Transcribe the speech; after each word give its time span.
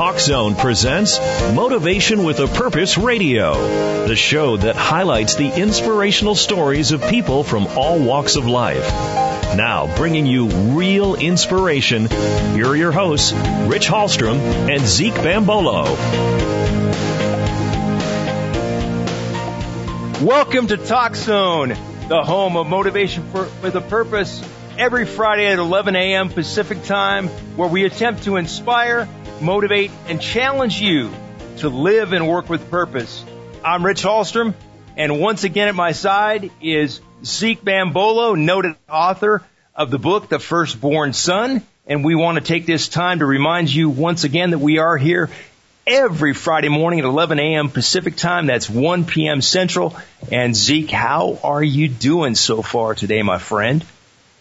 Talk 0.00 0.18
Zone 0.18 0.54
presents 0.54 1.18
Motivation 1.52 2.24
with 2.24 2.40
a 2.40 2.46
Purpose 2.46 2.96
Radio, 2.96 4.06
the 4.06 4.16
show 4.16 4.56
that 4.56 4.74
highlights 4.74 5.34
the 5.34 5.54
inspirational 5.54 6.34
stories 6.34 6.92
of 6.92 7.02
people 7.02 7.44
from 7.44 7.66
all 7.66 7.98
walks 8.02 8.36
of 8.36 8.46
life. 8.46 8.90
Now, 9.54 9.94
bringing 9.98 10.24
you 10.24 10.48
real 10.48 11.16
inspiration, 11.16 12.08
here 12.08 12.68
are 12.68 12.76
your 12.76 12.92
hosts, 12.92 13.34
Rich 13.34 13.88
Hallstrom 13.88 14.38
and 14.38 14.86
Zeke 14.86 15.12
Bambolo. 15.12 15.84
Welcome 20.22 20.68
to 20.68 20.78
Talk 20.78 21.14
Zone, 21.14 21.76
the 22.08 22.22
home 22.22 22.56
of 22.56 22.66
motivation 22.66 23.30
for, 23.32 23.50
with 23.60 23.74
a 23.74 23.82
purpose. 23.82 24.42
Every 24.80 25.04
Friday 25.04 25.46
at 25.46 25.58
11 25.58 25.94
a.m. 25.94 26.30
Pacific 26.30 26.82
time, 26.84 27.28
where 27.28 27.68
we 27.68 27.84
attempt 27.84 28.22
to 28.22 28.36
inspire, 28.36 29.06
motivate, 29.38 29.90
and 30.08 30.22
challenge 30.22 30.80
you 30.80 31.10
to 31.58 31.68
live 31.68 32.14
and 32.14 32.26
work 32.26 32.48
with 32.48 32.70
purpose. 32.70 33.22
I'm 33.62 33.84
Rich 33.84 34.02
Hallstrom, 34.02 34.54
and 34.96 35.20
once 35.20 35.44
again 35.44 35.68
at 35.68 35.74
my 35.74 35.92
side 35.92 36.50
is 36.62 37.02
Zeke 37.22 37.62
Bambolo, 37.62 38.38
noted 38.38 38.74
author 38.88 39.42
of 39.74 39.90
the 39.90 39.98
book, 39.98 40.30
The 40.30 40.38
Firstborn 40.38 41.12
Son. 41.12 41.62
And 41.86 42.02
we 42.02 42.14
want 42.14 42.38
to 42.38 42.42
take 42.42 42.64
this 42.64 42.88
time 42.88 43.18
to 43.18 43.26
remind 43.26 43.70
you 43.70 43.90
once 43.90 44.24
again 44.24 44.52
that 44.52 44.60
we 44.60 44.78
are 44.78 44.96
here 44.96 45.28
every 45.86 46.32
Friday 46.32 46.70
morning 46.70 47.00
at 47.00 47.04
11 47.04 47.38
a.m. 47.38 47.68
Pacific 47.68 48.16
time. 48.16 48.46
That's 48.46 48.70
1 48.70 49.04
p.m. 49.04 49.42
Central. 49.42 49.94
And 50.32 50.56
Zeke, 50.56 50.90
how 50.90 51.38
are 51.44 51.62
you 51.62 51.86
doing 51.88 52.34
so 52.34 52.62
far 52.62 52.94
today, 52.94 53.20
my 53.20 53.36
friend? 53.36 53.84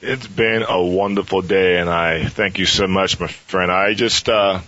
It's 0.02 0.28
been 0.28 0.64
a 0.64 0.82
wonderful 0.82 1.42
day, 1.42 1.78
and 1.78 1.90
I 1.90 2.24
thank 2.24 2.58
you 2.58 2.66
so 2.66 2.88
much, 2.88 3.20
my 3.20 3.28
friend. 3.28 3.70
I 3.70 3.94
just, 3.94 4.30
uh, 4.30 4.62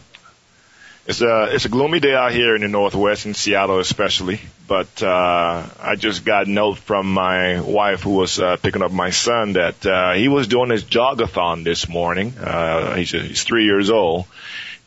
it's 1.08 1.22
a, 1.22 1.56
it's 1.56 1.64
a 1.64 1.70
gloomy 1.70 2.02
day 2.02 2.14
out 2.14 2.34
here 2.34 2.54
in 2.54 2.64
the 2.64 2.68
Northwest, 2.68 3.26
in 3.26 3.34
Seattle 3.34 3.80
especially, 3.80 4.42
but, 4.68 5.02
uh, 5.02 5.66
I 5.80 5.96
just 5.96 6.26
got 6.26 6.48
a 6.48 6.52
note 6.52 6.80
from 6.80 7.14
my 7.14 7.62
wife 7.62 8.02
who 8.02 8.10
was, 8.10 8.42
uh, 8.42 8.58
picking 8.58 8.82
up 8.82 8.92
my 8.92 9.12
son 9.12 9.54
that, 9.54 9.86
uh, 9.86 10.12
he 10.16 10.28
was 10.28 10.48
doing 10.48 10.70
his 10.70 10.84
jogathon 10.84 11.64
this 11.64 11.88
morning. 11.88 12.34
Uh, 12.38 12.96
he's, 12.96 13.12
he's 13.12 13.44
three 13.44 13.64
years 13.64 13.90
old 13.90 14.26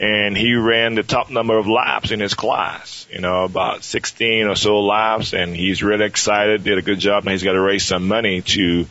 and 0.01 0.37
he 0.37 0.55
ran 0.55 0.97
the 0.97 1.03
top 1.03 1.31
number 1.31 1.57
of 1.57 1.69
laps 1.69 2.11
in 2.11 2.19
his 2.21 2.35
class, 2.35 3.07
you 3.13 3.21
know, 3.21 3.45
about 3.45 3.85
16 3.85 4.49
or 4.49 4.57
so 4.57 4.81
laps, 4.81 5.33
and 5.33 5.55
he's 5.55 5.83
really 5.83 6.05
excited, 6.05 6.65
did 6.65 6.79
a 6.79 6.83
good 6.83 6.99
job, 6.99 7.23
and 7.23 7.31
he's 7.31 7.45
got 7.45 7.53
to 7.53 7.61
raise 7.61 7.85
some 7.85 8.09
money 8.09 8.43
to 8.43 8.87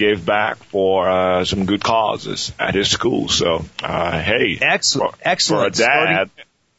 give 0.00 0.24
back 0.24 0.56
for 0.56 1.08
uh, 1.08 1.44
some 1.44 1.66
good 1.66 1.84
causes 1.84 2.52
at 2.58 2.74
his 2.74 2.90
school. 2.90 3.28
So, 3.28 3.64
uh, 3.82 4.20
hey, 4.20 4.58
excellent, 4.60 5.16
for, 5.16 5.28
excellent. 5.28 5.76
For 5.76 5.82
a 5.82 5.86
dad, 5.86 6.30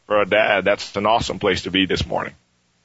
for 0.06 0.20
a 0.22 0.26
dad, 0.26 0.64
that's 0.64 0.96
an 0.96 1.06
awesome 1.06 1.38
place 1.38 1.62
to 1.62 1.70
be 1.70 1.86
this 1.86 2.04
morning. 2.04 2.34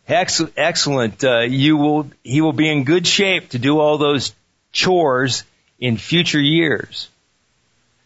Excellent, 0.07 0.53
excellent. 0.55 1.23
Uh, 1.23 1.39
you 1.39 1.75
will, 1.75 2.09
he 2.23 2.41
will 2.41 2.53
be 2.53 2.69
in 2.69 2.83
good 2.83 3.05
shape 3.05 3.49
to 3.49 3.59
do 3.59 3.79
all 3.79 3.97
those 3.97 4.33
chores 4.71 5.44
in 5.79 5.97
future 5.97 6.39
years. 6.39 7.09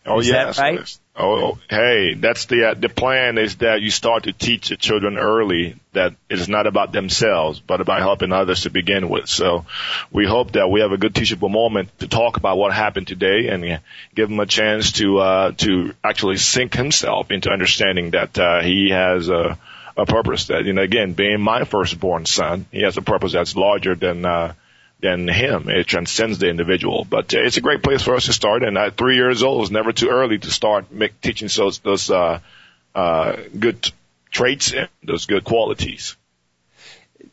Oh 0.06 0.20
Is 0.20 0.30
yes, 0.30 0.58
that 0.58 0.62
right? 0.62 0.98
Oh, 1.14 1.60
hey, 1.70 2.14
that's 2.14 2.46
the 2.46 2.70
uh, 2.70 2.74
the 2.74 2.88
plan 2.88 3.38
is 3.38 3.58
that 3.58 3.82
you 3.82 3.92
start 3.92 4.24
to 4.24 4.32
teach 4.34 4.70
the 4.70 4.78
children 4.78 5.18
early 5.18 5.76
that 5.92 6.14
it 6.30 6.40
is 6.40 6.48
not 6.48 6.68
about 6.68 6.94
themselves, 6.94 7.60
but 7.60 7.82
about 7.82 8.00
helping 8.00 8.32
others 8.32 8.62
to 8.62 8.70
begin 8.70 9.10
with. 9.10 9.28
So 9.28 9.66
we 10.10 10.26
hope 10.26 10.54
that 10.54 10.70
we 10.70 10.80
have 10.80 10.94
a 10.94 10.98
good 10.98 11.14
teachable 11.14 11.50
moment 11.50 11.90
to 12.00 12.08
talk 12.08 12.38
about 12.38 12.58
what 12.58 12.74
happened 12.74 13.08
today 13.08 13.50
and 13.50 13.82
give 14.16 14.32
him 14.32 14.40
a 14.40 14.46
chance 14.46 14.94
to 14.94 15.20
uh, 15.20 15.52
to 15.58 15.94
actually 16.02 16.38
sink 16.38 16.74
himself 16.74 17.30
into 17.30 17.52
understanding 17.52 18.12
that 18.12 18.40
uh, 18.40 18.62
he 18.62 18.92
has 18.92 19.28
a 19.28 19.58
a 19.98 20.06
purpose 20.06 20.48
that 20.48 20.64
you 20.64 20.72
know 20.72 20.82
again 20.82 21.12
being 21.12 21.42
my 21.42 21.66
firstborn 21.66 22.26
son, 22.26 22.66
he 22.72 22.84
has 22.84 22.96
a 22.96 23.02
purpose 23.02 23.34
that's 23.34 23.58
larger 23.58 23.96
than 23.96 24.26
uh, 24.26 24.54
than 25.02 25.28
him. 25.28 25.68
It 25.68 25.88
transcends 25.88 26.38
the 26.38 26.50
individual. 26.50 27.06
But 27.10 27.34
uh, 27.34 27.40
it's 27.42 27.58
a 27.58 27.62
great 27.62 27.84
place 27.84 28.02
for 28.02 28.16
us 28.16 28.26
to 28.26 28.34
start. 28.34 28.64
And 28.64 28.78
at 28.78 28.96
three 28.96 29.16
years 29.16 29.44
old, 29.44 29.64
it's 29.64 29.72
never 29.72 29.92
too 29.92 30.10
early 30.10 30.38
to 30.38 30.52
start 30.52 30.92
make, 30.92 31.20
teaching 31.22 31.50
those 31.56 31.80
those 31.80 32.10
uh, 32.10 32.40
uh, 32.96 33.36
good 33.58 33.92
traits 34.30 34.74
and 34.74 34.88
those 35.04 35.26
good 35.26 35.44
qualities. 35.44 36.16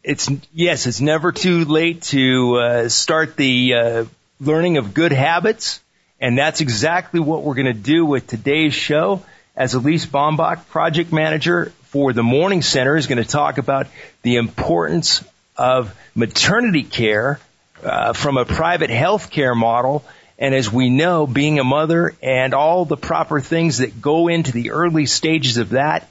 It's 0.02 0.30
yes, 0.52 0.86
it's 0.86 1.00
never 1.00 1.32
too 1.32 1.64
late 1.64 2.02
to 2.02 2.56
uh, 2.56 2.88
start 2.88 3.36
the 3.36 3.74
uh, 3.74 4.04
learning 4.40 4.78
of 4.78 4.94
good 4.94 5.12
habits, 5.12 5.80
and 6.20 6.38
that's 6.38 6.60
exactly 6.60 7.20
what 7.20 7.42
we're 7.42 7.54
going 7.54 7.66
to 7.66 7.72
do 7.72 8.06
with 8.06 8.26
today's 8.26 8.74
show. 8.74 9.22
As 9.56 9.74
Elysse 9.74 10.06
Baumbach, 10.06 10.68
project 10.68 11.12
manager 11.12 11.72
for 11.86 12.12
the 12.12 12.22
Morning 12.22 12.62
Center, 12.62 12.96
is 12.96 13.08
going 13.08 13.22
to 13.22 13.28
talk 13.28 13.58
about 13.58 13.88
the 14.22 14.36
importance 14.36 15.24
of 15.56 15.94
maternity 16.14 16.84
care 16.84 17.40
uh, 17.84 18.12
from 18.12 18.36
a 18.36 18.44
private 18.44 18.90
health 18.90 19.30
care 19.30 19.54
model. 19.54 20.04
And 20.38 20.54
as 20.54 20.72
we 20.72 20.88
know, 20.88 21.26
being 21.26 21.58
a 21.58 21.64
mother 21.64 22.14
and 22.22 22.54
all 22.54 22.84
the 22.84 22.96
proper 22.96 23.40
things 23.40 23.78
that 23.78 24.00
go 24.00 24.28
into 24.28 24.52
the 24.52 24.70
early 24.70 25.06
stages 25.06 25.56
of 25.56 25.70
that 25.70 26.08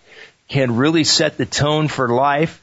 can 0.50 0.76
really 0.76 1.04
set 1.04 1.38
the 1.38 1.46
tone 1.46 1.88
for 1.88 2.10
life. 2.10 2.62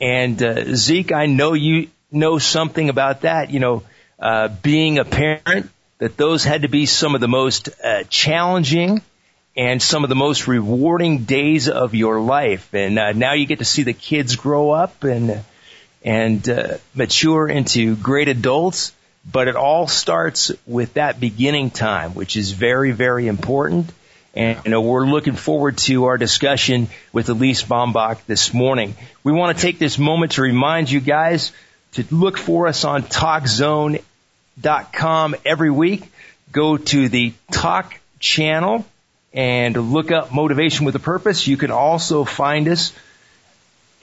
And 0.00 0.40
uh, 0.42 0.74
Zeke, 0.74 1.12
I 1.12 1.26
know 1.26 1.52
you 1.52 1.88
know 2.10 2.38
something 2.38 2.88
about 2.88 3.22
that. 3.22 3.50
You 3.50 3.60
know, 3.60 3.82
uh, 4.18 4.48
being 4.48 4.98
a 4.98 5.04
parent, 5.04 5.70
that 5.98 6.16
those 6.16 6.44
had 6.44 6.62
to 6.62 6.68
be 6.68 6.86
some 6.86 7.14
of 7.14 7.20
the 7.20 7.28
most 7.28 7.68
uh, 7.84 8.04
challenging 8.04 9.02
and 9.56 9.82
some 9.82 10.04
of 10.04 10.08
the 10.08 10.16
most 10.16 10.48
rewarding 10.48 11.24
days 11.24 11.68
of 11.68 11.94
your 11.94 12.20
life. 12.20 12.72
And 12.72 12.98
uh, 12.98 13.12
now 13.12 13.34
you 13.34 13.46
get 13.46 13.58
to 13.58 13.64
see 13.64 13.82
the 13.82 13.92
kids 13.92 14.36
grow 14.36 14.70
up 14.70 15.04
and 15.04 15.44
and 16.02 16.48
uh, 16.48 16.78
mature 16.94 17.48
into 17.48 17.96
great 17.96 18.28
adults. 18.28 18.92
But 19.30 19.48
it 19.48 19.56
all 19.56 19.86
starts 19.86 20.50
with 20.66 20.94
that 20.94 21.20
beginning 21.20 21.70
time, 21.70 22.14
which 22.14 22.36
is 22.36 22.52
very, 22.52 22.92
very 22.92 23.26
important. 23.26 23.92
And 24.34 24.58
you 24.64 24.70
know, 24.70 24.80
we're 24.80 25.04
looking 25.06 25.34
forward 25.34 25.76
to 25.78 26.04
our 26.04 26.16
discussion 26.16 26.88
with 27.12 27.26
Elysse 27.26 27.66
Baumbach 27.66 28.24
this 28.26 28.54
morning. 28.54 28.94
We 29.22 29.32
want 29.32 29.54
to 29.56 29.62
take 29.62 29.78
this 29.78 29.98
moment 29.98 30.32
to 30.32 30.42
remind 30.42 30.90
you 30.90 31.00
guys 31.00 31.52
to 31.92 32.04
look 32.10 32.36
for 32.38 32.66
us 32.68 32.84
on 32.84 33.02
TalkZone.com 33.02 35.36
every 35.44 35.70
week. 35.70 36.10
Go 36.52 36.78
to 36.78 37.08
the 37.08 37.34
Talk 37.50 37.98
channel 38.20 38.86
and 39.32 39.92
look 39.92 40.12
up 40.12 40.32
Motivation 40.32 40.86
with 40.86 40.94
a 40.94 41.00
Purpose. 41.00 41.46
You 41.46 41.56
can 41.56 41.70
also 41.70 42.24
find 42.24 42.68
us 42.68 42.92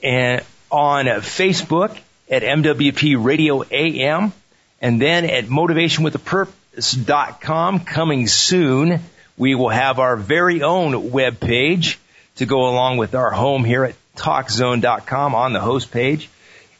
and 0.02 0.42
on 0.70 1.06
Facebook 1.06 1.98
at 2.30 2.42
MWP 2.42 3.22
Radio 3.22 3.62
AM 3.70 4.32
and 4.80 5.02
then 5.02 5.24
at 5.24 5.46
motivationwithapurpose.com 5.46 7.80
coming 7.80 8.26
soon. 8.26 9.00
We 9.36 9.54
will 9.54 9.70
have 9.70 9.98
our 9.98 10.16
very 10.16 10.62
own 10.62 11.10
web 11.10 11.40
page 11.40 11.98
to 12.36 12.46
go 12.46 12.68
along 12.68 12.96
with 12.98 13.14
our 13.14 13.30
home 13.30 13.64
here 13.64 13.84
at 13.84 13.94
talkzone.com 14.16 15.34
on 15.34 15.52
the 15.52 15.60
host 15.60 15.90
page. 15.90 16.30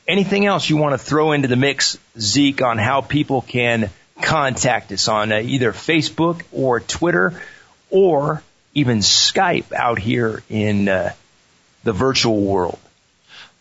Anything 0.07 0.47
else 0.47 0.69
you 0.69 0.77
want 0.77 0.93
to 0.93 0.99
throw 0.99 1.33
into 1.33 1.49
the 1.49 1.57
mix, 1.57 1.99
Zeke, 2.19 2.63
on 2.63 2.79
how 2.79 3.01
people 3.03 3.43
can 3.43 3.91
contact 4.21 4.93
us 4.93 5.09
on 5.09 5.33
uh, 5.33 5.39
either 5.39 5.73
Facebook 5.73 6.43
or 6.53 6.81
Twitter 6.81 7.41
or 7.91 8.43
even 8.75 8.99
Skype 8.99 9.73
out 9.73 9.99
here 9.99 10.43
in 10.49 10.89
uh, 10.89 11.13
the 11.85 11.93
virtual 11.93 12.41
world? 12.41 12.79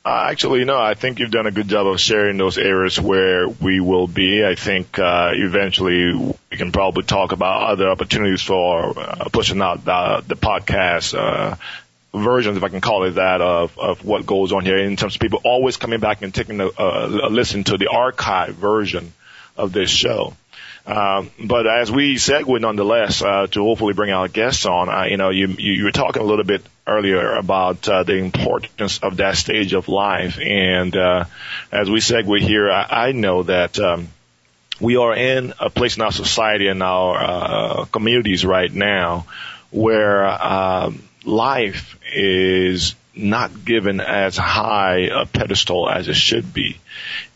Uh, 0.08 0.30
actually, 0.32 0.64
no. 0.64 0.80
I 0.80 0.94
think 0.94 1.20
you've 1.20 1.32
done 1.32 1.48
a 1.48 1.52
good 1.52 1.68
job 1.68 1.86
of 1.86 2.00
sharing 2.00 2.38
those 2.38 2.58
areas 2.58 2.98
where 2.98 3.50
we 3.50 3.82
will 3.82 4.08
be. 4.08 4.46
I 4.46 4.56
think 4.56 4.98
uh, 4.98 5.32
eventually 5.34 6.14
we 6.16 6.56
can 6.58 6.72
probably 6.72 7.04
talk 7.04 7.34
about 7.34 7.72
other 7.72 7.90
opportunities 7.90 8.42
for 8.42 8.98
uh, 8.98 9.28
pushing 9.34 9.62
out 9.62 9.84
the, 9.84 10.24
the 10.26 10.38
podcast 10.38 11.14
uh, 11.14 11.58
versions, 12.18 12.56
if 12.56 12.64
I 12.64 12.70
can 12.70 12.80
call 12.80 13.04
it 13.04 13.16
that, 13.16 13.42
of, 13.42 13.78
of 13.78 14.06
what 14.06 14.26
goes 14.26 14.54
on 14.54 14.64
here 14.64 14.78
in 14.78 14.96
terms 14.96 15.16
of 15.16 15.20
people 15.20 15.42
always 15.44 15.76
coming 15.76 16.00
back 16.00 16.22
and 16.22 16.34
taking 16.34 16.62
a, 16.62 16.70
a 16.78 17.28
listen 17.30 17.66
to 17.66 17.78
the 17.78 17.88
archive 17.88 18.56
version 18.56 19.12
of 19.58 19.74
this 19.74 19.90
show. 19.90 20.38
Um, 20.86 21.32
but 21.44 21.68
as 21.68 21.92
we 21.92 22.16
segue 22.16 22.62
nonetheless 22.62 23.22
uh, 23.22 23.48
to 23.48 23.62
hopefully 23.62 23.94
bring 23.94 24.12
our 24.12 24.30
guests 24.30 24.66
on, 24.66 24.88
uh, 24.88 25.04
you 25.04 25.18
know, 25.18 25.32
you, 25.32 25.48
you, 25.48 25.74
you 25.74 25.84
were 25.84 25.92
talking 25.92 26.22
a 26.22 26.26
little 26.26 26.46
bit 26.46 26.62
earlier 26.88 27.36
about 27.36 27.88
uh, 27.88 28.04
the 28.04 28.16
importance 28.16 29.00
of 29.00 29.18
that 29.18 29.38
stage 29.38 29.74
of 29.74 29.88
life, 29.88 30.40
and 30.40 30.96
uh, 30.96 31.26
as 31.72 31.90
we 31.90 32.00
segue 32.00 32.40
here, 32.40 32.70
I, 32.72 33.08
I 33.08 33.12
know 33.12 33.44
that. 33.44 33.80
Um, 33.80 34.10
we 34.80 34.96
are 34.96 35.16
in 35.16 35.54
a 35.60 35.72
place 35.72 35.96
in 35.96 36.04
our 36.04 36.12
society 36.12 36.68
and 36.68 36.84
our 36.84 37.18
uh, 37.18 37.86
communities 37.86 38.46
right 38.46 38.72
now 38.72 39.26
where 39.72 40.24
um, 40.28 41.02
life 41.26 41.98
is 42.14 42.96
not 43.16 43.66
given 43.66 44.00
as 44.00 44.38
high 44.38 45.10
a 45.12 45.26
pedestal 45.26 45.90
as 45.90 46.08
it 46.08 46.16
should 46.16 46.54
be. 46.54 46.78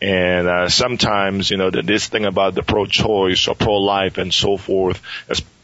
And 0.00 0.46
uh, 0.46 0.68
sometimes, 0.68 1.50
you 1.50 1.56
know, 1.56 1.70
this 1.70 2.06
thing 2.06 2.24
about 2.24 2.54
the 2.54 2.62
pro-choice 2.62 3.48
or 3.48 3.54
pro-life 3.54 4.18
and 4.18 4.32
so 4.32 4.56
forth, 4.56 5.00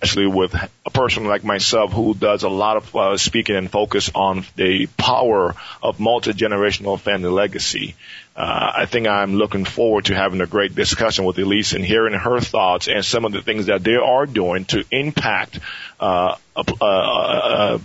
especially 0.01 0.29
with 0.29 0.55
a 0.87 0.91
person 0.91 1.25
like 1.25 1.43
myself 1.43 1.93
who 1.93 2.15
does 2.15 2.45
a 2.45 2.49
lot 2.49 2.77
of 2.77 2.95
uh, 2.95 3.17
speaking 3.17 3.57
and 3.57 3.69
focus 3.69 4.11
on 4.15 4.45
the 4.55 4.87
power 4.97 5.57
of 5.83 5.99
multi-generational 5.99 7.01
family 7.01 7.31
legacy. 7.31 7.97
Uh, 8.37 8.73
I 8.77 8.87
think 8.87 9.09
I'm 9.09 9.35
looking 9.35 9.65
forward 9.65 10.05
to 10.05 10.15
having 10.15 10.41
a 10.41 10.47
great 10.47 10.75
discussion 10.77 11.25
with 11.25 11.37
Elysse 11.37 11.75
and 11.75 11.85
hearing 11.85 12.15
her 12.15 12.39
thoughts 12.39 12.87
and 12.87 13.05
some 13.05 13.25
of 13.25 13.33
the 13.33 13.43
things 13.43 13.67
that 13.67 13.83
they 13.83 13.97
are 13.97 14.27
doing 14.27 14.67
to 14.67 14.85
impact 14.93 15.59
uh, 15.99 16.37
a, 16.55 17.81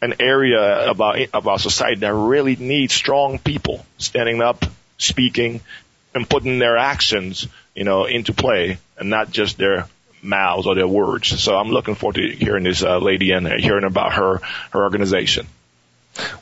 an 0.00 0.14
area 0.18 0.90
about 0.90 1.18
about 1.34 1.60
society 1.60 2.00
that 2.00 2.14
really 2.14 2.56
needs 2.56 2.94
strong 2.94 3.38
people 3.38 3.84
standing 3.98 4.40
up, 4.40 4.64
speaking, 4.96 5.60
and 6.14 6.28
putting 6.28 6.58
their 6.58 6.78
actions, 6.78 7.46
you 7.74 7.84
know, 7.84 8.06
into 8.06 8.32
play, 8.32 8.78
and 8.96 9.10
not 9.10 9.30
just 9.30 9.58
their 9.58 9.86
mouths 10.22 10.66
or 10.66 10.74
their 10.74 10.88
words. 10.88 11.28
So 11.40 11.56
I'm 11.56 11.68
looking 11.68 11.94
forward 11.94 12.16
to 12.16 12.28
hearing 12.28 12.64
this 12.64 12.82
uh, 12.82 12.98
lady 12.98 13.32
and 13.32 13.46
hearing 13.46 13.84
about 13.84 14.14
her 14.14 14.40
her 14.70 14.82
organization. 14.82 15.46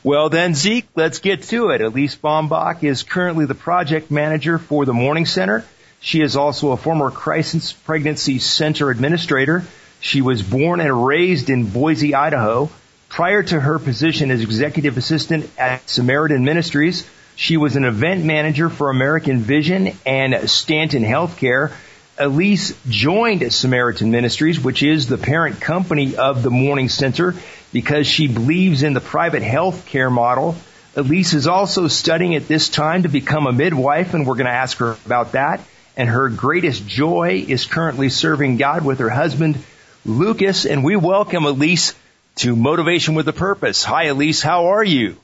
Well 0.03 0.29
then, 0.29 0.55
Zeke, 0.55 0.87
let's 0.95 1.19
get 1.19 1.43
to 1.43 1.69
it. 1.69 1.81
Elysse 1.81 2.17
Baumbach 2.17 2.83
is 2.83 3.03
currently 3.03 3.45
the 3.45 3.55
project 3.55 4.09
manager 4.11 4.57
for 4.57 4.85
the 4.85 4.93
Morning 4.93 5.25
Center. 5.25 5.63
She 6.01 6.21
is 6.21 6.35
also 6.35 6.71
a 6.71 6.77
former 6.77 7.11
crisis 7.11 7.73
pregnancy 7.73 8.39
center 8.39 8.89
administrator. 8.89 9.63
She 9.99 10.21
was 10.21 10.41
born 10.41 10.79
and 10.79 11.05
raised 11.05 11.49
in 11.49 11.69
Boise, 11.69 12.15
Idaho. 12.15 12.69
Prior 13.09 13.43
to 13.43 13.59
her 13.59 13.79
position 13.79 14.31
as 14.31 14.41
executive 14.41 14.97
assistant 14.97 15.49
at 15.57 15.89
Samaritan 15.89 16.45
Ministries, 16.45 17.07
she 17.35 17.57
was 17.57 17.75
an 17.75 17.83
event 17.83 18.23
manager 18.23 18.69
for 18.69 18.89
American 18.89 19.39
Vision 19.39 19.95
and 20.05 20.49
Stanton 20.49 21.03
Healthcare. 21.03 21.71
Elysse 22.19 22.75
joined 22.89 23.51
Samaritan 23.53 24.11
Ministries, 24.11 24.59
which 24.59 24.83
is 24.83 25.07
the 25.07 25.17
parent 25.17 25.61
company 25.61 26.17
of 26.17 26.43
the 26.43 26.49
Morning 26.49 26.89
Center, 26.89 27.33
because 27.71 28.07
she 28.07 28.27
believes 28.27 28.83
in 28.83 28.93
the 28.93 28.99
private 28.99 29.41
health 29.41 29.85
care 29.85 30.09
model. 30.09 30.57
Elysse 30.95 31.33
is 31.33 31.47
also 31.47 31.87
studying 31.87 32.35
at 32.35 32.47
this 32.47 32.67
time 32.67 33.03
to 33.03 33.09
become 33.09 33.47
a 33.47 33.53
midwife, 33.53 34.13
and 34.13 34.27
we're 34.27 34.35
going 34.35 34.47
to 34.47 34.51
ask 34.51 34.79
her 34.79 34.97
about 35.05 35.31
that. 35.31 35.61
And 35.95 36.09
her 36.09 36.27
greatest 36.27 36.85
joy 36.85 37.45
is 37.47 37.65
currently 37.65 38.09
serving 38.09 38.57
God 38.57 38.83
with 38.83 38.99
her 38.99 39.09
husband, 39.09 39.57
Lucas. 40.05 40.65
And 40.65 40.83
we 40.83 40.97
welcome 40.97 41.43
Elysse 41.43 41.93
to 42.37 42.53
Motivation 42.53 43.15
with 43.15 43.29
a 43.29 43.33
Purpose. 43.33 43.85
Hi, 43.85 44.07
Elysse. 44.07 44.43
How 44.43 44.73
are 44.73 44.83
you? 44.83 45.15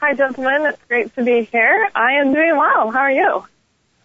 Hi, 0.00 0.14
gentlemen. 0.14 0.66
It's 0.66 0.84
great 0.86 1.12
to 1.16 1.24
be 1.24 1.42
here. 1.50 1.88
I 1.92 2.20
am 2.20 2.32
doing 2.32 2.56
well. 2.56 2.92
How 2.92 3.00
are 3.00 3.10
you? 3.10 3.44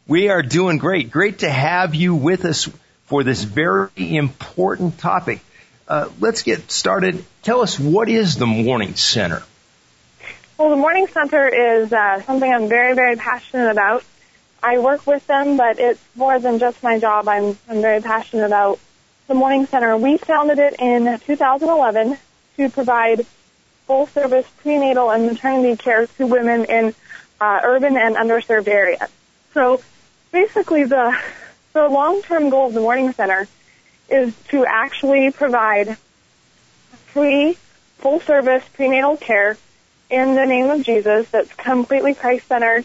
We 0.06 0.28
are 0.28 0.42
doing 0.42 0.80
great. 0.80 1.12
Great 1.12 1.40
to 1.40 1.50
have 1.50 1.96
you 1.96 2.14
with 2.14 2.44
us 2.44 2.70
for 3.06 3.24
this 3.24 3.44
very 3.44 4.18
important 4.18 4.98
topic. 5.00 5.40
Uh, 5.88 6.10
let's 6.20 6.44
get 6.44 6.70
started. 6.70 7.24
Tell 7.42 7.62
us 7.62 7.80
what 7.80 8.10
is 8.10 8.36
the 8.36 8.46
Morning 8.46 8.96
Center? 8.96 9.44
Well, 10.58 10.72
the 10.72 10.76
Morning 10.76 11.08
Center 11.08 11.48
is 11.48 11.94
uh, 11.94 12.22
something 12.24 12.52
I'm 12.52 12.68
very, 12.68 12.96
very 12.96 13.16
passionate 13.16 13.72
about. 13.72 14.04
I 14.62 14.80
work 14.80 15.08
with 15.08 15.26
them, 15.26 15.56
but 15.56 15.80
it's 15.80 16.02
more 16.16 16.38
than 16.38 16.60
just 16.60 16.84
my 16.84 17.00
job. 17.00 17.30
I'm, 17.30 17.58
I'm 17.70 17.82
very 17.82 18.02
passionate 18.02 18.46
about 18.46 18.80
the 19.28 19.36
Morning 19.36 19.68
Center. 19.68 19.96
We 19.96 20.18
founded 20.18 20.60
it 20.60 20.76
in 20.80 21.18
2011 21.20 22.18
to 22.58 22.70
provide 22.70 23.26
full 23.88 24.08
service 24.08 24.48
prenatal 24.58 25.12
and 25.12 25.28
maternity 25.28 25.78
care 25.78 26.08
to 26.08 26.28
women 26.28 26.66
in 26.66 26.94
uh, 27.40 27.62
urban 27.64 27.96
and 27.96 28.18
underserved 28.18 28.68
areas. 28.68 29.10
So 29.54 29.82
basically 30.34 30.84
the, 30.84 31.18
the 31.72 31.88
long-term 31.88 32.50
goal 32.50 32.68
of 32.68 32.74
the 32.74 32.82
Morning 32.82 33.14
Center 33.14 33.48
is 34.10 34.36
to 34.50 34.66
actually 34.66 35.32
provide 35.32 35.96
free, 37.06 37.56
full-service 38.00 38.64
prenatal 38.74 39.16
care 39.16 39.56
in 40.10 40.36
the 40.36 40.46
name 40.46 40.70
of 40.70 40.84
Jesus 40.84 41.30
that's 41.30 41.54
completely 41.54 42.14
Christ-centered 42.14 42.84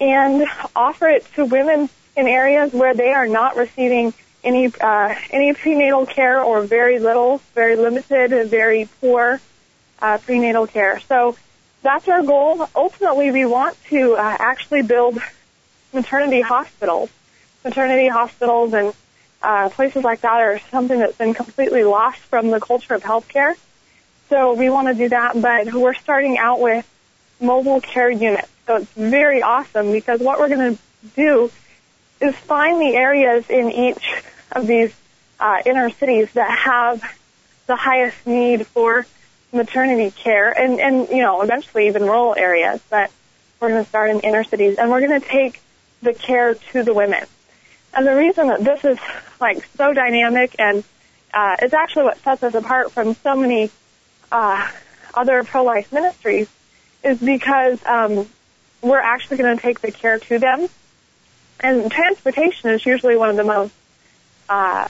and 0.00 0.46
offer 0.74 1.08
it 1.08 1.26
to 1.34 1.44
women 1.44 1.90
in 2.16 2.26
areas 2.26 2.72
where 2.72 2.94
they 2.94 3.12
are 3.12 3.26
not 3.26 3.56
receiving 3.56 4.14
any 4.44 4.72
uh, 4.80 5.14
any 5.30 5.52
prenatal 5.54 6.06
care 6.06 6.40
or 6.40 6.62
very 6.62 6.98
little, 7.00 7.40
very 7.54 7.74
limited, 7.74 8.48
very 8.48 8.88
poor 9.00 9.40
uh, 10.00 10.18
prenatal 10.18 10.66
care. 10.66 11.00
So 11.00 11.36
that's 11.82 12.06
our 12.08 12.22
goal. 12.22 12.68
Ultimately, 12.74 13.32
we 13.32 13.44
want 13.44 13.76
to 13.86 14.14
uh, 14.14 14.36
actually 14.38 14.82
build 14.82 15.18
maternity 15.92 16.40
hospitals. 16.40 17.10
Maternity 17.64 18.08
hospitals 18.08 18.72
and 18.74 18.94
uh, 19.42 19.68
places 19.70 20.04
like 20.04 20.20
that 20.22 20.40
are 20.40 20.58
something 20.70 20.98
that's 20.98 21.16
been 21.16 21.34
completely 21.34 21.84
lost 21.84 22.18
from 22.18 22.50
the 22.50 22.60
culture 22.60 22.94
of 22.94 23.02
healthcare. 23.02 23.54
So 24.28 24.54
we 24.54 24.70
want 24.70 24.88
to 24.88 24.94
do 24.94 25.08
that, 25.10 25.40
but 25.40 25.72
we're 25.72 25.94
starting 25.94 26.38
out 26.38 26.60
with 26.60 26.88
mobile 27.40 27.80
care 27.80 28.10
units. 28.10 28.48
So 28.66 28.76
it's 28.76 28.90
very 28.92 29.42
awesome 29.42 29.92
because 29.92 30.20
what 30.20 30.40
we're 30.40 30.48
going 30.48 30.76
to 30.76 30.82
do 31.14 31.50
is 32.20 32.34
find 32.34 32.80
the 32.80 32.96
areas 32.96 33.48
in 33.50 33.70
each 33.70 34.22
of 34.52 34.66
these 34.66 34.92
uh, 35.38 35.62
inner 35.64 35.90
cities 35.90 36.32
that 36.32 36.50
have 36.50 37.02
the 37.66 37.76
highest 37.76 38.26
need 38.26 38.66
for 38.66 39.06
maternity 39.52 40.10
care 40.10 40.50
and, 40.50 40.80
and, 40.80 41.08
you 41.08 41.22
know, 41.22 41.42
eventually 41.42 41.86
even 41.86 42.02
rural 42.02 42.34
areas, 42.36 42.80
but 42.90 43.10
we're 43.60 43.68
going 43.68 43.82
to 43.82 43.88
start 43.88 44.10
in 44.10 44.20
inner 44.20 44.44
cities 44.44 44.76
and 44.78 44.90
we're 44.90 45.06
going 45.06 45.20
to 45.20 45.26
take 45.26 45.60
the 46.06 46.14
care 46.14 46.54
to 46.54 46.82
the 46.82 46.94
women. 46.94 47.24
And 47.92 48.06
the 48.06 48.14
reason 48.14 48.48
that 48.48 48.62
this 48.62 48.84
is 48.84 48.98
like 49.40 49.66
so 49.76 49.92
dynamic 49.92 50.54
and 50.58 50.84
uh, 51.34 51.56
it's 51.60 51.74
actually 51.74 52.04
what 52.04 52.18
sets 52.18 52.42
us 52.42 52.54
apart 52.54 52.92
from 52.92 53.14
so 53.14 53.34
many 53.34 53.70
uh, 54.32 54.70
other 55.12 55.44
pro-life 55.44 55.92
ministries 55.92 56.48
is 57.04 57.18
because 57.18 57.84
um, 57.84 58.26
we're 58.80 59.00
actually 59.00 59.36
going 59.36 59.56
to 59.56 59.62
take 59.62 59.80
the 59.80 59.90
care 59.90 60.18
to 60.18 60.38
them. 60.38 60.68
And 61.60 61.90
transportation 61.90 62.70
is 62.70 62.84
usually 62.86 63.16
one 63.16 63.30
of 63.30 63.36
the 63.36 63.44
most 63.44 63.74
uh, 64.48 64.88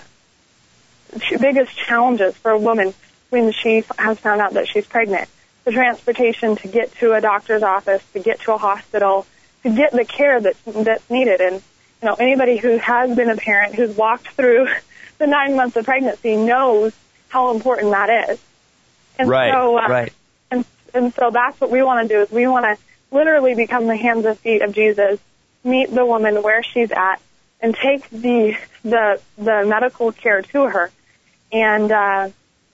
biggest 1.41 1.77
challenges 1.77 2.37
for 2.37 2.51
a 2.51 2.59
woman 2.59 2.93
when 3.31 3.53
she 3.53 3.85
has 3.99 4.19
found 4.19 4.41
out 4.41 4.55
that 4.55 4.69
she's 4.69 4.87
pregnant. 4.87 5.29
The 5.65 5.73
transportation 5.73 6.57
to 6.57 6.69
get 6.69 6.95
to 6.97 7.15
a 7.15 7.21
doctor's 7.21 7.63
office, 7.63 8.03
to 8.13 8.21
get 8.21 8.41
to 8.43 8.55
a 8.55 8.59
hospital, 8.59 9.27
to 9.67 9.75
get 9.75 9.93
the 9.93 10.05
care 10.05 10.41
that's 10.41 10.61
that's 10.65 11.09
needed. 11.11 11.41
And 11.41 11.57
you 11.57 12.09
know, 12.09 12.15
anybody 12.15 12.57
who 12.57 12.79
has 12.79 13.15
been 13.17 13.31
a 13.31 13.37
parent 13.37 13.75
who's 13.75 13.97
walked 13.97 14.29
through 14.29 14.69
the 15.19 15.27
nine 15.27 15.57
months 15.57 15.77
of 15.77 15.85
pregnancy 15.85 16.37
knows 16.37 16.95
how 17.29 17.55
important 17.55 17.91
that 17.91 18.31
is. 18.31 18.41
And 19.19 19.29
right, 19.29 19.53
so, 19.53 19.79
uh, 19.79 19.89
right. 19.89 20.13
And 20.51 20.65
and 20.95 21.13
so 21.15 21.31
that's 21.31 21.61
what 21.61 21.71
we 21.71 21.83
want 21.83 22.09
to 22.09 22.15
do 22.15 22.23
is 22.23 22.31
we 22.31 22.47
want 22.47 22.65
to 22.65 22.79
literally 23.11 23.55
become 23.55 23.87
the 23.87 23.97
hands 23.97 24.25
and 24.25 24.39
feet 24.39 24.63
of 24.63 24.73
Jesus, 24.73 25.19
meet 25.65 25.91
the 25.91 26.05
woman 26.05 26.43
where 26.43 26.63
she's 26.63 26.93
at, 26.93 27.21
and 27.61 27.75
take 27.75 28.09
the 28.11 28.57
the 28.83 29.21
the 29.37 29.65
medical 29.67 30.13
care 30.13 30.43
to 30.43 30.63
her. 30.65 30.91
And 31.51 31.91
uh, 31.91 32.31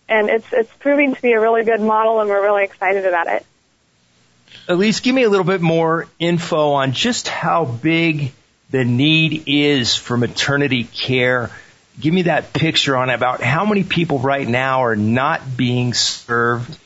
and 0.08 0.28
it's 0.28 0.46
it's 0.52 0.72
proving 0.78 1.14
to 1.14 1.22
be 1.22 1.32
a 1.32 1.40
really 1.40 1.64
good 1.64 1.80
model, 1.80 2.20
and 2.20 2.28
we're 2.28 2.42
really 2.42 2.64
excited 2.64 3.06
about 3.06 3.28
it. 3.28 3.46
Elysse, 4.68 5.02
give 5.02 5.14
me 5.14 5.22
a 5.24 5.30
little 5.30 5.44
bit 5.44 5.60
more 5.60 6.06
info 6.18 6.72
on 6.72 6.92
just 6.92 7.28
how 7.28 7.64
big 7.64 8.32
the 8.70 8.84
need 8.84 9.44
is 9.46 9.96
for 9.96 10.16
maternity 10.16 10.84
care. 10.84 11.50
Give 12.00 12.14
me 12.14 12.22
that 12.22 12.52
picture 12.52 12.96
on 12.96 13.10
about 13.10 13.42
how 13.42 13.66
many 13.66 13.84
people 13.84 14.18
right 14.18 14.48
now 14.48 14.84
are 14.84 14.96
not 14.96 15.56
being 15.56 15.92
served, 15.94 16.78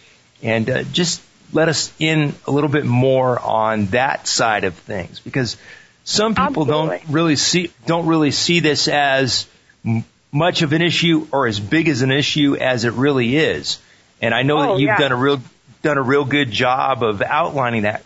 and 0.43 0.69
uh, 0.69 0.83
just 0.85 1.23
let 1.53 1.69
us 1.69 1.93
in 1.99 2.35
a 2.47 2.51
little 2.51 2.69
bit 2.71 2.85
more 2.85 3.39
on 3.39 3.87
that 3.87 4.27
side 4.27 4.65
of 4.65 4.75
things 4.75 5.21
because 5.21 5.57
some 6.05 6.35
people 6.35 6.63
Absolutely. 6.63 6.99
don't 6.99 7.09
really 7.09 7.37
see 7.37 7.71
don't 7.87 8.07
really 8.07 8.31
see 8.31 8.61
this 8.61 8.89
as 8.89 9.47
m- 9.85 10.05
much 10.33 10.63
of 10.63 10.73
an 10.73 10.83
issue 10.83 11.27
or 11.33 11.47
as 11.47 11.61
big 11.61 11.89
as 11.89 12.03
an 12.03 12.11
issue 12.11 12.57
as 12.57 12.85
it 12.85 12.93
really 12.95 13.37
is. 13.37 13.79
And 14.21 14.35
I 14.35 14.43
know 14.43 14.59
oh, 14.59 14.63
that 14.63 14.81
you've 14.81 14.89
yeah. 14.89 14.99
done 14.99 15.13
a 15.13 15.17
real 15.17 15.41
done 15.87 15.99
a 15.99 16.03
real 16.03 16.25
good 16.25 16.51
job 16.51 17.05
of 17.05 17.23
outlining 17.23 17.83
that. 17.83 18.03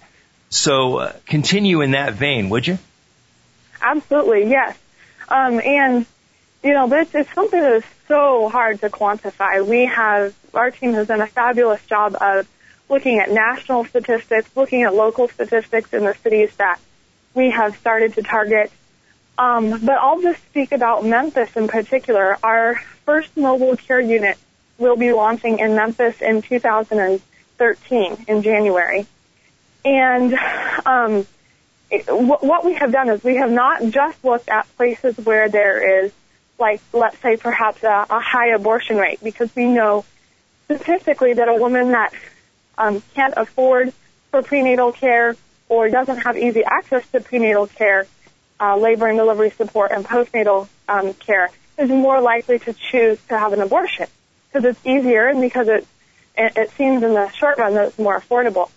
So 0.51 0.99
uh, 0.99 1.13
continue 1.25 1.81
in 1.81 1.93
that 1.93 2.13
vein, 2.13 2.51
would 2.51 2.67
you? 2.67 2.79
Absolutely, 3.81 4.51
yes. 4.51 4.77
Um, 5.29 5.61
and 5.61 6.05
you 6.63 6.75
know, 6.75 6.89
this 6.89 7.15
is 7.15 7.27
something 7.35 7.59
that 7.59 7.77
is 7.77 7.85
so 8.07 8.51
hard 8.51 8.81
to 8.81 8.91
quantify. 8.91 9.67
We 9.67 9.87
have 9.87 10.35
our 10.53 10.71
team 10.71 10.93
has 10.93 11.07
done 11.07 11.23
a 11.23 11.27
fabulous 11.27 11.83
job 11.87 12.17
of 12.21 12.47
looking 12.91 13.19
at 13.19 13.31
national 13.31 13.87
statistics, 13.87 14.51
looking 14.55 14.83
at 14.83 14.95
local 14.95 15.29
statistics 15.29 15.95
in 15.95 16.05
the 16.05 16.15
cities 16.23 16.55
that 16.57 16.79
we 17.33 17.51
have 17.51 17.79
started 17.79 18.13
to 18.15 18.23
target. 18.23 18.71
Um, 19.39 19.71
but 19.71 19.97
I'll 19.97 20.21
just 20.21 20.45
speak 20.49 20.73
about 20.73 21.07
Memphis 21.07 21.57
in 21.57 21.67
particular. 21.67 22.37
Our 22.43 22.75
first 23.07 23.35
mobile 23.39 23.77
care 23.77 24.01
unit 24.01 24.37
will 24.77 24.97
be 24.97 25.13
launching 25.15 25.61
in 25.61 25.77
Memphis 25.77 26.21
in 26.21 26.43
2013 27.61 28.25
in 28.29 28.43
January. 28.43 29.07
And 29.85 30.35
um, 30.87 31.27
it, 31.91 32.05
what 32.09 32.65
we 32.65 32.75
have 32.75 32.93
done 32.93 33.09
is 33.09 33.23
we 33.23 33.37
have 33.37 33.51
not 33.51 33.85
just 33.89 34.25
looked 34.25 34.49
at 34.49 34.67
places 34.77 35.17
where 35.19 35.49
there 35.49 36.05
is 36.05 36.13
like 36.59 36.81
let's 36.93 37.19
say 37.21 37.37
perhaps 37.37 37.83
a, 37.83 38.07
a 38.11 38.21
high 38.21 38.49
abortion 38.49 38.99
rate 38.99 39.19
because 39.23 39.55
we 39.57 39.65
know 39.65 40.05
statistically 40.67 41.33
that 41.33 41.49
a 41.49 41.55
woman 41.55 41.93
that 41.93 42.13
um, 42.77 43.03
can't 43.15 43.35
afford 43.37 43.93
for 44.31 44.43
prenatal 44.43 44.93
care 44.93 45.37
or 45.69 45.89
doesn't 45.89 46.19
have 46.19 46.37
easy 46.37 46.63
access 46.65 47.09
to 47.11 47.21
prenatal 47.21 47.67
care, 47.67 48.07
uh, 48.61 48.77
labor 48.77 49.07
and 49.07 49.19
delivery 49.19 49.51
support, 49.51 49.91
and 49.91 50.05
postnatal 50.05 50.69
um, 50.89 51.15
care 51.15 51.51
is 51.79 51.89
more 51.89 52.21
likely 52.21 52.59
to 52.59 52.73
choose 52.75 53.19
to 53.29 53.39
have 53.39 53.53
an 53.53 53.61
abortion 53.61 54.07
because 54.49 54.65
it's 54.65 54.87
easier 54.87 55.29
and 55.29 55.41
because 55.41 55.69
it, 55.69 55.87
it, 56.37 56.57
it 56.57 56.71
seems 56.73 57.03
in 57.03 57.15
the 57.15 57.29
short 57.31 57.59
run 57.59 57.75
that 57.75 57.89
it's 57.89 57.99
more 57.99 58.19
affordable. 58.19 58.71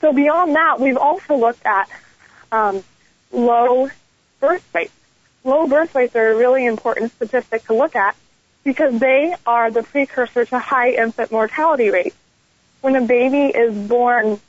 So 0.00 0.12
beyond 0.12 0.56
that, 0.56 0.80
we've 0.80 0.96
also 0.96 1.36
looked 1.36 1.64
at 1.64 1.88
um, 2.50 2.82
low 3.30 3.88
birth 4.40 4.74
rates. 4.74 4.92
Low 5.44 5.66
birth 5.66 5.94
rates 5.94 6.14
are 6.16 6.32
a 6.32 6.36
really 6.36 6.66
important 6.66 7.12
statistic 7.12 7.64
to 7.64 7.74
look 7.74 7.96
at 7.96 8.16
because 8.64 8.98
they 8.98 9.34
are 9.46 9.70
the 9.70 9.82
precursor 9.82 10.44
to 10.44 10.58
high 10.58 10.90
infant 10.90 11.32
mortality 11.32 11.90
rates. 11.90 12.16
When 12.80 12.96
a 12.96 13.00
baby 13.00 13.56
is 13.56 13.74
born 13.88 14.40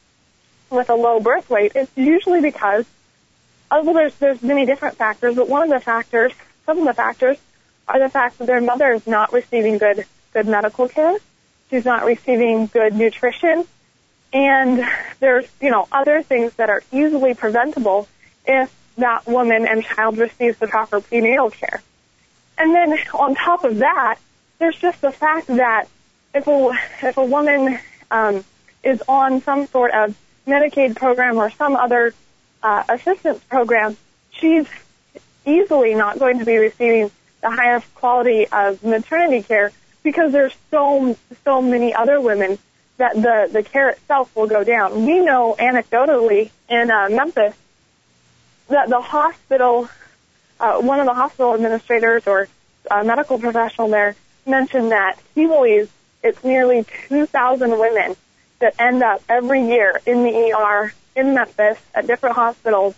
with 0.70 0.90
a 0.90 0.96
low 0.96 1.20
birth 1.20 1.50
weight, 1.50 1.74
it's 1.76 1.92
usually 1.96 2.42
because, 2.42 2.86
oh, 3.72 3.84
well, 3.84 3.94
there's, 3.94 4.16
there's 4.16 4.42
many 4.42 4.66
different 4.66 4.98
factors, 4.98 5.36
but 5.36 5.48
one 5.48 5.64
of 5.64 5.70
the 5.70 5.80
factors, 5.80 6.34
some 6.66 6.80
of 6.80 6.86
the 6.86 6.94
factors 6.94 7.38
are 7.88 8.00
the 8.00 8.10
fact 8.10 8.40
that 8.40 8.48
their 8.48 8.62
mother 8.62 8.92
is 8.92 9.06
not 9.06 9.34
receiving 9.34 9.78
good, 9.78 10.06
good 10.34 10.48
medical 10.48 10.88
care. 10.88 11.18
She's 11.74 11.86
not 11.86 12.06
receiving 12.06 12.68
good 12.68 12.94
nutrition. 12.94 13.66
And 14.32 14.88
there's, 15.20 15.48
you 15.60 15.72
know, 15.72 15.88
other 15.92 16.22
things 16.22 16.54
that 16.58 16.70
are 16.70 16.84
easily 16.92 17.34
preventable 17.34 18.08
if 18.46 18.72
that 19.00 19.26
woman 19.26 19.66
and 19.66 19.84
child 19.84 20.20
receives 20.20 20.60
the 20.60 20.68
proper 20.68 21.02
prenatal 21.02 21.50
care. 21.50 21.82
And 22.60 22.76
then 22.76 22.96
on 23.16 23.34
top 23.34 23.64
of 23.64 23.80
that, 23.80 24.20
there's 24.60 24.76
just 24.76 25.02
the 25.02 25.12
fact 25.12 25.48
that 25.48 25.88
if 26.36 26.46
a, 26.46 26.78
if 27.02 27.18
a 27.18 27.26
woman 27.26 27.80
um, 28.12 28.46
is 28.84 29.02
on 29.08 29.42
some 29.42 29.66
sort 29.66 29.94
of 29.94 30.16
Medicaid 30.46 30.96
program 30.96 31.38
or 31.38 31.50
some 31.50 31.76
other 31.76 32.14
uh, 32.62 32.84
assistance 32.88 33.44
program, 33.46 33.98
she's 34.30 34.68
easily 35.44 35.96
not 35.96 36.20
going 36.20 36.38
to 36.38 36.46
be 36.46 36.58
receiving 36.58 37.10
the 37.42 37.50
highest 37.50 37.92
quality 37.96 38.46
of 38.50 38.84
maternity 38.84 39.42
care 39.42 39.72
because 40.04 40.32
there's 40.32 40.56
so 40.70 41.18
so 41.44 41.62
many 41.62 41.94
other 41.94 42.22
women 42.22 42.60
that 42.98 43.16
the 43.16 43.50
the 43.52 43.64
care 43.64 43.90
itself 43.90 44.36
will 44.36 44.48
go 44.48 44.64
down. 44.64 45.06
We 45.06 45.20
know 45.20 45.56
anecdotally 45.58 46.52
in 46.70 46.92
uh, 46.92 47.10
Memphis 47.10 47.56
that 48.68 48.90
the 48.90 49.02
hospital, 49.02 49.90
uh, 50.60 50.80
one 50.80 51.00
of 51.00 51.06
the 51.06 51.14
hospital 51.14 51.54
administrators 51.54 52.28
or 52.28 52.48
a 52.90 53.04
medical 53.04 53.40
professional 53.40 53.88
there 53.88 54.16
mentioned 54.46 54.92
that 54.92 55.18
he 55.36 55.46
believes 55.46 55.90
it's 56.22 56.44
nearly 56.44 56.86
2,000 57.10 57.72
women 57.72 58.16
that 58.60 58.76
end 58.80 59.04
up 59.04 59.22
every 59.28 59.68
year 59.68 60.00
in 60.06 60.24
the 60.24 60.54
ER 60.54 60.94
in 61.16 61.34
Memphis 61.34 61.78
at 61.94 62.08
different 62.08 62.36
hospitals, 62.36 62.96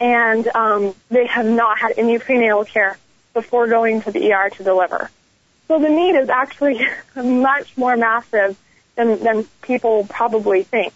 and 0.00 0.46
um, 0.54 0.94
they 1.10 1.26
have 1.26 1.46
not 1.46 1.78
had 1.78 1.92
any 1.96 2.18
prenatal 2.18 2.64
care 2.64 2.96
before 3.34 3.66
going 3.66 4.02
to 4.02 4.12
the 4.12 4.32
ER 4.32 4.50
to 4.50 4.62
deliver. 4.62 5.10
So 5.68 5.78
the 5.78 5.88
need 5.88 6.16
is 6.16 6.28
actually 6.28 6.86
much 7.16 7.76
more 7.76 7.96
massive 7.96 8.56
than, 8.96 9.18
than 9.22 9.44
people 9.62 10.06
probably 10.08 10.62
think. 10.62 10.92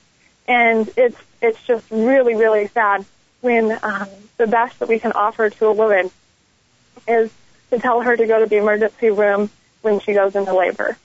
And 0.46 0.88
it's, 0.96 1.18
it's 1.42 1.62
just 1.64 1.90
really, 1.90 2.34
really 2.34 2.68
sad 2.68 3.04
when 3.40 3.78
um, 3.82 4.08
the 4.36 4.46
best 4.46 4.78
that 4.78 4.88
we 4.88 4.98
can 4.98 5.12
offer 5.12 5.50
to 5.50 5.66
a 5.66 5.72
woman 5.72 6.10
is 7.06 7.30
to 7.70 7.78
tell 7.78 8.00
her 8.00 8.16
to 8.16 8.26
go 8.26 8.40
to 8.40 8.46
the 8.46 8.56
emergency 8.56 9.10
room 9.10 9.50
when 9.82 10.00
she 10.00 10.12
goes 10.14 10.34
into 10.34 10.54
labor. 10.54 10.96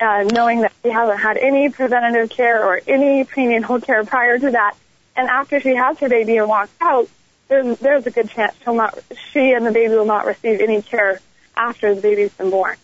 Uh, 0.00 0.24
knowing 0.32 0.60
that 0.60 0.72
she 0.82 0.90
hasn't 0.90 1.18
had 1.18 1.36
any 1.36 1.68
preventative 1.70 2.30
care 2.30 2.64
or 2.64 2.80
any 2.86 3.24
prenatal 3.24 3.80
care 3.80 4.04
prior 4.04 4.38
to 4.38 4.50
that, 4.50 4.76
and 5.16 5.28
after 5.28 5.58
she 5.60 5.74
has 5.74 5.98
her 5.98 6.08
baby 6.08 6.36
and 6.36 6.48
walks 6.48 6.70
out, 6.80 7.08
there's, 7.48 7.78
there's 7.78 8.06
a 8.06 8.10
good 8.10 8.28
chance 8.28 8.54
she'll 8.62 8.74
not, 8.74 8.96
she 9.32 9.52
and 9.52 9.66
the 9.66 9.72
baby 9.72 9.94
will 9.94 10.04
not 10.04 10.26
receive 10.26 10.60
any 10.60 10.82
care 10.82 11.20
after 11.56 11.94
the 11.94 12.00
baby's 12.00 12.32
been 12.34 12.50
born. 12.50 12.76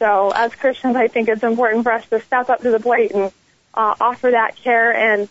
So 0.00 0.32
as 0.34 0.52
Christians, 0.54 0.96
I 0.96 1.06
think 1.06 1.28
it's 1.28 1.44
important 1.44 1.84
for 1.84 1.92
us 1.92 2.08
to 2.08 2.20
step 2.20 2.48
up 2.48 2.62
to 2.62 2.70
the 2.70 2.80
plate 2.80 3.12
and 3.12 3.30
uh, 3.74 3.94
offer 4.00 4.32
that 4.32 4.56
care. 4.56 4.92
And 4.92 5.28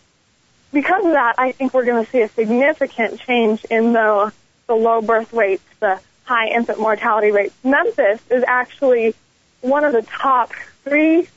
because 0.72 1.04
of 1.04 1.12
that, 1.12 1.36
I 1.38 1.52
think 1.52 1.74
we're 1.74 1.86
going 1.86 2.06
to 2.06 2.10
see 2.10 2.22
a 2.22 2.30
significant 2.30 3.20
change 3.20 3.66
in 3.66 3.94
the, 3.94 4.32
the 4.68 4.76
low 4.76 5.02
birth 5.02 5.34
weights, 5.34 5.64
the 5.80 6.00
high 6.24 6.50
infant 6.50 6.80
mortality 6.80 7.32
rates. 7.32 7.56
Memphis 7.64 8.22
is 8.30 8.44
actually 8.48 9.16
one 9.62 9.84
of 9.84 9.92
the 9.92 10.04
top 10.04 10.54
three 10.84 11.28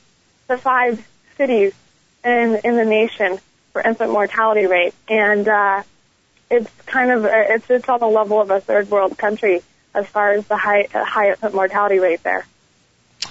to 0.47 0.57
five 0.57 1.05
cities 1.35 1.73
in, 2.23 2.61
in 2.63 2.77
the 2.77 2.85
nation 2.85 3.39
for 3.73 3.81
infant 3.81 4.11
mortality 4.11 4.67
rate. 4.67 4.93
And, 5.09 5.47
uh, 5.47 5.83
it's 6.53 6.69
kind 6.85 7.09
of 7.09 7.25
it's 7.25 7.67
it's 7.69 7.89
on 7.89 7.99
the 7.99 8.07
level 8.07 8.39
of 8.39 8.51
a 8.51 8.61
third 8.61 8.89
world 8.91 9.17
country 9.17 9.61
as 9.95 10.05
far 10.05 10.33
as 10.33 10.45
the 10.45 10.57
high 10.57 10.87
high 10.91 11.31
infant 11.31 11.55
mortality 11.55 11.97
rate 11.97 12.21
there. 12.21 12.45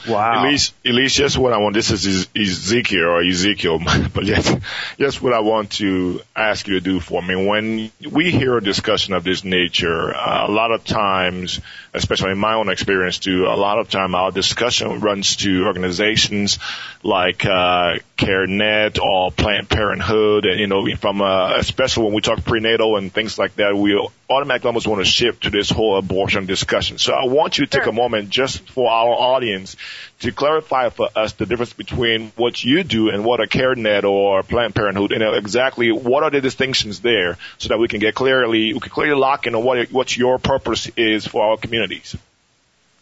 Wow. 0.09 0.45
Elysse, 0.45 0.73
Elysse, 0.85 1.15
just 1.15 1.39
what 1.39 1.53
I 1.53 1.59
want, 1.59 1.75
this 1.75 1.91
is 1.91 2.29
Ezekiel 2.37 3.05
or 3.05 3.23
Ezekiel, 3.23 3.81
but 4.15 4.25
yes, 4.25 4.55
just 4.99 5.23
what 5.23 5.33
I 5.33 5.41
want 5.41 5.73
to 5.73 6.21
ask 6.35 6.67
you 6.67 6.75
to 6.75 6.81
do 6.81 7.01
for 7.01 7.23
me. 7.23 7.37
When 7.47 7.93
we 8.11 8.31
hear 8.31 8.57
a 8.57 8.63
discussion 8.63 9.15
of 9.15 9.25
this 9.25 9.45
nature, 9.45 10.15
uh, 10.15 10.47
a 10.49 10.51
lot 10.51 10.73
of 10.73 10.85
times, 10.85 11.61
especially 11.95 12.31
in 12.33 12.39
my 12.39 12.55
own 12.55 12.69
experience 12.69 13.19
too, 13.19 13.47
a 13.47 13.57
lot 13.57 13.79
of 13.79 13.91
time 13.91 14.15
our 14.15 14.31
discussion 14.31 15.01
runs 15.01 15.37
to 15.37 15.67
organizations 15.67 16.59
like, 17.03 17.45
uh, 17.45 17.99
CareNet 18.17 19.01
or 19.01 19.33
Planned 19.33 19.69
Parenthood, 19.69 20.47
and 20.47 20.61
you 20.61 20.69
know, 20.69 20.87
from, 20.97 21.21
uh, 21.21 21.57
especially 21.57 22.05
when 22.05 22.15
we 22.15 22.21
talk 22.21 22.45
prenatal 22.45 22.97
and 22.97 23.13
things 23.13 23.37
like 23.39 23.57
that, 23.57 23.77
we 23.77 23.99
automatically 24.31 24.69
almost 24.69 24.87
want 24.87 25.05
to 25.05 25.05
shift 25.05 25.43
to 25.43 25.51
this 25.51 25.71
whole 25.71 25.97
abortion 25.97 26.47
discussion. 26.47 26.99
So 26.99 27.13
I 27.13 27.25
want 27.25 27.59
you 27.59 27.67
to 27.67 27.79
take 27.79 27.87
a 27.87 27.93
moment 27.93 28.31
just 28.31 28.61
for 28.71 28.91
our 28.91 29.11
audience 29.11 29.77
to 30.21 30.31
clarify 30.31 30.89
for 30.89 31.09
us 31.17 31.33
the 31.33 31.47
difference 31.47 31.73
between 31.73 32.33
what 32.37 32.63
you 32.63 32.85
do 32.85 33.11
and 33.11 33.25
what 33.25 33.41
a 33.41 33.47
CareNet 33.47 34.05
or 34.05 34.45
Planned 34.45 34.75
Parenthood, 34.75 35.11
and 35.11 35.37
exactly 35.37 35.91
what 35.91 36.23
are 36.23 36.31
the 36.31 36.41
distinctions 36.41 37.01
there 37.01 37.37
so 37.59 37.69
that 37.69 37.79
we 37.79 37.89
can 37.89 37.99
get 37.99 38.15
clearly, 38.15 38.73
we 38.73 38.79
can 38.79 38.91
clearly 38.91 39.19
lock 39.19 39.49
in 39.49 39.55
on 39.57 39.65
what, 39.65 39.91
what 39.91 40.17
your 40.17 40.39
purpose 40.39 40.89
is 40.97 41.27
for 41.27 41.45
our 41.45 41.57
communities. 41.83 42.17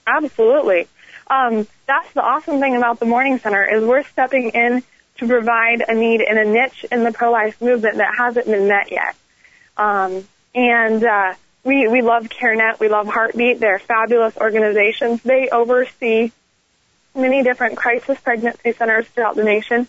Absolutely. 0.07 0.89
Um, 1.29 1.67
that's 1.87 2.13
the 2.13 2.23
awesome 2.23 2.61
thing 2.61 2.77
about 2.77 2.99
the 2.99 3.07
Morning 3.07 3.39
Center 3.39 3.65
is 3.65 3.85
we're 3.85 4.03
stepping 4.05 4.51
in 4.51 4.83
to 5.19 5.27
provide 5.27 5.85
a 5.87 5.95
need 5.95 6.21
in 6.21 6.39
a 6.39 6.45
niche 6.45 6.85
in 6.91 7.05
the 7.05 7.13
pro-life 7.13 7.61
movement 7.61 7.99
that 7.99 8.15
hasn't 8.17 8.47
been 8.47 8.69
met 8.69 8.91
yet. 8.91 9.15
Um, 9.77 10.27
and 10.55 11.05
uh, 11.05 11.35
we 11.63 11.87
we 11.87 12.03
love 12.03 12.25
CareNet, 12.25 12.81
we 12.81 12.89
love 12.89 13.07
Heartbeat. 13.07 13.61
They're 13.61 13.79
fabulous 13.79 14.37
organizations. 14.37 15.23
They 15.23 15.49
oversee 15.51 16.33
many 17.15 17.43
different 17.43 17.77
crisis 17.77 18.19
pregnancy 18.21 18.73
centers 18.73 19.07
throughout 19.09 19.37
the 19.37 19.45
nation. 19.45 19.87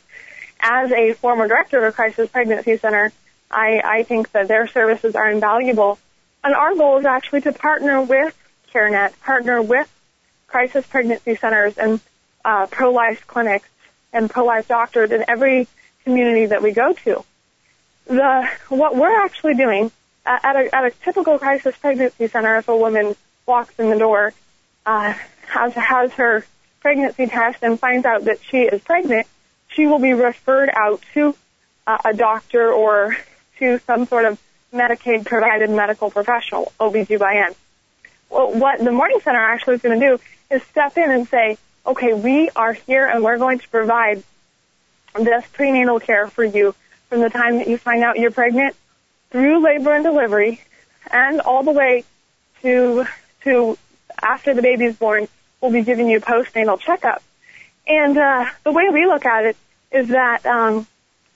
As 0.60 0.92
a 0.92 1.14
former 1.14 1.48
director 1.48 1.80
of 1.80 1.86
a 1.86 1.92
crisis 1.92 2.30
pregnancy 2.30 2.78
center, 2.78 3.12
I, 3.50 3.82
I 3.84 4.04
think 4.04 4.32
that 4.34 4.48
their 4.48 4.68
services 4.68 5.16
are 5.16 5.30
invaluable. 5.30 5.98
And 6.44 6.54
our 6.54 6.76
goal 6.76 7.00
is 7.00 7.06
actually 7.06 7.42
to 7.42 7.54
partner 7.54 8.02
with 8.02 8.36
CareNet, 8.74 9.20
partner 9.22 9.62
with 9.62 9.90
crisis 10.48 10.86
pregnancy 10.86 11.36
centers 11.36 11.78
and 11.78 12.00
uh, 12.44 12.66
pro-life 12.68 13.26
clinics 13.28 13.70
and 14.14 14.30
pro-life 14.30 14.68
doctors 14.68 15.12
in 15.12 15.24
every 15.28 15.68
community 16.04 16.48
that 16.48 16.62
we 16.62 16.72
go 16.72 16.94
to. 16.94 17.24
The 18.06 18.50
what 18.70 18.96
we're 18.96 19.24
actually 19.24 19.54
doing 19.54 19.92
uh, 20.26 20.40
at 20.44 20.56
a 20.56 20.76
at 20.76 20.86
a 20.86 20.92
typical 21.04 21.40
crisis 21.40 21.78
pregnancy 21.78 22.28
center, 22.28 22.58
if 22.58 22.68
a 22.68 22.76
woman 22.76 23.16
walks 23.46 23.74
in 23.80 23.90
the 23.90 23.98
door, 23.98 24.34
uh, 24.86 25.14
has 25.48 25.74
has 25.74 26.12
her 26.14 26.46
pregnancy 26.82 27.28
test 27.28 27.60
and 27.62 27.80
finds 27.80 28.06
out 28.06 28.26
that 28.26 28.40
she 28.44 28.58
is 28.60 28.82
pregnant, 28.82 29.28
she 29.68 29.86
will 29.86 30.00
be 30.00 30.14
referred 30.14 30.70
out 30.74 31.02
to 31.14 31.36
uh, 31.88 31.98
a 32.06 32.14
doctor 32.14 32.72
or 32.72 33.16
to 33.60 33.80
some 33.80 34.06
sort 34.08 34.26
of 34.26 34.40
Medicaid 34.74 35.26
provided 35.26 35.70
medical 35.70 36.10
professional, 36.10 36.72
OBGYN. 36.80 37.56
Well, 38.32 38.54
what 38.54 38.80
the 38.80 38.92
Morning 38.92 39.20
Center 39.22 39.40
actually 39.40 39.76
is 39.76 39.82
going 39.82 40.00
to 40.00 40.08
do 40.08 40.24
is 40.50 40.64
step 40.64 40.98
in 40.98 41.12
and 41.12 41.28
say, 41.28 41.58
okay, 41.86 42.14
we 42.14 42.50
are 42.56 42.74
here 42.74 43.06
and 43.06 43.24
we're 43.24 43.38
going 43.38 43.60
to 43.60 43.70
provide 43.70 44.24
this 45.16 45.46
prenatal 45.52 46.00
care 46.00 46.28
for 46.28 46.44
you 46.44 46.74
from 47.10 47.20
the 47.20 47.30
time 47.30 47.58
that 47.58 47.68
you 47.68 47.78
find 47.78 48.04
out 48.04 48.18
you're 48.18 48.32
pregnant 48.32 48.76
through 49.32 49.62
labor 49.62 49.94
and 49.94 50.06
delivery 50.06 50.62
and 51.12 51.42
all 51.42 51.64
the 51.64 51.72
way 51.72 52.06
to, 52.62 53.06
to 53.44 53.78
after 54.22 54.54
the 54.54 54.62
baby's 54.62 54.96
born 54.96 55.28
we'll 55.60 55.72
be 55.72 55.84
giving 55.84 56.10
you 56.10 56.20
postnatal 56.20 56.80
checkup. 56.80 57.22
And 57.88 58.18
uh, 58.18 58.46
the 58.64 58.72
way 58.72 58.90
we 58.92 59.06
look 59.06 59.26
at 59.26 59.46
it 59.46 59.58
is 59.92 60.08
that 60.10 60.46
um, 60.46 60.88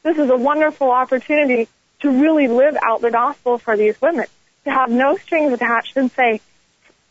this 0.03 0.17
is 0.17 0.29
a 0.29 0.37
wonderful 0.37 0.91
opportunity 0.91 1.67
to 1.99 2.09
really 2.09 2.47
live 2.47 2.77
out 2.81 3.01
the 3.01 3.11
gospel 3.11 3.57
for 3.57 3.77
these 3.77 3.99
women, 4.01 4.25
to 4.63 4.71
have 4.71 4.89
no 4.89 5.15
strings 5.17 5.53
attached 5.53 5.95
and 5.97 6.11
say, 6.11 6.41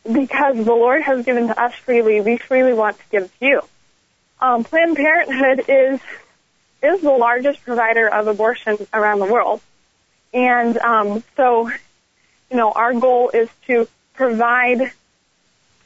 because 0.04 0.56
the 0.56 0.74
Lord 0.74 1.02
has 1.02 1.24
given 1.24 1.48
to 1.48 1.60
us 1.60 1.74
freely, 1.74 2.20
we 2.20 2.36
freely 2.36 2.74
want 2.74 2.98
to 2.98 3.04
give 3.10 3.38
to 3.38 3.46
you. 3.46 3.62
Um, 4.40 4.64
Planned 4.64 4.96
Parenthood 4.96 5.64
is 5.68 6.00
is 6.82 7.00
the 7.00 7.10
largest 7.10 7.64
provider 7.64 8.06
of 8.08 8.26
abortion 8.26 8.76
around 8.92 9.20
the 9.20 9.26
world, 9.26 9.60
and 10.34 10.76
um, 10.78 11.24
so 11.36 11.68
you 12.50 12.56
know 12.56 12.72
our 12.72 12.92
goal 12.92 13.30
is 13.30 13.48
to 13.66 13.88
provide 14.14 14.92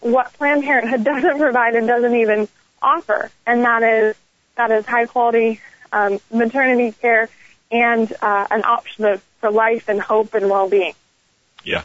what 0.00 0.32
Planned 0.32 0.64
Parenthood 0.64 1.04
doesn't 1.12 1.38
provide 1.38 1.74
and 1.74 1.86
doesn't 1.86 2.16
even 2.16 2.48
offer, 2.82 3.30
and 3.46 3.62
that 3.64 3.82
is 3.82 4.16
that 4.56 4.72
is 4.72 4.86
high 4.86 5.06
quality 5.06 5.60
um, 5.92 6.18
maternity 6.32 6.92
care 7.00 7.28
and 7.70 8.12
uh, 8.20 8.46
an 8.50 8.64
option 8.64 9.20
for 9.40 9.50
life 9.50 9.88
and 9.88 10.00
hope 10.00 10.34
and 10.34 10.50
well 10.50 10.68
being. 10.68 10.94
Yeah. 11.64 11.82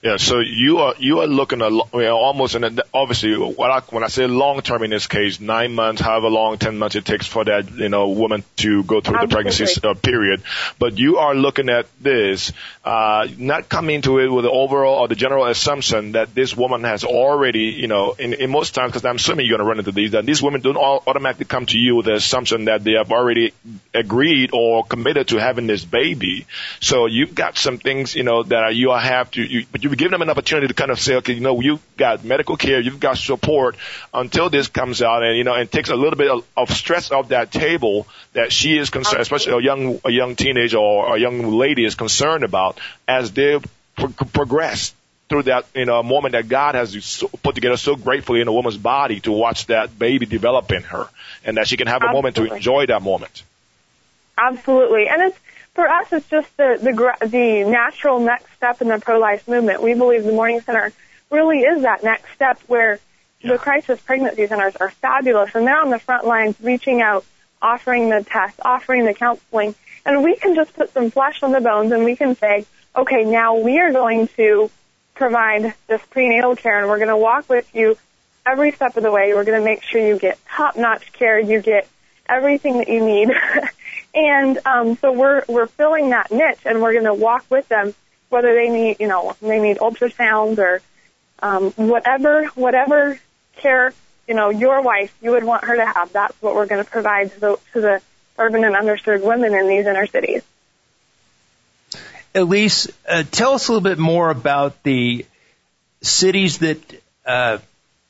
Yeah, 0.00 0.16
so 0.16 0.38
you 0.38 0.78
are 0.78 0.94
you 0.98 1.18
are 1.20 1.26
looking 1.26 1.60
at 1.60 1.72
you 1.72 1.82
know, 1.92 2.16
almost 2.16 2.54
in 2.54 2.62
a, 2.62 2.70
obviously 2.94 3.36
what 3.36 3.68
I, 3.68 3.80
when 3.90 4.04
I 4.04 4.06
say 4.06 4.28
long 4.28 4.60
term 4.62 4.84
in 4.84 4.90
this 4.90 5.08
case, 5.08 5.40
nine 5.40 5.74
months, 5.74 6.00
however 6.00 6.28
long, 6.28 6.56
ten 6.56 6.78
months 6.78 6.94
it 6.94 7.04
takes 7.04 7.26
for 7.26 7.44
that 7.44 7.68
you 7.72 7.88
know 7.88 8.10
woman 8.10 8.44
to 8.58 8.84
go 8.84 9.00
through 9.00 9.16
Absolutely. 9.16 9.26
the 9.26 9.34
pregnancy 9.34 9.80
uh, 9.88 9.94
period, 9.94 10.42
but 10.78 10.98
you 10.98 11.16
are 11.18 11.34
looking 11.34 11.68
at 11.68 11.86
this 12.00 12.52
uh, 12.84 13.26
not 13.38 13.68
coming 13.68 14.00
to 14.02 14.20
it 14.20 14.28
with 14.28 14.44
the 14.44 14.50
overall 14.52 15.00
or 15.00 15.08
the 15.08 15.16
general 15.16 15.46
assumption 15.46 16.12
that 16.12 16.32
this 16.32 16.56
woman 16.56 16.84
has 16.84 17.02
already 17.02 17.64
you 17.64 17.88
know 17.88 18.12
in, 18.12 18.34
in 18.34 18.50
most 18.50 18.76
times 18.76 18.92
because 18.92 19.04
I'm 19.04 19.16
assuming 19.16 19.46
you're 19.46 19.58
going 19.58 19.66
to 19.66 19.68
run 19.68 19.78
into 19.80 19.90
these 19.90 20.12
that 20.12 20.24
these 20.24 20.40
women 20.40 20.60
don't 20.60 20.76
all 20.76 21.02
automatically 21.08 21.46
come 21.46 21.66
to 21.66 21.76
you 21.76 21.96
with 21.96 22.06
the 22.06 22.14
assumption 22.14 22.66
that 22.66 22.84
they 22.84 22.92
have 22.92 23.10
already 23.10 23.52
agreed 23.92 24.50
or 24.52 24.84
committed 24.84 25.26
to 25.28 25.38
having 25.38 25.66
this 25.66 25.84
baby. 25.84 26.46
So 26.78 27.06
you've 27.06 27.34
got 27.34 27.58
some 27.58 27.78
things 27.78 28.14
you 28.14 28.22
know 28.22 28.44
that 28.44 28.76
you 28.76 28.92
have 28.92 29.32
to 29.32 29.42
you, 29.42 29.66
but 29.72 29.82
you 29.82 29.87
you've 29.88 29.98
given 29.98 30.12
them 30.12 30.22
an 30.22 30.30
opportunity 30.30 30.68
to 30.68 30.74
kind 30.74 30.90
of 30.90 31.00
say, 31.00 31.16
okay, 31.16 31.32
you 31.32 31.40
know, 31.40 31.60
you've 31.60 31.80
got 31.96 32.24
medical 32.24 32.56
care, 32.56 32.80
you've 32.80 33.00
got 33.00 33.16
support 33.18 33.76
until 34.12 34.50
this 34.50 34.68
comes 34.68 35.02
out, 35.02 35.22
and 35.22 35.36
you 35.36 35.44
know, 35.44 35.54
and 35.54 35.70
takes 35.70 35.88
a 35.88 35.96
little 35.96 36.16
bit 36.16 36.30
of, 36.30 36.44
of 36.56 36.70
stress 36.70 37.10
off 37.10 37.28
that 37.28 37.50
table 37.50 38.06
that 38.34 38.52
she 38.52 38.76
is 38.76 38.90
concerned, 38.90 39.22
especially 39.22 39.54
a 39.54 39.60
young 39.60 40.00
a 40.04 40.10
young 40.10 40.36
teenager 40.36 40.78
or 40.78 41.16
a 41.16 41.20
young 41.20 41.52
lady 41.52 41.84
is 41.84 41.94
concerned 41.94 42.44
about 42.44 42.78
as 43.06 43.32
they 43.32 43.58
pro- 43.96 44.08
progress 44.08 44.94
through 45.28 45.44
that 45.44 45.66
you 45.74 45.84
know 45.84 46.02
moment 46.02 46.32
that 46.32 46.48
God 46.48 46.74
has 46.74 47.22
put 47.42 47.54
together 47.54 47.76
so 47.76 47.96
gratefully 47.96 48.40
in 48.40 48.48
a 48.48 48.52
woman's 48.52 48.76
body 48.76 49.20
to 49.20 49.32
watch 49.32 49.66
that 49.66 49.98
baby 49.98 50.26
develop 50.26 50.70
in 50.72 50.82
her, 50.82 51.08
and 51.44 51.56
that 51.56 51.66
she 51.68 51.76
can 51.76 51.86
have 51.86 52.02
a 52.02 52.06
Absolutely. 52.06 52.18
moment 52.18 52.36
to 52.36 52.54
enjoy 52.54 52.86
that 52.86 53.02
moment. 53.02 53.42
Absolutely, 54.36 55.08
and 55.08 55.22
it's 55.22 55.38
for 55.78 55.88
us, 55.88 56.12
it's 56.12 56.28
just 56.28 56.56
the, 56.56 56.76
the, 56.82 57.28
the 57.28 57.62
natural 57.62 58.18
next 58.18 58.52
step 58.56 58.82
in 58.82 58.88
the 58.88 58.98
pro-life 58.98 59.46
movement. 59.46 59.80
We 59.80 59.94
believe 59.94 60.24
the 60.24 60.32
Morning 60.32 60.60
Center 60.60 60.92
really 61.30 61.60
is 61.60 61.82
that 61.82 62.02
next 62.02 62.34
step 62.34 62.60
where 62.66 62.98
yeah. 63.40 63.52
the 63.52 63.58
crisis 63.58 64.00
pregnancy 64.00 64.48
centers 64.48 64.74
are 64.74 64.90
fabulous 64.90 65.54
and 65.54 65.64
they're 65.64 65.80
on 65.80 65.90
the 65.90 66.00
front 66.00 66.26
lines 66.26 66.56
reaching 66.60 67.00
out, 67.00 67.24
offering 67.62 68.10
the 68.10 68.24
tests, 68.24 68.58
offering 68.64 69.04
the 69.04 69.14
counseling. 69.14 69.76
And 70.04 70.24
we 70.24 70.34
can 70.34 70.56
just 70.56 70.74
put 70.74 70.92
some 70.92 71.12
flesh 71.12 71.44
on 71.44 71.52
the 71.52 71.60
bones 71.60 71.92
and 71.92 72.04
we 72.04 72.16
can 72.16 72.34
say, 72.34 72.66
okay, 72.96 73.22
now 73.22 73.54
we 73.54 73.78
are 73.78 73.92
going 73.92 74.26
to 74.36 74.72
provide 75.14 75.74
this 75.86 76.02
prenatal 76.10 76.56
care 76.56 76.80
and 76.80 76.88
we're 76.88 76.98
going 76.98 77.06
to 77.06 77.16
walk 77.16 77.48
with 77.48 77.72
you 77.72 77.96
every 78.44 78.72
step 78.72 78.96
of 78.96 79.04
the 79.04 79.12
way. 79.12 79.32
We're 79.32 79.44
going 79.44 79.60
to 79.60 79.64
make 79.64 79.84
sure 79.84 80.04
you 80.04 80.18
get 80.18 80.44
top-notch 80.44 81.12
care, 81.12 81.38
you 81.38 81.62
get 81.62 81.86
everything 82.28 82.78
that 82.78 82.88
you 82.88 83.04
need 83.04 83.30
And 84.18 84.58
um, 84.66 84.96
so 84.96 85.12
we're 85.12 85.44
we're 85.46 85.68
filling 85.68 86.10
that 86.10 86.32
niche, 86.32 86.58
and 86.64 86.82
we're 86.82 86.92
going 86.92 87.04
to 87.04 87.14
walk 87.14 87.44
with 87.50 87.68
them, 87.68 87.94
whether 88.30 88.52
they 88.52 88.68
need 88.68 88.96
you 88.98 89.06
know 89.06 89.36
they 89.40 89.60
need 89.60 89.76
ultrasounds 89.78 90.58
or 90.58 90.82
um, 91.38 91.70
whatever 91.76 92.46
whatever 92.56 93.20
care 93.58 93.94
you 94.26 94.34
know 94.34 94.50
your 94.50 94.82
wife 94.82 95.16
you 95.22 95.30
would 95.30 95.44
want 95.44 95.66
her 95.66 95.76
to 95.76 95.86
have. 95.86 96.12
That's 96.12 96.34
what 96.42 96.56
we're 96.56 96.66
going 96.66 96.84
to 96.84 96.90
provide 96.90 97.30
to 97.30 97.40
the 97.40 97.60
to 97.74 97.80
the 97.80 98.02
urban 98.38 98.64
and 98.64 98.74
underserved 98.74 99.22
women 99.22 99.54
in 99.54 99.68
these 99.68 99.86
inner 99.86 100.08
cities. 100.08 100.42
Elysse, 102.34 102.90
uh, 103.08 103.22
tell 103.30 103.52
us 103.52 103.68
a 103.68 103.72
little 103.72 103.88
bit 103.88 103.98
more 103.98 104.30
about 104.30 104.82
the 104.82 105.26
cities 106.02 106.58
that 106.58 107.02
uh, 107.24 107.58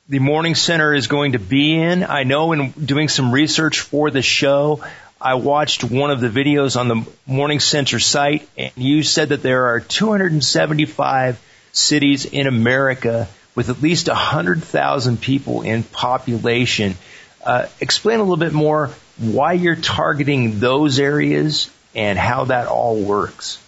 the 0.07 0.17
Morning 0.17 0.55
Center 0.55 0.91
is 0.91 1.05
going 1.05 1.33
to 1.33 1.39
be 1.39 1.79
in. 1.79 2.03
I 2.03 2.23
know 2.23 2.51
in 2.51 2.71
doing 2.71 3.09
some 3.09 3.31
research 3.31 3.81
for 3.81 4.09
the 4.09 4.23
show, 4.23 4.83
I 5.21 5.35
watched 5.35 5.83
one 5.83 6.11
of 6.11 6.21
the 6.21 6.29
videos 6.29 6.79
on 6.79 6.87
the 6.87 7.05
Morning 7.25 7.59
Center 7.59 7.99
site, 7.99 8.47
and 8.57 8.71
you 8.77 9.03
said 9.03 9.29
that 9.29 9.41
there 9.41 9.67
are 9.67 9.81
275 9.81 11.41
cities 11.73 12.25
in 12.25 12.47
America 12.47 13.27
with 13.53 13.69
at 13.69 13.81
least 13.81 14.07
100,000 14.07 15.19
people 15.19 15.63
in 15.63 15.83
population. 15.83 16.95
Uh, 17.43 17.67
explain 17.81 18.19
a 18.19 18.23
little 18.23 18.37
bit 18.37 18.53
more 18.53 18.91
why 19.17 19.53
you're 19.53 19.75
targeting 19.75 20.59
those 20.59 20.99
areas 20.99 21.69
and 21.93 22.17
how 22.17 22.45
that 22.45 22.67
all 22.67 23.01
works. 23.01 23.61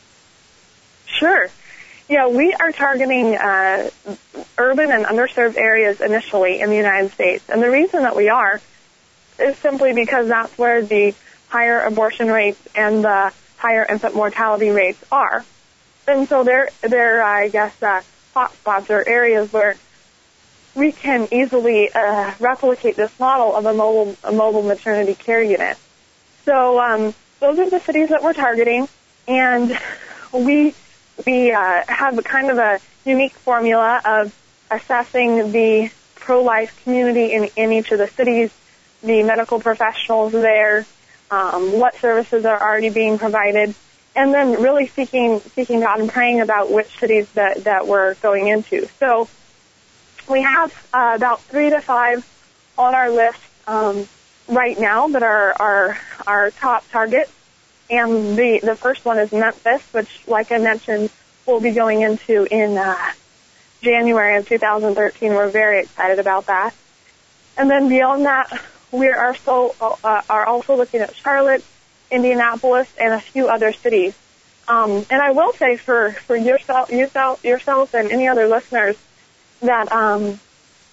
Sure. 1.05 1.49
Yeah, 2.07 2.29
we 2.29 2.53
are 2.53 2.71
targeting 2.71 3.35
uh, 3.35 3.89
urban 4.57 4.91
and 4.91 5.05
underserved 5.05 5.57
areas 5.57 5.99
initially 5.99 6.61
in 6.61 6.69
the 6.69 6.77
United 6.77 7.11
States. 7.11 7.49
And 7.49 7.61
the 7.61 7.69
reason 7.69 8.03
that 8.03 8.15
we 8.15 8.29
are 8.29 8.61
is 9.37 9.57
simply 9.57 9.91
because 9.91 10.29
that's 10.29 10.57
where 10.57 10.81
the 10.81 11.13
higher 11.51 11.81
abortion 11.81 12.31
rates 12.31 12.65
and 12.75 13.03
the 13.03 13.33
higher 13.57 13.85
infant 13.87 14.15
mortality 14.15 14.69
rates 14.69 15.03
are. 15.11 15.43
And 16.07 16.27
so 16.27 16.43
they're, 16.43 16.69
they're 16.81 17.21
I 17.21 17.49
guess, 17.49 17.83
uh, 17.83 18.01
hotspots 18.33 18.89
or 18.89 19.07
areas 19.07 19.51
where 19.51 19.75
we 20.75 20.93
can 20.93 21.27
easily 21.31 21.91
uh, 21.93 22.33
replicate 22.39 22.95
this 22.95 23.19
model 23.19 23.53
of 23.53 23.65
a 23.65 23.73
mobile, 23.73 24.15
a 24.23 24.31
mobile 24.31 24.63
maternity 24.63 25.13
care 25.13 25.43
unit. 25.43 25.77
So 26.45 26.79
um, 26.79 27.13
those 27.41 27.59
are 27.59 27.69
the 27.69 27.81
cities 27.81 28.09
that 28.09 28.23
we're 28.23 28.33
targeting, 28.33 28.87
and 29.27 29.77
we 30.33 30.73
we 31.25 31.51
uh, 31.51 31.83
have 31.87 32.17
a 32.17 32.23
kind 32.23 32.49
of 32.49 32.57
a 32.57 32.79
unique 33.05 33.33
formula 33.33 34.01
of 34.05 34.33
assessing 34.71 35.51
the 35.51 35.91
pro-life 36.15 36.81
community 36.83 37.33
in, 37.33 37.49
in 37.57 37.73
each 37.73 37.91
of 37.91 37.97
the 37.97 38.07
cities, 38.07 38.51
the 39.03 39.23
medical 39.23 39.59
professionals 39.59 40.31
there, 40.31 40.85
um, 41.31 41.79
what 41.79 41.95
services 41.95 42.45
are 42.45 42.61
already 42.61 42.89
being 42.89 43.17
provided, 43.17 43.73
and 44.15 44.33
then 44.33 44.61
really 44.61 44.87
seeking 44.87 45.39
seeking 45.39 45.79
God 45.79 45.99
and 45.99 46.09
praying 46.09 46.41
about 46.41 46.71
which 46.71 46.99
cities 46.99 47.29
that 47.31 47.63
that 47.63 47.87
we're 47.87 48.15
going 48.15 48.47
into. 48.47 48.87
So 48.99 49.29
we 50.29 50.41
have 50.41 50.87
uh, 50.93 51.13
about 51.15 51.41
three 51.41 51.69
to 51.69 51.81
five 51.81 52.27
on 52.77 52.93
our 52.93 53.09
list 53.09 53.39
um, 53.67 54.07
right 54.47 54.79
now 54.79 55.07
that 55.07 55.23
are 55.23 55.53
our 55.59 55.97
our 56.27 56.51
top 56.51 56.89
targets, 56.91 57.31
and 57.89 58.37
the 58.37 58.59
the 58.61 58.75
first 58.75 59.05
one 59.05 59.17
is 59.17 59.31
Memphis, 59.31 59.81
which, 59.93 60.27
like 60.27 60.51
I 60.51 60.57
mentioned, 60.57 61.09
we'll 61.45 61.61
be 61.61 61.71
going 61.71 62.01
into 62.01 62.45
in 62.53 62.77
uh, 62.77 62.97
January 63.81 64.37
of 64.37 64.47
2013. 64.47 65.33
We're 65.33 65.49
very 65.49 65.81
excited 65.81 66.19
about 66.19 66.47
that. 66.47 66.73
And 67.57 67.69
then 67.69 67.89
beyond 67.89 68.25
that, 68.25 68.61
we 68.91 69.07
are 69.09 69.27
also 69.27 69.75
uh, 69.81 70.21
are 70.29 70.45
also 70.45 70.75
looking 70.75 71.01
at 71.01 71.15
Charlotte, 71.15 71.63
Indianapolis, 72.09 72.93
and 72.99 73.13
a 73.13 73.19
few 73.19 73.47
other 73.47 73.71
cities. 73.71 74.17
Um, 74.67 75.05
and 75.09 75.21
I 75.21 75.31
will 75.31 75.53
say 75.53 75.77
for 75.77 76.11
for 76.11 76.35
yourself, 76.35 76.91
yourself, 76.91 77.43
yourself, 77.43 77.93
and 77.93 78.11
any 78.11 78.27
other 78.27 78.47
listeners 78.47 78.97
that 79.61 79.91
um, 79.91 80.39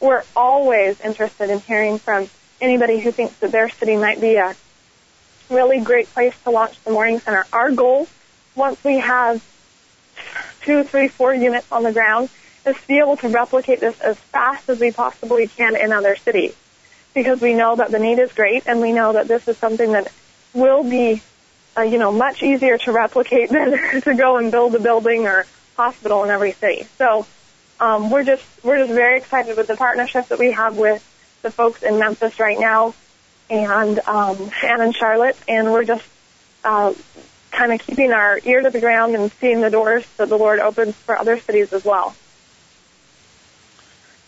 we're 0.01 0.25
always 0.37 1.01
interested 1.01 1.51
in 1.51 1.61
hearing 1.61 1.99
from 1.99 2.29
anybody 2.61 3.01
who 3.01 3.11
thinks 3.11 3.35
that 3.37 3.53
their 3.53 3.69
city 3.69 3.97
might 3.97 4.21
be 4.21 4.37
a 4.37 4.55
really 5.51 5.81
great 5.81 6.09
place 6.09 6.35
to 6.45 6.51
launch 6.51 6.83
the 6.85 6.91
Morning 6.91 7.19
Center. 7.21 7.47
Our 7.53 7.71
goal, 7.73 8.07
once 8.55 8.83
we 8.85 8.99
have 8.99 9.43
two, 10.63 10.85
three, 10.85 11.09
four 11.09 11.35
units 11.35 11.71
on 11.73 11.83
the 11.83 11.93
ground, 11.93 12.29
is 12.67 12.77
to 12.77 12.87
be 12.87 12.99
able 12.99 13.17
to 13.19 13.29
replicate 13.29 13.81
this 13.81 13.99
as 14.01 14.19
fast 14.19 14.69
as 14.69 14.79
we 14.79 14.93
possibly 14.93 15.49
can 15.49 15.75
in 15.75 15.93
other 15.93 16.17
cities 16.17 16.55
because 17.14 17.40
we 17.40 17.55
know 17.55 17.77
that 17.77 17.90
the 17.90 17.99
need 17.99 18.18
is 18.18 18.33
great 18.33 18.64
and 18.66 18.81
we 18.81 18.92
know 18.92 19.12
that 19.12 19.29
this 19.29 19.49
is 19.49 19.57
something 19.59 19.92
that 19.92 20.12
will 20.55 20.83
be, 20.83 21.23
uh, 21.77 21.83
you 21.83 21.99
know, 21.99 22.12
much 22.12 22.42
easier 22.42 22.79
to 22.79 22.92
replicate 22.92 23.51
than 23.51 24.01
to 24.03 24.14
go 24.14 24.37
and 24.37 24.51
build 24.51 24.75
a 24.75 24.81
building 24.81 25.27
or 25.27 25.47
hospital 25.77 26.25
in 26.25 26.31
every 26.31 26.53
city. 26.53 26.87
So 26.99 27.27
um, 27.81 28.11
we're 28.11 28.25
just 28.25 28.44
we're 28.62 28.79
just 28.79 28.92
very 28.92 29.18
excited 29.18 29.57
with 29.57 29.66
the 29.66 29.77
partnership 29.77 30.29
that 30.29 30.38
we 30.38 30.53
have 30.53 30.77
with 30.77 31.05
the 31.42 31.51
folks 31.51 31.83
in 31.83 31.99
Memphis 31.99 32.40
right 32.40 32.59
now 32.59 32.94
and 33.51 34.01
um, 34.01 34.51
and 34.62 34.83
in 34.83 34.92
Charlotte, 34.92 35.37
and 35.47 35.73
we're 35.73 35.85
just 35.85 36.05
uh, 36.64 36.92
kind 37.51 37.73
of 37.73 37.81
keeping 37.81 38.12
our 38.12 38.38
ear 38.44 38.62
to 38.62 38.71
the 38.71 38.81
ground 38.81 39.14
and 39.14 39.33
seeing 39.33 39.61
the 39.61 39.71
doors 39.71 40.05
that 40.16 40.29
the 40.29 40.37
Lord 40.37 40.59
opens 40.59 40.94
for 40.94 41.16
other 41.16 41.38
cities 41.38 41.73
as 41.73 41.85
well. 41.85 42.14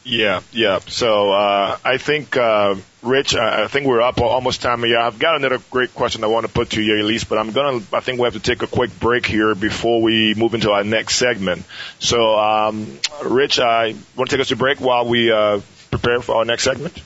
Yeah, 0.03 0.41
yeah. 0.51 0.79
So 0.87 1.31
uh, 1.31 1.77
I 1.85 1.99
think 1.99 2.37
uh, 2.37 2.77
Rich, 3.03 3.35
I 3.35 3.67
think 3.69 3.87
we're 3.87 4.01
up 4.01 4.21
almost 4.21 4.63
time 4.63 4.85
Yeah, 4.85 5.07
I've 5.07 5.19
got 5.19 5.37
another 5.37 5.59
great 5.71 5.95
question 5.95 6.25
I 6.25 6.29
want 6.29 6.47
to 6.47 6.53
put 6.53 6.71
to 6.71 6.83
you, 6.83 6.95
Elysse, 6.95 7.29
but 7.29 7.39
I'm 7.39 7.53
gonna. 7.53 7.83
I 7.93 8.01
think 8.01 8.19
we 8.19 8.25
have 8.25 8.33
to 8.33 8.41
take 8.41 8.63
a 8.63 8.67
quick 8.67 8.99
break 8.99 9.27
here 9.27 9.55
before 9.55 10.01
we 10.01 10.35
move 10.35 10.55
into 10.55 10.71
our 10.71 10.85
next 10.85 11.17
segment. 11.17 11.65
So, 11.99 12.39
um, 12.39 12.99
Rich, 13.25 13.61
I 13.61 13.95
want 14.17 14.31
to 14.31 14.37
take 14.37 14.41
us 14.41 14.49
to 14.49 14.57
break 14.57 14.81
while 14.81 15.07
we 15.07 15.31
uh, 15.31 15.61
prepare 15.91 16.21
for 16.23 16.37
our 16.37 16.45
next 16.47 16.65
segment. 16.65 17.01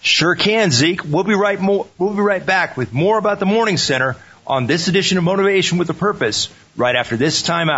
Sure 0.00 0.34
can, 0.34 0.70
Zeke. 0.70 1.04
We'll 1.04 1.24
be 1.24 1.34
right. 1.34 1.58
More, 1.58 1.86
we'll 1.96 2.14
be 2.14 2.20
right 2.20 2.44
back 2.44 2.76
with 2.76 2.92
more 2.92 3.18
about 3.18 3.40
the 3.40 3.46
Morning 3.46 3.78
Center 3.78 4.16
on 4.46 4.66
this 4.66 4.88
edition 4.88 5.18
of 5.18 5.24
Motivation 5.24 5.78
with 5.78 5.88
a 5.90 5.94
Purpose. 5.94 6.50
Right 6.76 6.94
after 6.94 7.16
this 7.16 7.42
time 7.42 7.70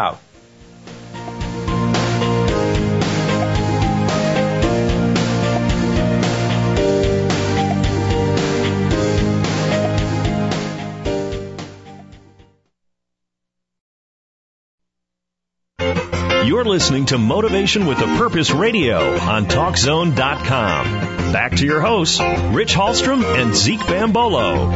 You're 16.61 16.69
listening 16.69 17.07
to 17.07 17.17
Motivation 17.17 17.87
with 17.87 18.01
a 18.01 18.19
Purpose 18.19 18.51
Radio 18.51 18.99
on 18.99 19.47
TalkZone.com. 19.47 20.85
Back 21.33 21.57
to 21.57 21.65
your 21.65 21.81
hosts, 21.81 22.21
Rich 22.21 22.75
Hallstrom 22.75 23.25
and 23.25 23.57
Zeke 23.57 23.81
Bambolo. 23.81 24.69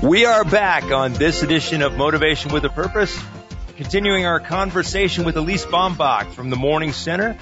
We 0.00 0.26
are 0.26 0.44
back 0.44 0.84
on 0.92 1.14
this 1.14 1.42
edition 1.42 1.82
of 1.82 1.96
Motivation 1.96 2.52
with 2.52 2.64
a 2.64 2.68
Purpose, 2.68 3.20
continuing 3.76 4.26
our 4.26 4.38
conversation 4.38 5.24
with 5.24 5.34
Elysse 5.34 5.66
Baumbach 5.66 6.30
from 6.34 6.50
the 6.50 6.56
Morning 6.56 6.92
Center. 6.92 7.36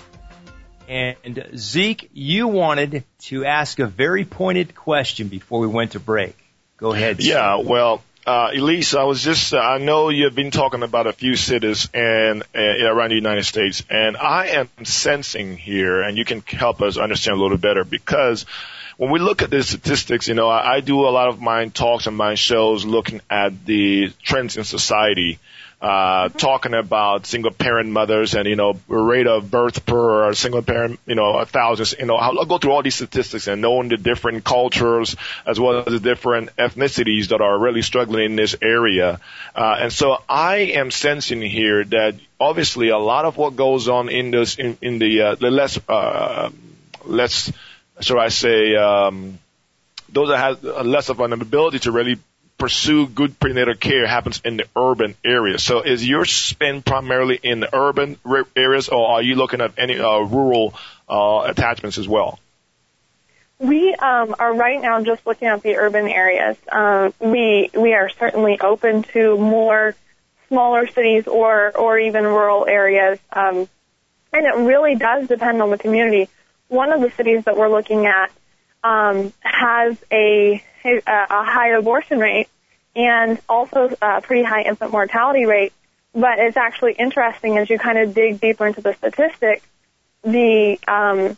And 0.89 1.51
Zeke, 1.55 2.09
you 2.15 2.49
wanted 2.49 3.05
to 3.25 3.45
ask 3.45 3.79
a 3.79 3.87
very 3.87 4.25
pointed 4.25 4.75
question 4.75 5.29
before 5.29 5.61
we 5.61 5.67
went 5.67 5.93
to 5.93 6.01
break. 6.01 6.35
Go 6.79 6.95
ahead. 6.95 7.21
Yeah, 7.23 7.57
well, 7.57 8.03
uh, 8.27 8.51
Elysse, 8.51 8.97
I 8.97 9.05
was 9.05 9.23
just, 9.23 9.53
uh, 9.53 9.59
I 9.59 9.79
know 9.79 10.09
you've 10.09 10.35
been 10.35 10.51
talking 10.51 10.83
about 10.83 11.07
a 11.07 11.13
few 11.13 11.35
cities 11.37 11.89
and, 11.93 12.43
uh, 12.55 12.61
around 12.61 13.11
the 13.11 13.17
United 13.17 13.45
States, 13.45 13.85
and 13.91 14.17
I 14.17 14.49
am 14.49 14.69
sensing 14.85 15.57
here, 15.57 16.03
and 16.03 16.17
you 16.17 16.25
can 16.25 16.43
help 16.43 16.83
us 16.83 16.99
understand 16.99 17.39
a 17.39 17.43
little 17.43 17.59
better 17.59 17.85
because 17.85 18.47
when 18.97 19.11
we 19.11 19.19
look 19.19 19.43
at 19.43 19.51
the 19.51 19.63
statistics, 19.63 20.29
you 20.29 20.35
know, 20.35 20.49
I, 20.49 20.75
I 20.75 20.81
do 20.81 21.01
a 21.01 21.11
lot 21.11 21.29
of 21.29 21.41
my 21.41 21.67
talks 21.69 22.07
and 22.07 22.17
my 22.17 22.35
shows 22.35 22.85
looking 22.85 23.21
at 23.29 23.65
the 23.65 24.13
trends 24.23 24.57
in 24.57 24.65
society 24.65 25.41
uh, 25.83 26.29
talking 26.29 26.75
about 26.75 27.27
single 27.27 27.51
parent 27.51 27.91
mothers 27.91 28.35
and, 28.35 28.47
you 28.47 28.55
know, 28.55 28.79
rate 28.87 29.27
of 29.27 29.51
birth 29.51 29.85
per 29.85 30.33
single 30.33 30.63
parent, 30.63 31.01
you 31.07 31.17
know, 31.17 31.39
a 31.39 31.45
thousand, 31.45 31.99
you 31.99 32.07
know, 32.07 32.15
I'll 32.15 32.45
go 32.45 32.59
through 32.59 32.71
all 32.71 32.85
these 32.85 32.95
statistics 32.95 33.49
and 33.49 33.61
knowing 33.61 33.89
the 33.89 33.97
different 33.97 34.45
cultures 34.45 35.17
as 35.45 35.59
well 35.59 35.81
as 35.81 35.87
the 35.87 35.99
different 35.99 36.55
ethnicities 36.57 37.29
that 37.29 37.41
are 37.41 37.59
really 37.59 37.83
struggling 37.83 38.27
in 38.27 38.37
this 38.37 38.55
area. 38.63 39.19
Uh, 39.57 39.77
and 39.81 39.93
so 39.93 40.23
I 40.29 40.59
am 40.79 40.93
sensing 40.93 41.43
here 41.43 41.83
that 41.83 42.15
obviously 42.39 42.91
a 42.91 42.99
lot 42.99 43.25
of 43.25 43.37
what 43.37 43.57
goes 43.57 43.89
on 43.89 44.09
in 44.09 44.31
this, 44.31 44.55
in, 44.55 44.79
in 44.81 45.01
the, 45.01 45.21
uh, 45.21 45.35
the 45.35 45.51
less, 45.51 45.81
uh, 45.89 46.51
less, 47.05 47.53
should 48.01 48.19
I 48.19 48.29
say, 48.29 48.77
um, 48.77 49.41
those 50.11 50.29
that 50.29 50.39
have 50.39 50.87
less 50.87 51.09
of 51.09 51.19
an 51.19 51.33
ability 51.33 51.81
to 51.81 51.91
really 51.91 52.19
pursue 52.63 53.09
good 53.09 53.41
prenatal 53.41 53.75
care 53.75 54.07
happens 54.07 54.41
in 54.45 54.57
the 54.57 54.65
urban 54.77 55.17
areas. 55.25 55.65
So 55.65 55.81
is 55.81 56.07
your 56.07 56.25
spend 56.25 56.87
primarily 56.87 57.37
in 57.43 57.59
the 57.59 57.77
urban 57.77 58.19
areas 58.55 58.89
or 58.89 59.05
are 59.15 59.21
you 59.21 59.35
looking 59.35 59.61
at 59.61 59.73
any 59.79 59.99
uh, 59.99 60.21
rural 60.21 60.73
uh, 61.09 61.41
attachments 61.49 61.99
as 61.99 62.07
well? 62.07 62.39
We 63.59 63.93
um, 63.97 64.37
are 64.39 64.55
right 64.55 64.81
now 64.81 65.03
just 65.03 65.27
looking 65.27 65.49
at 65.49 65.65
the 65.65 65.75
urban 65.75 66.07
areas. 66.07 66.57
Um, 66.71 67.13
we 67.19 67.69
we 67.75 67.95
are 67.95 68.09
certainly 68.11 68.61
open 68.61 69.03
to 69.15 69.37
more 69.39 69.97
smaller 70.47 70.87
cities 70.87 71.27
or 71.27 71.77
or 71.77 71.99
even 71.99 72.23
rural 72.23 72.65
areas, 72.67 73.19
um, 73.33 73.69
and 74.33 74.47
it 74.47 74.55
really 74.55 74.95
does 74.95 75.27
depend 75.27 75.61
on 75.63 75.71
the 75.71 75.79
community. 75.79 76.29
One 76.69 76.93
of 76.93 77.01
the 77.01 77.11
cities 77.11 77.43
that 77.45 77.57
we're 77.57 77.71
looking 77.71 78.07
at 78.07 78.31
um, 78.85 79.33
has 79.41 79.97
a 80.13 80.63
a 80.85 81.45
high 81.45 81.77
abortion 81.77 82.19
rate 82.19 82.49
and 82.95 83.41
also 83.49 83.91
a 84.01 84.21
pretty 84.21 84.43
high 84.43 84.63
infant 84.63 84.93
mortality 84.93 85.47
rate. 85.47 85.73
But 86.15 86.39
it's 86.39 86.57
actually 86.57 86.93
interesting 86.93 87.57
as 87.57 87.71
you 87.71 87.79
kind 87.79 87.99
of 87.99 88.13
dig 88.15 88.41
deeper 88.41 88.67
into 88.67 88.83
the 88.83 88.93
statistics, 88.93 89.67
the 90.23 90.79
um, 90.87 91.37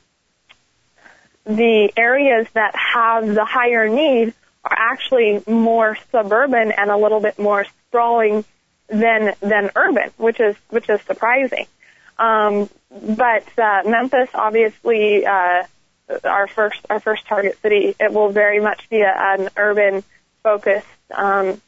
the 1.45 1.93
areas 1.97 2.49
that 2.55 2.75
have 2.75 3.27
the 3.27 3.45
higher 3.45 3.89
need 3.89 4.35
are 4.65 4.77
actually 4.77 5.43
more 5.47 5.97
suburban 6.11 6.73
and 6.73 6.91
a 6.91 6.97
little 6.97 7.21
bit 7.21 7.39
more 7.39 7.65
sprawling 7.87 8.45
than 8.89 9.35
than 9.41 9.71
urban, 9.77 10.11
which 10.17 10.41
is 10.41 10.57
which 10.71 10.89
is 10.89 11.01
surprising. 11.03 11.67
Um, 12.19 12.69
but 12.91 13.47
uh, 13.59 13.83
Memphis, 13.87 14.29
obviously, 14.35 15.27
uh, 15.27 15.65
our 16.25 16.47
first 16.47 16.81
our 16.91 17.01
first 17.01 17.27
target 17.27 17.59
city, 17.63 17.95
it 17.99 18.13
will 18.13 18.31
very 18.31 18.61
much 18.61 18.89
be 18.91 19.01
a, 19.01 19.15
an 19.17 19.49
urban 19.57 20.03
focused 20.43 20.87
um, 21.11 21.61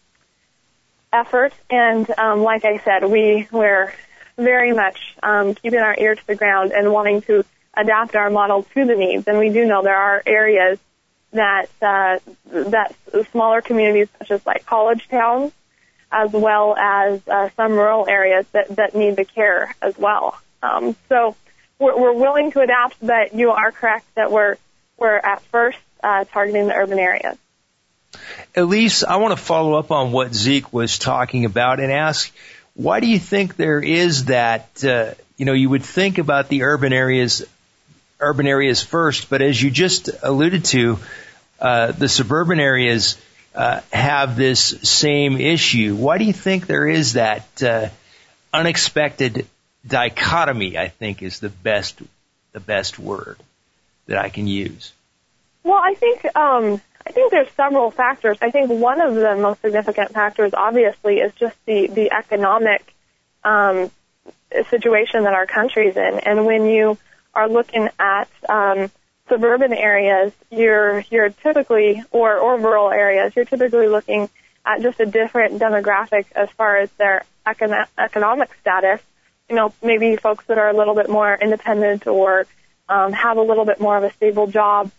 effort. 1.13 1.53
And 1.71 2.09
um, 2.19 2.43
like 2.43 2.65
I 2.65 2.79
said, 2.79 3.05
we 3.05 3.49
we're 3.51 3.93
very 4.37 4.73
much 4.73 5.17
um, 5.23 5.55
keeping 5.55 5.81
our 5.81 5.97
ear 5.99 6.15
to 6.15 6.27
the 6.27 6.35
ground 6.35 6.73
and 6.73 6.93
wanting 6.93 7.23
to 7.23 7.45
adapt 7.75 8.15
our 8.15 8.31
model 8.31 8.63
to 8.63 8.85
the 8.85 8.95
needs. 8.95 9.27
And 9.27 9.39
we 9.39 9.51
do 9.51 9.67
know 9.67 9.83
there 9.83 9.97
are 9.97 10.23
areas 10.27 10.79
that 11.33 11.69
uh, 11.83 12.19
that 12.51 12.95
smaller 13.31 13.61
communities, 13.61 14.09
such 14.19 14.31
as 14.31 14.47
like 14.47 14.67
college 14.67 15.09
towns, 15.09 15.53
as 16.11 16.33
well 16.33 16.77
as 16.77 17.21
uh, 17.29 17.49
some 17.57 17.73
rural 17.73 18.09
areas 18.09 18.47
that 18.53 18.75
that 18.77 18.95
need 18.95 19.17
the 19.17 19.25
care 19.25 19.75
as 19.83 19.97
well. 19.99 20.39
Um, 20.63 20.97
so 21.09 21.37
we're, 21.79 21.99
we're 21.99 22.13
willing 22.13 22.53
to 22.53 22.61
adapt, 22.61 22.97
but 23.01 23.35
you 23.35 23.51
are 23.51 23.73
correct 23.73 24.07
that 24.15 24.31
we're 24.31 24.57
we're 24.97 25.17
at 25.17 25.43
first 25.43 25.79
uh, 26.03 26.25
targeting 26.25 26.69
the 26.69 26.75
urban 26.75 26.99
areas. 26.99 27.37
Elysse, 28.55 29.05
I 29.05 29.17
want 29.17 29.37
to 29.37 29.45
follow 29.45 29.75
up 29.75 29.91
on 29.91 30.13
what 30.13 30.35
Zeke 30.35 30.73
was 30.73 30.99
talking 30.99 31.45
about 31.45 31.81
and 31.81 31.93
ask, 31.93 32.33
why 32.75 33.01
do 33.01 33.07
you 33.07 33.19
think 33.19 33.57
there 33.57 33.81
is 33.81 34.27
that, 34.27 34.83
uh, 34.85 35.13
you 35.37 35.45
know, 35.45 35.53
you 35.53 35.69
would 35.69 35.83
think 35.83 36.17
about 36.19 36.49
the 36.49 36.63
urban 36.63 36.95
areas, 36.95 37.45
urban 38.21 38.47
areas 38.47 38.83
first, 38.83 39.29
but 39.29 39.43
as 39.43 39.61
you 39.63 39.71
just 39.71 40.09
alluded 40.23 40.65
to, 40.67 40.99
uh, 41.61 41.93
the 41.93 42.09
suburban 42.09 42.61
areas 42.61 43.19
uh, 43.55 43.81
have 43.93 44.37
this 44.37 44.61
same 44.83 45.39
issue. 45.39 45.95
Why 45.95 46.19
do 46.19 46.25
you 46.25 46.33
think 46.33 46.67
there 46.67 46.87
is 46.87 47.15
that 47.15 47.63
uh, 47.63 47.89
unexpected 48.53 49.47
dichotomy? 49.87 50.77
I 50.79 50.89
think 50.89 51.23
is 51.23 51.41
the 51.41 51.49
best 51.49 52.01
the 52.53 52.61
best 52.61 52.99
word 52.99 53.39
that 54.07 54.19
I 54.19 54.29
can 54.29 54.47
use. 54.47 54.93
Well, 55.63 55.81
I 55.83 55.95
think 55.95 56.25
um, 56.37 56.81
I 57.07 57.13
think 57.13 57.31
there's 57.31 57.51
several 57.57 57.91
factors. 57.91 58.39
I 58.41 58.51
think 58.51 58.71
one 58.71 59.01
of 59.01 59.15
the 59.15 59.37
most 59.37 59.63
significant 59.63 60.13
factors, 60.13 60.53
obviously, 60.55 61.17
is 61.17 61.33
just 61.35 61.57
the 61.67 61.87
the 61.89 62.13
economic 62.13 62.95
um, 63.45 63.91
situation 64.71 65.25
that 65.25 65.35
our 65.35 65.47
country's 65.47 65.97
in. 65.97 66.21
And 66.21 66.47
when 66.47 66.67
you 66.67 66.99
are 67.35 67.49
looking 67.49 67.89
at 67.99 68.29
um, 68.49 68.91
suburban 69.29 69.73
areas, 69.73 70.33
you're 70.51 71.05
you're 71.11 71.31
typically 71.31 72.03
or 72.11 72.37
or 72.39 72.59
rural 72.59 72.91
areas, 72.91 73.35
you're 73.37 73.45
typically 73.45 73.89
looking 73.89 74.29
at 74.65 74.83
just 74.83 74.99
a 75.01 75.07
different 75.07 75.61
demographic 75.61 76.27
as 76.35 76.51
far 76.51 76.79
as 76.79 76.91
their 76.93 77.25
econo- 77.47 77.87
economic 77.97 78.51
status. 78.61 79.01
You 79.49 79.57
know, 79.57 79.73
maybe 79.83 80.17
folks 80.17 80.45
that 80.47 80.59
are 80.59 80.69
a 80.69 80.77
little 80.77 80.95
bit 80.95 81.09
more 81.09 81.37
independent 81.41 82.07
or 82.07 82.47
um, 82.89 83.13
have 83.13 83.37
a 83.37 83.43
little 83.43 83.65
bit 83.65 83.81
more 83.81 83.97
of 83.97 84.05
a 84.05 84.13
stable 84.13 84.47
job 84.49 84.91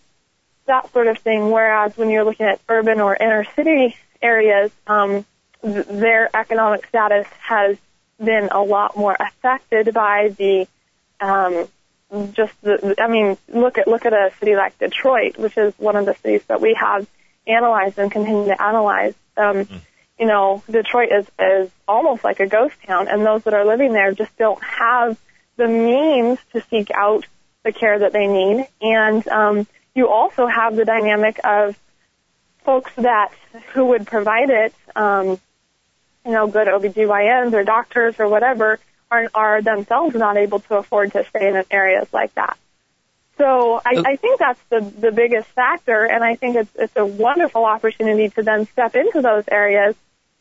that 0.68 0.92
sort 0.92 1.08
of 1.08 1.18
thing. 1.18 1.50
Whereas 1.50 1.96
when 1.96 2.08
you're 2.08 2.24
looking 2.24 2.46
at 2.46 2.60
urban 2.68 3.00
or 3.00 3.16
inner 3.16 3.44
city 3.56 3.96
areas, 4.22 4.70
um, 4.86 5.26
th- 5.62 5.86
their 5.86 6.34
economic 6.34 6.86
status 6.86 7.26
has 7.40 7.76
been 8.22 8.48
a 8.52 8.62
lot 8.62 8.96
more 8.96 9.16
affected 9.18 9.92
by 9.92 10.28
the 10.28 10.68
um, 11.20 11.66
just 12.32 12.54
the. 12.62 12.94
I 12.98 13.08
mean, 13.08 13.36
look 13.48 13.76
at 13.78 13.88
look 13.88 14.06
at 14.06 14.12
a 14.12 14.30
city 14.38 14.54
like 14.54 14.78
Detroit, 14.78 15.36
which 15.36 15.56
is 15.58 15.74
one 15.78 15.96
of 15.96 16.06
the 16.06 16.14
cities 16.14 16.44
that 16.46 16.60
we 16.60 16.74
have 16.80 17.06
analyzed 17.46 17.98
and 17.98 18.10
continue 18.10 18.46
to 18.46 18.62
analyze. 18.62 19.14
Um, 19.36 19.64
mm. 19.64 19.80
You 20.18 20.26
know, 20.26 20.62
Detroit 20.70 21.10
is 21.12 21.26
is 21.38 21.70
almost 21.86 22.24
like 22.24 22.40
a 22.40 22.46
ghost 22.46 22.74
town, 22.86 23.08
and 23.08 23.24
those 23.24 23.44
that 23.44 23.54
are 23.54 23.64
living 23.64 23.92
there 23.92 24.12
just 24.12 24.36
don't 24.36 24.62
have 24.62 25.16
the 25.56 25.68
means 25.68 26.38
to 26.52 26.62
seek 26.70 26.90
out 26.90 27.24
the 27.64 27.72
care 27.72 27.98
that 27.98 28.12
they 28.12 28.26
need, 28.26 28.66
and 28.80 29.26
um, 29.28 29.66
you 29.94 30.08
also 30.08 30.46
have 30.46 30.76
the 30.76 30.84
dynamic 30.84 31.40
of 31.44 31.78
folks 32.64 32.92
that 32.96 33.30
who 33.72 33.86
would 33.86 34.06
provide 34.06 34.50
it, 34.50 34.74
um, 34.94 35.40
you 36.24 36.32
know, 36.32 36.46
good 36.46 36.68
OBGYNs 36.68 37.52
or 37.52 37.64
doctors 37.64 38.16
or 38.18 38.28
whatever, 38.28 38.78
are, 39.10 39.28
are 39.34 39.62
themselves 39.62 40.14
not 40.14 40.36
able 40.36 40.60
to 40.60 40.76
afford 40.76 41.12
to 41.12 41.24
stay 41.24 41.48
in 41.48 41.64
areas 41.70 42.06
like 42.12 42.34
that. 42.34 42.58
So 43.38 43.80
I, 43.84 44.02
I 44.04 44.16
think 44.16 44.40
that's 44.40 44.60
the 44.68 44.80
the 44.80 45.12
biggest 45.12 45.48
factor, 45.50 46.04
and 46.04 46.24
I 46.24 46.34
think 46.34 46.56
it's 46.56 46.70
it's 46.74 46.96
a 46.96 47.06
wonderful 47.06 47.64
opportunity 47.64 48.28
to 48.30 48.42
then 48.42 48.66
step 48.66 48.96
into 48.96 49.22
those 49.22 49.44
areas, 49.50 49.94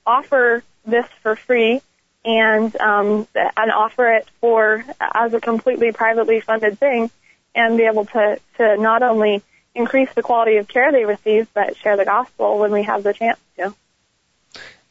offer 0.08 0.64
this 0.86 1.06
for 1.22 1.36
free, 1.36 1.82
and 2.26 2.76
um, 2.78 3.28
and 3.36 3.72
offer 3.72 4.14
it 4.14 4.28
for 4.42 4.84
as 5.00 5.34
a 5.34 5.40
completely 5.40 5.92
privately 5.92 6.40
funded 6.40 6.80
thing, 6.80 7.12
and 7.54 7.78
be 7.78 7.84
able 7.84 8.06
to 8.06 8.40
to 8.58 8.78
not 8.78 9.04
only 9.04 9.44
increase 9.76 10.12
the 10.16 10.24
quality 10.24 10.58
of 10.58 10.68
care 10.68 10.92
they 10.92 11.06
receive, 11.06 11.48
but 11.54 11.78
share 11.78 11.98
the 11.98 12.06
gospel 12.06 12.58
when 12.60 12.72
we 12.72 12.84
have 12.84 13.04
the 13.04 13.14
chance 13.14 13.40
to. 13.58 13.76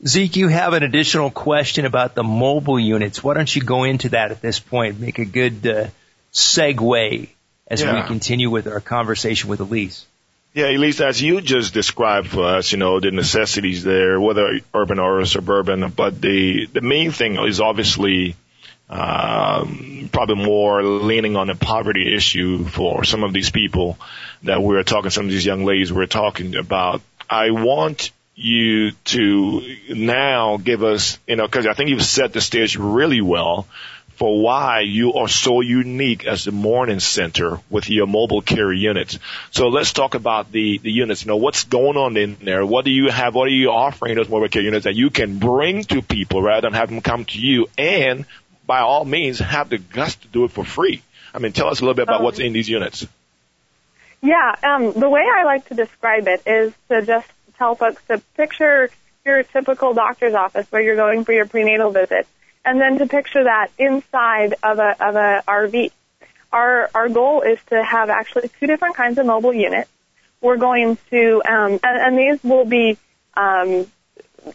Zeke, 0.06 0.36
you 0.36 0.48
have 0.48 0.74
an 0.74 0.82
additional 0.82 1.30
question 1.30 1.86
about 1.86 2.14
the 2.14 2.22
mobile 2.22 2.78
units. 2.78 3.24
Why 3.24 3.34
don't 3.34 3.54
you 3.54 3.62
go 3.62 3.84
into 3.84 4.10
that 4.10 4.30
at 4.30 4.42
this 4.42 4.60
point? 4.60 5.00
Make 5.00 5.18
a 5.18 5.24
good 5.24 5.66
uh, 5.66 5.86
segue 6.32 7.30
as 7.66 7.80
yeah. 7.80 8.02
we 8.02 8.06
continue 8.06 8.50
with 8.50 8.68
our 8.68 8.80
conversation 8.80 9.48
with 9.48 9.60
Elysse. 9.60 10.04
Yeah, 10.56 10.68
Elysse, 10.68 11.02
as 11.02 11.20
you 11.20 11.42
just 11.42 11.74
described 11.74 12.28
for 12.28 12.42
us, 12.46 12.72
you 12.72 12.78
know, 12.78 12.98
the 12.98 13.10
necessities 13.10 13.84
there, 13.84 14.18
whether 14.18 14.58
urban 14.72 14.98
or 14.98 15.22
suburban, 15.26 15.90
but 15.90 16.18
the, 16.18 16.64
the 16.64 16.80
main 16.80 17.10
thing 17.10 17.36
is 17.36 17.60
obviously, 17.60 18.36
um, 18.88 20.08
probably 20.10 20.42
more 20.42 20.82
leaning 20.82 21.36
on 21.36 21.48
the 21.48 21.56
poverty 21.56 22.16
issue 22.16 22.64
for 22.64 23.04
some 23.04 23.22
of 23.22 23.34
these 23.34 23.50
people 23.50 23.98
that 24.44 24.62
we 24.62 24.76
are 24.76 24.82
talking, 24.82 25.10
some 25.10 25.26
of 25.26 25.30
these 25.30 25.44
young 25.44 25.66
ladies 25.66 25.92
we're 25.92 26.06
talking 26.06 26.56
about. 26.56 27.02
I 27.28 27.50
want 27.50 28.10
you 28.34 28.92
to 28.92 29.76
now 29.90 30.56
give 30.56 30.82
us, 30.82 31.18
you 31.26 31.36
know, 31.36 31.48
cause 31.48 31.66
I 31.66 31.74
think 31.74 31.90
you've 31.90 32.02
set 32.02 32.32
the 32.32 32.40
stage 32.40 32.78
really 32.78 33.20
well 33.20 33.66
for 34.16 34.40
why 34.40 34.80
you 34.80 35.14
are 35.14 35.28
so 35.28 35.60
unique 35.60 36.26
as 36.26 36.44
the 36.44 36.52
morning 36.52 37.00
center 37.00 37.60
with 37.68 37.90
your 37.90 38.06
mobile 38.06 38.40
care 38.40 38.72
units. 38.72 39.18
So 39.50 39.68
let's 39.68 39.92
talk 39.92 40.14
about 40.14 40.50
the, 40.50 40.78
the 40.78 40.90
units. 40.90 41.24
You 41.24 41.28
know, 41.28 41.36
what's 41.36 41.64
going 41.64 41.98
on 41.98 42.16
in 42.16 42.36
there? 42.42 42.64
What 42.64 42.86
do 42.86 42.90
you 42.90 43.10
have? 43.10 43.34
What 43.34 43.48
are 43.48 43.50
you 43.50 43.70
offering 43.70 44.16
those 44.16 44.28
mobile 44.28 44.48
care 44.48 44.62
units 44.62 44.84
that 44.84 44.94
you 44.94 45.10
can 45.10 45.38
bring 45.38 45.84
to 45.84 46.00
people 46.00 46.42
rather 46.42 46.62
than 46.62 46.72
have 46.72 46.88
them 46.88 47.02
come 47.02 47.26
to 47.26 47.38
you 47.38 47.68
and 47.76 48.24
by 48.66 48.80
all 48.80 49.04
means 49.04 49.38
have 49.38 49.68
the 49.68 49.78
guts 49.78 50.16
to 50.16 50.28
do 50.28 50.44
it 50.44 50.50
for 50.50 50.64
free? 50.64 51.02
I 51.34 51.38
mean, 51.38 51.52
tell 51.52 51.68
us 51.68 51.80
a 51.80 51.82
little 51.82 51.94
bit 51.94 52.04
about 52.04 52.20
um, 52.20 52.24
what's 52.24 52.38
in 52.38 52.54
these 52.54 52.68
units. 52.68 53.06
Yeah, 54.22 54.56
um, 54.62 54.92
the 54.92 55.10
way 55.10 55.22
I 55.22 55.44
like 55.44 55.68
to 55.68 55.74
describe 55.74 56.26
it 56.26 56.42
is 56.46 56.72
to 56.88 57.04
just 57.04 57.28
tell 57.58 57.74
folks 57.74 58.02
to 58.08 58.22
picture 58.34 58.90
your 59.26 59.42
typical 59.42 59.92
doctor's 59.92 60.32
office 60.32 60.66
where 60.70 60.80
you're 60.80 60.96
going 60.96 61.24
for 61.26 61.32
your 61.32 61.46
prenatal 61.46 61.90
visit 61.90 62.26
and 62.66 62.80
then 62.80 62.98
to 62.98 63.06
picture 63.06 63.44
that 63.44 63.68
inside 63.78 64.56
of 64.62 64.78
a 64.78 64.96
of 65.00 65.14
a 65.14 65.42
RV. 65.48 65.92
Our 66.52 66.90
our 66.94 67.08
goal 67.08 67.42
is 67.42 67.58
to 67.70 67.82
have 67.82 68.10
actually 68.10 68.50
two 68.60 68.66
different 68.66 68.96
kinds 68.96 69.18
of 69.18 69.26
mobile 69.26 69.54
units. 69.54 69.88
We're 70.40 70.56
going 70.56 70.98
to 71.10 71.42
um, 71.48 71.78
and, 71.82 71.82
and 71.84 72.18
these 72.18 72.42
will 72.42 72.64
be 72.64 72.98
um, 73.34 73.86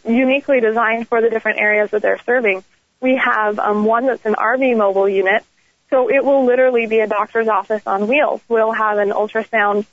uniquely 0.06 0.60
designed 0.60 1.08
for 1.08 1.22
the 1.22 1.30
different 1.30 1.58
areas 1.58 1.90
that 1.90 2.02
they're 2.02 2.20
serving. 2.24 2.62
We 3.00 3.16
have 3.16 3.58
um, 3.58 3.84
one 3.84 4.06
that's 4.06 4.24
an 4.26 4.34
RV 4.34 4.76
mobile 4.76 5.08
unit, 5.08 5.44
so 5.90 6.08
it 6.08 6.24
will 6.24 6.44
literally 6.44 6.86
be 6.86 7.00
a 7.00 7.06
doctor's 7.06 7.48
office 7.48 7.82
on 7.86 8.06
wheels. 8.08 8.42
We'll 8.48 8.72
have 8.72 8.98
an 8.98 9.10
ultrasound 9.10 9.86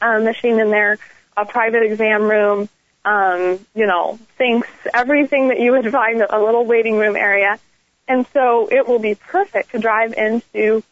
uh, 0.00 0.20
machine 0.20 0.60
in 0.60 0.70
there, 0.70 0.98
a 1.36 1.46
private 1.46 1.82
exam 1.82 2.22
room, 2.22 2.68
um, 3.06 3.64
you 3.74 3.86
know, 3.86 4.18
sinks, 4.36 4.68
everything 4.92 5.48
that 5.48 5.60
you 5.60 5.70
would 5.70 5.90
find 5.90 6.20
a 6.20 6.40
little 6.42 6.66
waiting 6.66 6.98
room 6.98 7.16
area. 7.16 7.58
And 8.08 8.26
so 8.32 8.68
it 8.70 8.86
will 8.86 8.98
be 8.98 9.14
perfect 9.14 9.70
to 9.70 9.78
drive 9.78 10.12
into 10.14 10.82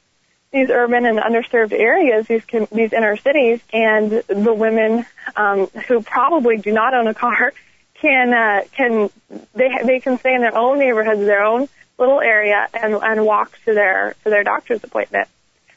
these 0.53 0.70
urban 0.70 1.05
and 1.05 1.18
underserved 1.18 1.72
areas, 1.72 2.29
these 2.29 2.44
these 2.70 2.92
inner 2.92 3.16
cities, 3.16 3.61
and 3.72 4.11
the 4.29 4.55
women 4.55 5.05
um, 5.35 5.66
who 5.88 6.00
probably 6.00 6.57
do 6.57 6.72
not 6.72 6.94
own 6.94 7.09
a 7.09 7.14
car 7.14 7.53
can 8.00 8.33
uh, 8.33 8.62
can 8.72 9.11
they 9.55 9.70
they 9.85 10.00
can 10.00 10.18
stay 10.18 10.35
in 10.35 10.40
their 10.40 10.57
own 10.57 10.79
neighborhoods, 10.79 11.20
their 11.20 11.42
own 11.42 11.68
little 11.98 12.20
area, 12.20 12.68
and 12.72 12.94
and 12.94 13.27
walk 13.27 13.59
to 13.64 13.74
their 13.74 14.14
to 14.22 14.31
their 14.31 14.44
doctor's 14.44 14.83
appointment. 14.85 15.29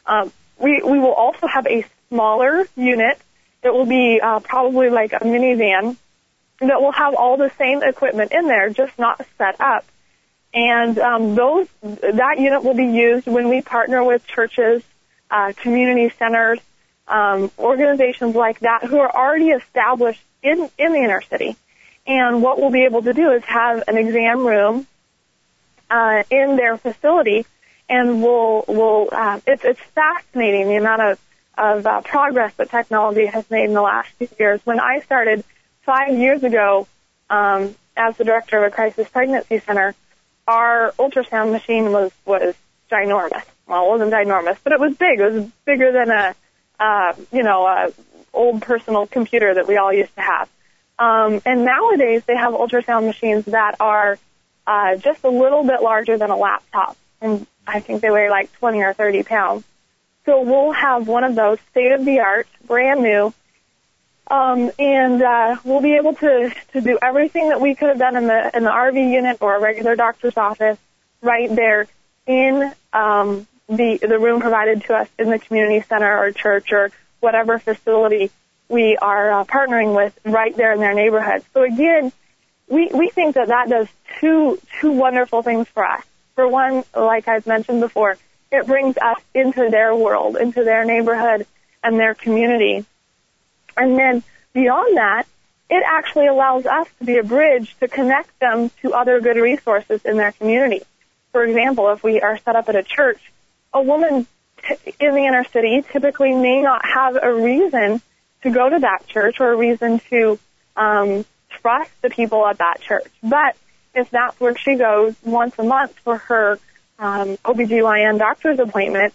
Um, 0.06 0.32
we 0.60 0.82
we 0.84 1.00
will 1.00 1.14
also 1.14 1.48
have 1.48 1.66
a 1.66 1.84
smaller 2.10 2.68
unit. 2.76 3.20
that 3.64 3.74
will 3.74 3.88
be 3.88 4.22
uh, 4.22 4.40
probably 4.40 4.90
like 4.90 5.14
a 5.14 5.20
minivan 5.20 5.98
that 6.60 6.82
will 6.82 6.92
have 6.92 7.14
all 7.14 7.38
the 7.38 7.52
same 7.58 7.84
equipment 7.84 8.32
in 8.32 8.48
there, 8.48 8.70
just 8.70 8.98
not 8.98 9.26
set 9.38 9.60
up. 9.62 9.86
And 10.54 10.98
um, 10.98 11.36
those 11.36 11.68
that 11.82 12.36
unit 12.40 12.64
will 12.64 12.74
be 12.74 12.86
used 12.86 13.28
when 13.28 13.50
we 13.50 13.62
partner 13.62 14.04
with 14.04 14.26
churches, 14.26 14.84
uh, 15.30 15.54
community 15.56 16.14
centers, 16.18 16.60
um, 17.08 17.52
organizations 17.60 18.36
like 18.36 18.60
that 18.62 18.84
who 18.84 18.98
are 18.98 19.14
already 19.14 19.50
established 19.50 20.24
in 20.42 20.70
in 20.78 20.94
the 20.94 21.00
inner 21.00 21.22
city. 21.22 21.56
And 22.06 22.42
what 22.42 22.60
we'll 22.60 22.72
be 22.72 22.86
able 22.86 23.02
to 23.02 23.14
do 23.14 23.32
is 23.32 23.44
have 23.44 23.84
an 23.88 23.98
exam 23.98 24.46
room 24.48 24.88
uh, 25.90 26.24
in 26.30 26.56
their 26.56 26.78
facility, 26.78 27.46
and 27.90 28.24
we'll 28.24 28.64
we'll 28.68 29.10
uh, 29.12 29.40
it's 29.46 29.64
it's 29.64 29.82
fascinating 29.94 30.70
the 30.70 30.78
amount 30.78 31.02
of 31.02 31.20
of 31.58 31.86
uh, 31.86 32.02
progress 32.02 32.54
that 32.56 32.70
technology 32.70 33.26
has 33.26 33.50
made 33.50 33.66
in 33.66 33.74
the 33.74 33.82
last 33.82 34.10
few 34.18 34.30
years. 34.40 34.62
When 34.64 34.80
I 34.80 35.00
started 35.02 35.44
five 35.88 36.20
years 36.20 36.44
ago, 36.44 36.86
um, 37.32 37.74
as 37.96 38.16
the 38.18 38.26
director 38.26 38.64
of 38.64 38.72
a 38.72 38.76
crisis 38.76 39.08
pregnancy 39.08 39.58
center, 39.60 39.96
our 40.48 40.94
ultrasound 41.00 41.52
machine 41.52 41.92
was 41.92 42.12
was 42.26 42.54
ginormous. 42.92 43.44
Well, 43.66 43.86
it 43.86 43.90
wasn't 43.90 44.14
ginormous, 44.14 44.58
but 44.64 44.74
it 44.74 44.80
was 44.80 44.96
big. 44.96 45.20
It 45.20 45.32
was 45.32 45.46
bigger 45.66 45.92
than 45.92 46.12
a, 46.12 46.36
uh, 46.80 47.14
you 47.32 47.42
know, 47.42 47.66
a 47.66 47.92
old 48.34 48.62
personal 48.62 49.08
computer 49.08 49.54
that 49.56 49.68
we 49.68 49.78
all 49.78 49.92
used 49.92 50.14
to 50.16 50.22
have. 50.22 50.50
Um, 51.00 51.42
and 51.46 51.66
nowadays 51.66 52.24
they 52.26 52.36
have 52.36 52.54
ultrasound 52.54 53.06
machines 53.06 53.46
that 53.46 53.76
are 53.80 54.20
uh, 54.66 54.98
just 54.98 55.24
a 55.24 55.30
little 55.30 55.64
bit 55.64 55.82
larger 55.82 56.18
than 56.18 56.30
a 56.30 56.38
laptop, 56.38 56.98
and 57.22 57.48
I 57.66 57.80
think 57.80 58.02
they 58.02 58.10
weigh 58.10 58.30
like 58.30 58.52
20 58.54 58.82
or 58.84 58.94
30 58.94 59.24
pounds. 59.24 59.64
So 60.26 60.42
we'll 60.42 60.74
have 60.74 61.08
one 61.08 61.24
of 61.24 61.36
those 61.36 61.60
state 61.72 61.94
of 61.94 62.04
the 62.04 62.20
art, 62.20 62.48
brand 62.66 63.02
new, 63.02 63.34
um, 64.30 64.72
and 64.78 65.22
uh, 65.22 65.58
we'll 65.64 65.82
be 65.82 65.96
able 65.96 66.14
to 66.16 66.54
to 66.74 66.82
do 66.82 66.98
everything 67.02 67.50
that 67.50 67.62
we 67.62 67.76
could 67.76 67.90
have 67.90 68.00
done 68.00 68.16
in 68.16 68.28
the 68.28 68.56
in 68.56 68.64
the 68.64 68.70
RV 68.70 69.12
unit 69.12 69.38
or 69.42 69.56
a 69.56 69.60
regular 69.60 69.96
doctor's 69.96 70.38
office 70.38 70.78
right 71.22 71.54
there 71.54 71.88
in 72.26 72.74
um, 72.94 73.48
the 73.70 73.98
the 73.98 74.20
room 74.20 74.42
provided 74.42 74.84
to 74.84 74.96
us 74.96 75.08
in 75.18 75.30
the 75.30 75.40
community 75.40 75.86
center 75.88 76.18
or 76.18 76.32
church 76.32 76.72
or 76.72 76.92
whatever 77.20 77.58
facility 77.58 78.30
we 78.70 78.98
are 78.98 79.32
uh, 79.32 79.44
partnering 79.46 79.96
with 79.96 80.18
right 80.26 80.56
there 80.56 80.74
in 80.74 80.80
their 80.80 80.94
neighborhood. 80.94 81.44
So 81.54 81.64
again, 81.64 82.12
we 82.68 82.88
we 82.94 83.10
think 83.10 83.36
that 83.36 83.48
that 83.48 83.70
does 83.70 83.88
two 84.20 84.60
two 84.82 84.92
wonderful 84.92 85.42
things 85.42 85.68
for 85.70 85.86
us. 85.86 86.04
For 86.36 86.48
one, 86.48 86.84
like 86.96 87.28
I've 87.28 87.48
mentioned 87.48 87.80
before, 87.80 88.18
it 88.52 88.68
brings 88.68 88.98
us 88.98 89.22
into 89.34 89.70
their 89.70 89.96
world, 89.96 90.36
into 90.36 90.64
their 90.64 90.86
neighborhood 90.86 91.48
and 91.82 91.98
their 91.98 92.14
community 92.14 92.86
and 93.78 93.98
then 93.98 94.24
beyond 94.54 94.98
that, 94.98 95.26
it 95.70 95.84
actually 95.86 96.28
allows 96.28 96.66
us 96.66 96.88
to 97.00 97.06
be 97.06 97.18
a 97.18 97.24
bridge 97.24 97.76
to 97.80 97.88
connect 97.88 98.38
them 98.40 98.72
to 98.82 98.94
other 98.94 99.20
good 99.20 99.38
resources 99.38 100.02
in 100.06 100.18
their 100.18 100.32
community. 100.32 100.82
For 101.32 101.44
example, 101.44 101.92
if 101.92 102.04
we 102.04 102.22
are 102.22 102.38
set 102.38 102.56
up 102.56 102.70
at 102.70 102.76
a 102.76 102.84
church, 102.84 103.22
a 103.74 103.82
woman 103.82 104.26
t- 104.68 104.94
in 105.00 105.14
the 105.14 105.26
inner 105.26 105.44
city 105.44 105.84
typically 105.92 106.34
may 106.34 106.62
not 106.62 106.86
have 106.86 107.18
a 107.22 107.34
reason 107.34 108.02
to 108.44 108.50
go 108.50 108.70
to 108.70 108.80
that 108.80 109.08
church 109.08 109.40
or 109.40 109.52
a 109.52 109.58
reason 109.58 110.00
to 110.10 110.40
um, 110.76 111.26
trust 111.50 111.92
the 112.02 112.10
people 112.10 112.46
at 112.46 112.60
that 112.60 112.80
church. 112.82 113.08
But 113.22 113.58
if 113.94 114.10
that's 114.10 114.40
where 114.40 114.56
she 114.56 114.76
goes 114.76 115.16
once 115.24 115.56
a 115.58 115.64
month 115.64 115.94
for 116.04 116.18
her 116.18 116.60
um, 117.00 117.38
OBGYN 117.38 118.20
doctor's 118.20 118.60
appointment, 118.60 119.14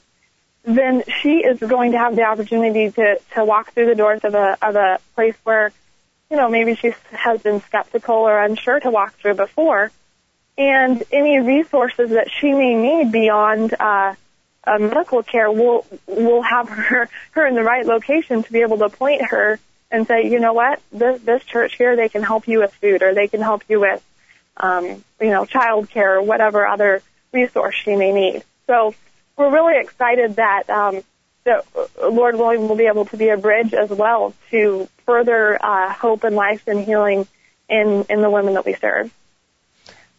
then 0.64 1.02
she 1.20 1.38
is 1.38 1.58
going 1.58 1.92
to 1.92 1.98
have 1.98 2.14
the 2.14 2.22
opportunity 2.22 2.90
to, 2.90 3.20
to 3.34 3.44
walk 3.44 3.72
through 3.72 3.86
the 3.86 3.94
doors 3.94 4.20
of 4.24 4.34
a, 4.34 4.56
of 4.62 4.76
a 4.76 4.98
place 5.14 5.34
where, 5.44 5.72
you 6.30 6.36
know, 6.36 6.48
maybe 6.48 6.74
she 6.74 6.94
has 7.10 7.42
been 7.42 7.60
skeptical 7.62 8.14
or 8.14 8.40
unsure 8.42 8.78
to 8.80 8.90
walk 8.90 9.14
through 9.14 9.34
before. 9.34 9.90
And 10.56 11.02
any 11.10 11.40
resources 11.40 12.10
that 12.10 12.28
she 12.30 12.52
may 12.52 12.74
need 12.74 13.10
beyond, 13.10 13.74
uh, 13.78 14.14
uh, 14.64 14.78
medical 14.78 15.22
care 15.22 15.50
will 15.50 15.84
will 16.06 16.42
have 16.42 16.68
her 16.68 17.08
her 17.32 17.46
in 17.46 17.54
the 17.54 17.62
right 17.62 17.84
location 17.84 18.42
to 18.42 18.52
be 18.52 18.60
able 18.60 18.78
to 18.78 18.88
point 18.88 19.22
her 19.22 19.58
and 19.90 20.06
say, 20.06 20.28
you 20.28 20.38
know 20.38 20.52
what, 20.52 20.80
this 20.92 21.20
this 21.22 21.44
church 21.44 21.76
here 21.76 21.96
they 21.96 22.08
can 22.08 22.22
help 22.22 22.46
you 22.46 22.60
with 22.60 22.72
food 22.74 23.02
or 23.02 23.14
they 23.14 23.28
can 23.28 23.40
help 23.40 23.64
you 23.68 23.80
with, 23.80 24.02
um, 24.56 24.84
you 25.20 25.30
know, 25.30 25.44
child 25.44 25.90
care 25.90 26.18
or 26.18 26.22
whatever 26.22 26.66
other 26.66 27.02
resource 27.32 27.74
she 27.74 27.96
may 27.96 28.12
need. 28.12 28.44
So 28.66 28.94
we're 29.36 29.52
really 29.52 29.80
excited 29.80 30.36
that 30.36 30.68
um, 30.70 31.02
that 31.44 31.64
Lord 32.00 32.36
willing 32.36 32.68
will 32.68 32.76
be 32.76 32.86
able 32.86 33.06
to 33.06 33.16
be 33.16 33.28
a 33.28 33.36
bridge 33.36 33.74
as 33.74 33.90
well 33.90 34.34
to 34.50 34.88
further 35.04 35.58
uh, 35.64 35.92
hope 35.92 36.24
and 36.24 36.36
life 36.36 36.68
and 36.68 36.84
healing 36.84 37.26
in 37.68 38.06
in 38.08 38.20
the 38.20 38.30
women 38.30 38.54
that 38.54 38.64
we 38.64 38.74
serve. 38.74 39.12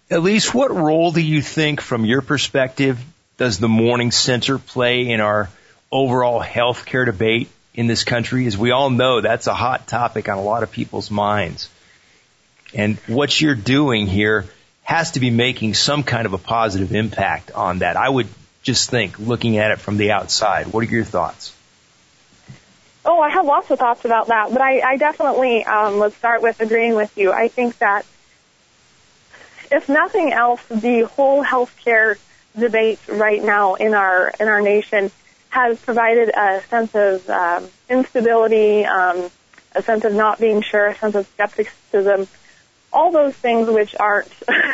Elysse, 0.09 0.53
what 0.53 0.71
role 0.71 1.11
do 1.11 1.21
you 1.21 1.41
think, 1.41 1.81
from 1.81 2.05
your 2.05 2.21
perspective, 2.21 2.99
does 3.37 3.57
the 3.57 3.69
morning 3.69 4.11
center 4.11 4.59
play 4.59 5.09
in 5.09 5.21
our 5.21 5.49
overall 5.91 6.39
health 6.39 6.85
care 6.85 7.05
debate 7.05 7.49
in 7.73 7.87
this 7.87 8.03
country? 8.03 8.45
As 8.45 8.57
we 8.57 8.71
all 8.71 8.89
know, 8.89 9.21
that's 9.21 9.47
a 9.47 9.53
hot 9.53 9.87
topic 9.87 10.27
on 10.29 10.37
a 10.37 10.43
lot 10.43 10.61
of 10.61 10.71
people's 10.71 11.09
minds. 11.09 11.69
And 12.75 12.97
what 13.07 13.39
you're 13.39 13.55
doing 13.55 14.07
here 14.07 14.45
has 14.83 15.11
to 15.11 15.19
be 15.19 15.29
making 15.29 15.73
some 15.73 16.03
kind 16.03 16.25
of 16.25 16.33
a 16.33 16.37
positive 16.37 16.93
impact 16.93 17.51
on 17.51 17.79
that. 17.79 17.95
I 17.95 18.09
would 18.09 18.27
just 18.63 18.89
think, 18.89 19.19
looking 19.19 19.57
at 19.57 19.71
it 19.71 19.79
from 19.79 19.97
the 19.97 20.11
outside. 20.11 20.67
What 20.67 20.83
are 20.85 20.89
your 20.89 21.03
thoughts? 21.03 21.53
Oh, 23.05 23.19
I 23.19 23.29
have 23.29 23.45
lots 23.45 23.69
of 23.69 23.77
thoughts 23.77 24.05
about 24.05 24.27
that, 24.27 24.51
but 24.51 24.61
I, 24.61 24.79
I 24.79 24.97
definitely 24.97 25.65
um, 25.65 25.99
would 25.99 26.13
start 26.13 26.41
with 26.41 26.61
agreeing 26.61 26.95
with 26.95 27.15
you. 27.17 27.33
I 27.33 27.49
think 27.49 27.77
that 27.79 28.05
if 29.69 29.89
nothing 29.89 30.31
else, 30.31 30.63
the 30.69 31.01
whole 31.01 31.43
healthcare 31.43 32.17
debate 32.57 32.99
right 33.07 33.43
now 33.43 33.73
in 33.73 33.93
our 33.93 34.31
in 34.39 34.47
our 34.47 34.61
nation 34.61 35.11
has 35.49 35.79
provided 35.79 36.29
a 36.29 36.61
sense 36.69 36.95
of 36.95 37.29
um, 37.29 37.67
instability, 37.89 38.85
um, 38.85 39.29
a 39.75 39.81
sense 39.81 40.05
of 40.05 40.13
not 40.13 40.39
being 40.39 40.61
sure, 40.61 40.87
a 40.87 40.95
sense 40.95 41.15
of 41.15 41.27
skepticism, 41.27 42.27
all 42.91 43.11
those 43.11 43.33
things 43.33 43.67
which 43.69 43.95
aren't, 43.99 44.31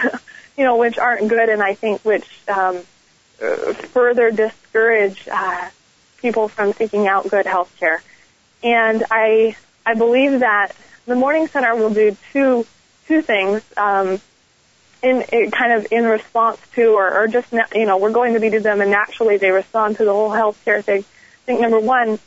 you 0.58 0.64
know, 0.64 0.78
which 0.78 0.98
aren't 0.98 1.28
good, 1.28 1.50
and 1.50 1.64
I 1.64 1.74
think 1.74 2.02
which 2.02 2.28
um, 2.48 2.80
further 3.40 4.32
discourage 4.32 5.28
uh, 5.32 5.70
people 6.18 6.48
from 6.48 6.74
seeking 6.74 7.08
out 7.08 7.30
good 7.30 7.46
health 7.46 7.74
care. 7.80 8.02
And 8.64 9.04
I 9.10 9.56
I 9.86 9.94
believe 9.94 10.42
that 10.42 10.76
the 11.06 11.16
Morning 11.16 11.48
Center 11.48 11.76
will 11.76 11.94
do 11.94 12.16
two 12.32 12.66
two 13.08 13.22
things. 13.22 13.64
Um, 13.78 14.22
in, 15.02 15.24
in 15.32 15.52
kind 15.52 15.74
of 15.74 15.88
in 15.92 16.04
response 16.04 16.60
to, 16.76 16.88
or, 16.88 17.24
or 17.24 17.28
just 17.28 17.54
you 17.74 17.86
know, 17.86 17.98
we're 17.98 18.12
going 18.12 18.34
to 18.34 18.40
be 18.40 18.50
to 18.50 18.60
them, 18.60 18.82
and 18.82 18.92
naturally 18.92 19.38
they 19.38 19.52
respond 19.52 19.98
to 19.98 20.06
the 20.06 20.12
whole 20.12 20.30
healthcare 20.30 20.84
thing. 20.84 21.04
I 21.04 21.46
think 21.46 21.62
number 21.62 21.80
one, 21.80 22.20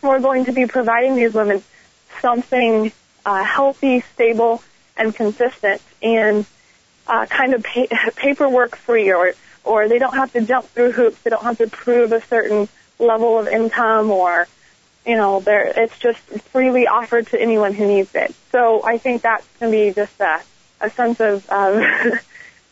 we're 0.00 0.20
going 0.20 0.46
to 0.46 0.52
be 0.52 0.66
providing 0.66 1.16
these 1.16 1.34
women 1.34 1.62
something 2.20 2.92
uh, 3.24 3.44
healthy, 3.44 4.00
stable, 4.14 4.62
and 4.96 5.14
consistent, 5.14 5.82
and 6.02 6.46
uh, 7.06 7.26
kind 7.26 7.54
of 7.54 7.62
pa- 7.62 8.10
paperwork 8.16 8.76
free, 8.76 9.12
or 9.12 9.34
or 9.64 9.88
they 9.88 9.98
don't 9.98 10.14
have 10.14 10.32
to 10.32 10.40
jump 10.42 10.66
through 10.68 10.92
hoops. 10.92 11.20
They 11.22 11.30
don't 11.30 11.42
have 11.42 11.58
to 11.58 11.68
prove 11.68 12.12
a 12.12 12.20
certain 12.20 12.68
level 12.98 13.38
of 13.38 13.48
income, 13.48 14.10
or 14.10 14.46
you 15.06 15.16
know, 15.16 15.40
there 15.40 15.72
it's 15.76 15.98
just 15.98 16.20
freely 16.50 16.86
offered 16.86 17.26
to 17.28 17.40
anyone 17.40 17.74
who 17.74 17.86
needs 17.86 18.14
it. 18.14 18.34
So 18.50 18.82
I 18.84 18.98
think 18.98 19.22
that's 19.22 19.46
going 19.58 19.72
to 19.72 19.78
be 19.78 19.92
just 19.92 20.20
a, 20.20 20.40
a 20.80 20.90
sense 20.90 21.20
of 21.20 21.48
um, 21.50 21.82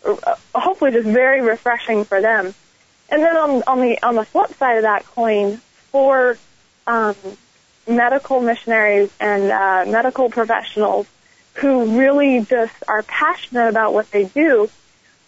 hopefully 0.55 0.93
just 0.93 1.09
very 1.09 1.43
refreshing 1.43 2.05
for 2.05 2.21
them. 2.21 2.55
And 3.09 3.23
then 3.23 3.37
on, 3.37 3.63
on 3.67 3.81
the 3.81 4.03
on 4.03 4.15
the 4.15 4.25
flip 4.25 4.53
side 4.55 4.77
of 4.77 4.83
that 4.83 5.05
coin, 5.07 5.61
for 5.91 6.39
um, 6.87 7.17
medical 7.89 8.41
missionaries 8.41 9.11
and 9.21 9.51
uh, 9.51 9.85
medical 9.91 10.31
professionals 10.31 11.07
who 11.55 11.99
really 11.99 12.45
just 12.45 12.75
are 12.89 13.03
passionate 13.03 13.69
about 13.69 13.93
what 13.93 14.11
they 14.11 14.25
do, 14.25 14.71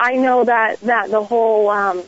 I 0.03 0.15
know 0.15 0.43
that 0.43 0.81
that 0.81 1.13
the 1.13 1.23
whole 1.23 1.71
um, 1.71 2.03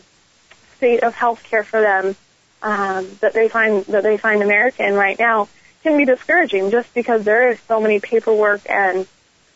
state 0.79 1.05
of 1.05 1.15
healthcare 1.15 1.65
for 1.65 1.81
them 1.81 2.17
um, 2.61 3.09
that 3.21 3.35
they 3.35 3.49
find 3.49 3.85
that 3.87 4.03
they 4.03 4.17
find 4.17 4.43
American 4.43 4.95
right 4.95 5.17
now 5.17 5.49
can 5.85 5.97
be 5.97 6.05
discouraging 6.05 6.73
just 6.73 6.93
because 6.93 7.23
there 7.23 7.51
is 7.51 7.61
so 7.69 7.81
many 7.81 8.01
paperwork 8.01 8.69
and 8.69 9.07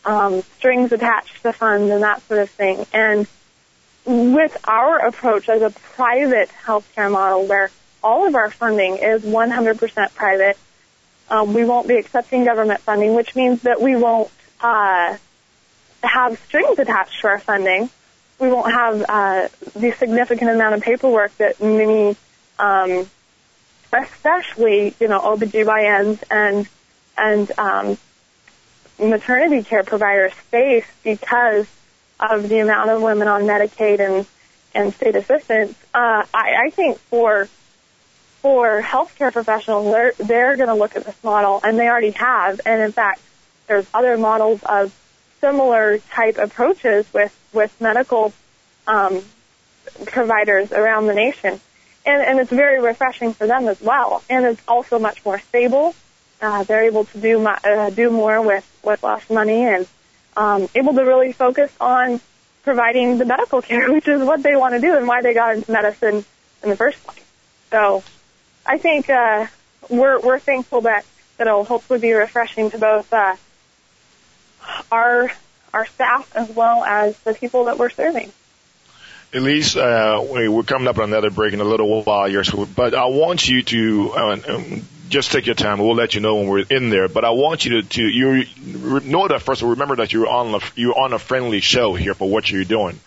um, 0.05 0.41
strings 0.57 0.93
attached 0.93 1.41
to 1.41 1.51
funds 1.51 1.91
and 1.91 2.01
that 2.03 2.25
sort 2.29 2.39
of 2.39 2.49
thing. 2.49 2.85
And 2.93 3.27
with 4.05 4.55
our 4.63 5.05
approach 5.05 5.49
as 5.49 5.61
a 5.61 5.71
private 5.71 6.49
healthcare 6.63 7.11
model 7.11 7.45
where 7.45 7.69
all 8.01 8.25
of 8.25 8.35
our 8.35 8.49
funding 8.49 8.99
is 8.99 9.21
100% 9.23 10.15
private, 10.15 10.57
um, 11.29 11.53
we 11.53 11.65
won't 11.65 11.89
be 11.89 11.97
accepting 11.97 12.45
government 12.45 12.79
funding, 12.79 13.15
which 13.15 13.35
means 13.35 13.63
that 13.63 13.81
we 13.81 13.97
won't 13.97 14.31
uh, 14.61 15.17
have 16.01 16.39
strings 16.47 16.79
attached 16.79 17.19
to 17.19 17.27
our 17.27 17.39
funding. 17.39 17.89
We 18.39 18.47
won't 18.47 18.71
have 18.71 19.05
uh, 19.07 19.47
the 19.75 19.91
significant 19.91 20.49
amount 20.49 20.75
of 20.75 20.81
paperwork 20.81 21.35
that 21.37 21.61
many 21.61 22.15
um, 22.57 23.09
especially 23.91 24.95
you 24.99 25.07
know 25.07 25.19
OBGYNs 25.19 26.23
and 26.29 26.67
and 27.17 27.51
um, 27.59 27.97
maternity 28.99 29.63
care 29.63 29.83
providers 29.83 30.33
face 30.33 30.85
because 31.03 31.67
of 32.19 32.49
the 32.49 32.59
amount 32.59 32.89
of 32.89 33.01
women 33.01 33.27
on 33.27 33.43
Medicaid 33.43 33.99
and 33.99 34.25
and 34.73 34.93
state 34.93 35.15
assistance. 35.15 35.75
Uh, 35.93 36.23
I, 36.33 36.65
I 36.65 36.69
think 36.69 36.97
for 36.99 37.47
for 38.41 38.81
healthcare 38.81 39.33
professionals, 39.33 39.91
they're 39.91 40.13
they're 40.17 40.57
going 40.57 40.69
to 40.69 40.75
look 40.75 40.95
at 40.95 41.05
this 41.05 41.21
model, 41.23 41.59
and 41.63 41.77
they 41.77 41.87
already 41.87 42.11
have. 42.11 42.61
And 42.65 42.81
in 42.81 42.91
fact, 42.91 43.21
there's 43.67 43.87
other 43.93 44.17
models 44.17 44.61
of 44.63 44.93
similar 45.41 45.99
type 46.11 46.37
approaches 46.37 47.05
with 47.13 47.35
with 47.53 47.79
medical 47.81 48.33
um, 48.87 49.23
providers 50.05 50.71
around 50.71 51.07
the 51.07 51.13
nation 51.13 51.59
and, 52.05 52.21
and 52.23 52.39
it's 52.39 52.49
very 52.49 52.81
refreshing 52.81 53.33
for 53.33 53.47
them 53.47 53.67
as 53.67 53.79
well. 53.81 54.23
And 54.29 54.45
it's 54.45 54.61
also 54.67 54.99
much 54.99 55.23
more 55.25 55.39
stable. 55.39 55.95
Uh, 56.41 56.63
they're 56.63 56.83
able 56.83 57.05
to 57.05 57.19
do 57.19 57.45
uh, 57.45 57.89
do 57.89 58.09
more 58.09 58.41
with 58.41 58.65
with 58.83 59.03
less 59.03 59.29
money 59.29 59.65
and 59.65 59.87
um, 60.37 60.69
able 60.73 60.93
to 60.93 61.03
really 61.03 61.33
focus 61.33 61.71
on 61.81 62.21
providing 62.63 63.17
the 63.17 63.25
medical 63.25 63.61
care, 63.69 63.91
which 63.91 64.07
is 64.07 64.21
what 64.21 64.41
they 64.41 64.55
want 64.55 64.73
to 64.73 64.81
do 64.81 64.95
and 64.95 65.07
why 65.07 65.21
they 65.21 65.33
got 65.33 65.55
into 65.55 65.71
medicine 65.71 66.23
in 66.63 66.69
the 66.69 66.75
first 66.75 67.03
place. 67.03 67.25
So, 67.71 68.03
I 68.65 68.77
think 68.77 69.09
uh, 69.09 69.47
we're 69.89 70.19
we're 70.19 70.39
thankful 70.39 70.81
that 70.81 71.05
that 71.37 71.47
it'll 71.47 71.65
hopefully 71.65 71.99
be 71.99 72.13
refreshing 72.13 72.71
to 72.71 72.77
both 72.77 73.11
uh, 73.13 73.35
our 74.91 75.31
our 75.73 75.85
staff 75.85 76.31
as 76.35 76.49
well 76.49 76.83
as 76.83 77.17
the 77.19 77.33
people 77.33 77.65
that 77.65 77.77
we're 77.77 77.89
serving. 77.89 78.31
Elysse, 79.31 79.77
uh, 79.77 80.23
we're 80.51 80.63
coming 80.63 80.87
up 80.87 80.97
on 80.97 81.03
another 81.05 81.29
break 81.29 81.53
in 81.53 81.59
a 81.59 81.63
little 81.63 82.03
while 82.03 82.27
here, 82.27 82.43
but 82.75 82.95
I 82.95 83.05
want 83.05 83.47
you 83.47 83.61
to 83.61 84.11
uh, 84.15 84.39
um, 84.47 84.81
just 85.09 85.31
take 85.31 85.45
your 85.45 85.55
time. 85.55 85.79
We'll 85.79 85.95
let 85.95 86.15
you 86.15 86.21
know 86.21 86.35
when 86.35 86.47
we're 86.47 86.65
in 86.67 86.89
there. 86.89 87.07
But 87.07 87.25
I 87.25 87.31
want 87.31 87.65
you 87.65 87.81
to, 87.81 87.89
to 87.89 88.03
you 88.03 88.45
know 89.03 89.27
that 89.27 89.41
first. 89.41 89.61
Remember 89.61 89.97
that 89.97 90.13
you're 90.13 90.27
on 90.27 90.55
a, 90.55 90.59
you're 90.75 90.97
on 90.97 91.13
a 91.13 91.19
friendly 91.19 91.59
show 91.59 91.93
here 91.93 92.13
for 92.13 92.29
what 92.29 92.49
you're 92.49 92.63
doing. 92.63 92.99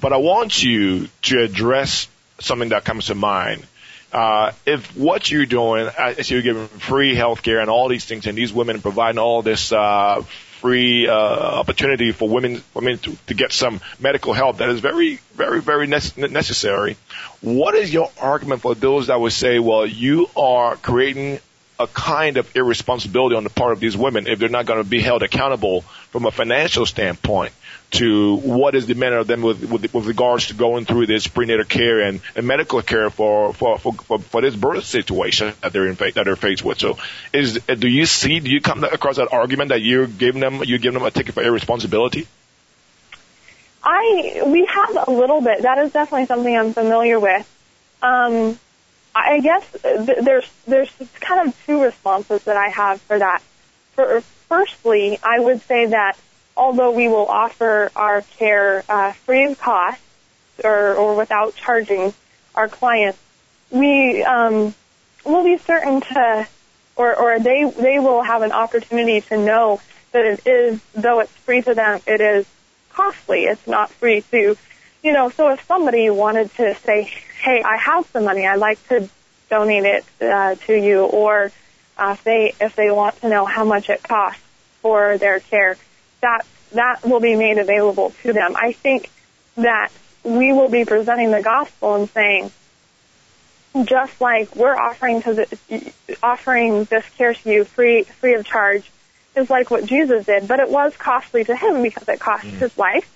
But 0.00 0.12
I 0.12 0.16
want 0.16 0.62
you 0.62 1.08
to 1.22 1.42
address 1.42 2.08
something 2.38 2.70
that 2.70 2.84
comes 2.84 3.06
to 3.06 3.14
mind. 3.14 3.66
Uh, 4.12 4.52
if 4.66 4.96
what 4.96 5.30
you're 5.30 5.46
doing, 5.46 5.86
uh, 5.86 6.14
you're 6.18 6.42
giving 6.42 6.66
free 6.66 7.14
healthcare 7.14 7.60
and 7.60 7.70
all 7.70 7.88
these 7.88 8.04
things, 8.04 8.26
and 8.26 8.36
these 8.36 8.52
women 8.52 8.80
providing 8.80 9.18
all 9.18 9.42
this 9.42 9.70
uh, 9.70 10.24
free 10.60 11.08
uh, 11.08 11.12
opportunity 11.12 12.12
for 12.12 12.28
women 12.28 12.62
women 12.74 12.98
to, 12.98 13.16
to 13.26 13.34
get 13.34 13.52
some 13.52 13.80
medical 13.98 14.32
help 14.32 14.58
that 14.58 14.68
is 14.68 14.80
very 14.80 15.16
very 15.34 15.60
very 15.60 15.86
ne- 15.86 16.28
necessary. 16.28 16.96
What 17.40 17.74
is 17.74 17.92
your 17.92 18.10
argument 18.20 18.62
for 18.62 18.74
those 18.74 19.06
that 19.06 19.18
would 19.18 19.32
say, 19.32 19.58
well, 19.58 19.86
you 19.86 20.28
are 20.36 20.76
creating 20.76 21.40
a 21.78 21.86
kind 21.86 22.36
of 22.36 22.54
irresponsibility 22.54 23.36
on 23.36 23.44
the 23.44 23.50
part 23.50 23.72
of 23.72 23.80
these 23.80 23.96
women 23.96 24.26
if 24.26 24.38
they're 24.38 24.50
not 24.50 24.66
going 24.66 24.82
to 24.82 24.88
be 24.88 25.00
held 25.00 25.22
accountable 25.22 25.80
from 26.10 26.26
a 26.26 26.30
financial 26.30 26.84
standpoint 26.84 27.52
to 27.90 28.36
what 28.36 28.74
is 28.74 28.86
demanded 28.86 29.20
of 29.20 29.26
them 29.26 29.42
with, 29.42 29.64
with, 29.68 29.92
with 29.92 30.06
regards 30.06 30.48
to 30.48 30.54
going 30.54 30.84
through 30.84 31.06
this 31.06 31.26
prenatal 31.26 31.64
care 31.64 32.00
and, 32.00 32.20
and 32.36 32.46
medical 32.46 32.82
care 32.82 33.10
for, 33.10 33.52
for, 33.52 33.78
for, 33.78 33.92
for, 33.92 34.18
for 34.18 34.40
this 34.40 34.54
birth 34.54 34.84
situation 34.84 35.52
that 35.62 35.72
they're 35.72 35.86
in, 35.86 35.94
that 35.96 36.14
they're 36.14 36.36
faced 36.36 36.64
with. 36.64 36.78
So 36.78 36.98
is, 37.32 37.54
do 37.54 37.88
you 37.88 38.06
see, 38.06 38.40
do 38.40 38.50
you 38.50 38.60
come 38.60 38.84
across 38.84 39.16
that 39.16 39.32
argument 39.32 39.70
that 39.70 39.82
you're 39.82 40.06
giving 40.06 40.40
them, 40.40 40.62
you're 40.64 40.78
giving 40.78 40.98
them 40.98 41.06
a 41.06 41.10
ticket 41.10 41.34
for 41.34 41.42
irresponsibility? 41.42 42.26
I, 43.82 44.42
we 44.46 44.66
have 44.66 45.08
a 45.08 45.10
little 45.10 45.40
bit. 45.40 45.62
That 45.62 45.78
is 45.78 45.92
definitely 45.92 46.26
something 46.26 46.56
I'm 46.56 46.74
familiar 46.74 47.18
with. 47.18 47.48
Um, 48.02 48.58
I 49.14 49.40
guess 49.40 49.68
there's 49.82 50.48
there's 50.66 50.90
kind 51.18 51.48
of 51.48 51.66
two 51.66 51.82
responses 51.82 52.44
that 52.44 52.56
I 52.56 52.68
have 52.68 53.00
for 53.02 53.18
that. 53.18 53.42
For, 53.94 54.20
firstly, 54.48 55.18
I 55.22 55.40
would 55.40 55.62
say 55.62 55.86
that 55.86 56.16
although 56.60 56.90
we 56.90 57.08
will 57.08 57.26
offer 57.26 57.90
our 57.96 58.20
care 58.36 58.84
uh, 58.86 59.12
free 59.12 59.46
of 59.46 59.58
cost 59.58 59.98
or, 60.62 60.94
or 60.94 61.16
without 61.16 61.56
charging 61.56 62.12
our 62.54 62.68
clients, 62.68 63.18
we 63.70 64.22
um, 64.22 64.74
will 65.24 65.42
be 65.42 65.56
certain 65.56 66.02
to, 66.02 66.46
or, 66.96 67.16
or 67.16 67.40
they 67.40 67.64
they 67.64 67.98
will 67.98 68.22
have 68.22 68.42
an 68.42 68.52
opportunity 68.52 69.22
to 69.22 69.38
know 69.38 69.80
that 70.12 70.26
it 70.26 70.46
is, 70.46 70.80
though 70.92 71.20
it's 71.20 71.32
free 71.32 71.62
to 71.62 71.72
them, 71.72 71.98
it 72.06 72.20
is 72.20 72.46
costly. 72.90 73.44
It's 73.44 73.66
not 73.66 73.90
free 73.92 74.20
to, 74.30 74.56
you 75.02 75.12
know. 75.12 75.30
So 75.30 75.50
if 75.52 75.64
somebody 75.66 76.10
wanted 76.10 76.54
to 76.56 76.74
say, 76.74 77.04
hey, 77.42 77.62
I 77.64 77.78
have 77.78 78.06
some 78.08 78.24
money, 78.24 78.46
I'd 78.46 78.58
like 78.58 78.86
to 78.88 79.08
donate 79.48 79.84
it 79.84 80.04
uh, 80.20 80.56
to 80.66 80.74
you, 80.74 81.04
or 81.04 81.52
uh, 81.96 82.16
if 82.18 82.24
they 82.24 82.54
if 82.60 82.76
they 82.76 82.90
want 82.90 83.18
to 83.22 83.30
know 83.30 83.46
how 83.46 83.64
much 83.64 83.88
it 83.88 84.02
costs 84.02 84.42
for 84.82 85.16
their 85.16 85.40
care, 85.40 85.78
that 86.20 86.46
that 86.72 87.04
will 87.04 87.20
be 87.20 87.34
made 87.34 87.58
available 87.58 88.12
to 88.22 88.32
them. 88.32 88.54
I 88.56 88.72
think 88.72 89.10
that 89.56 89.90
we 90.22 90.52
will 90.52 90.68
be 90.68 90.84
presenting 90.84 91.30
the 91.30 91.42
gospel 91.42 91.96
and 91.96 92.08
saying, 92.10 92.52
just 93.84 94.20
like 94.20 94.54
we're 94.56 94.76
offering 94.76 95.22
to 95.22 95.34
the, 95.34 95.92
offering 96.22 96.84
this 96.84 97.08
care 97.16 97.34
to 97.34 97.50
you 97.50 97.64
free 97.64 98.02
free 98.02 98.34
of 98.34 98.44
charge 98.44 98.90
is 99.36 99.48
like 99.48 99.70
what 99.70 99.84
Jesus 99.86 100.26
did, 100.26 100.48
but 100.48 100.60
it 100.60 100.70
was 100.70 100.96
costly 100.96 101.44
to 101.44 101.56
him 101.56 101.82
because 101.82 102.08
it 102.08 102.18
cost 102.18 102.44
mm. 102.44 102.50
his 102.50 102.76
life 102.76 103.08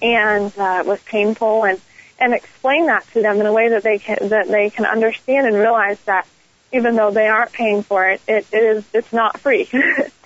and 0.00 0.56
uh, 0.58 0.78
it 0.80 0.86
was 0.86 1.00
painful 1.02 1.64
and 1.64 1.80
and 2.18 2.34
explain 2.34 2.86
that 2.86 3.06
to 3.12 3.22
them 3.22 3.40
in 3.40 3.46
a 3.46 3.52
way 3.52 3.70
that 3.70 3.82
they 3.82 3.98
can 3.98 4.28
that 4.28 4.48
they 4.48 4.70
can 4.70 4.84
understand 4.84 5.46
and 5.46 5.56
realize 5.56 5.98
that 6.00 6.26
even 6.72 6.94
though 6.94 7.10
they 7.10 7.26
aren't 7.26 7.52
paying 7.52 7.82
for 7.82 8.08
it, 8.08 8.20
it, 8.28 8.46
it 8.52 8.62
is 8.62 8.84
it's 8.92 9.12
not 9.12 9.40
free. 9.40 9.68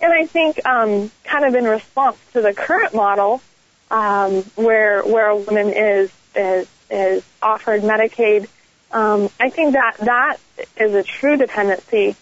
and 0.00 0.12
I 0.12 0.26
think 0.26 0.64
um, 0.66 1.10
kind 1.24 1.44
of 1.44 1.54
in 1.54 1.64
response 1.64 2.16
to 2.32 2.40
the 2.40 2.54
current 2.54 2.94
model, 2.94 3.42
um, 3.90 4.42
where 4.54 5.02
where 5.02 5.28
a 5.28 5.36
woman 5.36 5.72
is 5.72 6.10
is 6.34 6.68
is 6.90 7.24
offered 7.42 7.82
Medicaid 7.82 8.48
um, 8.90 9.28
I 9.38 9.50
think 9.50 9.74
that 9.74 9.98
that 9.98 10.38
is 10.76 10.94
a 10.94 11.02
true 11.02 11.36
dependency 11.36 12.16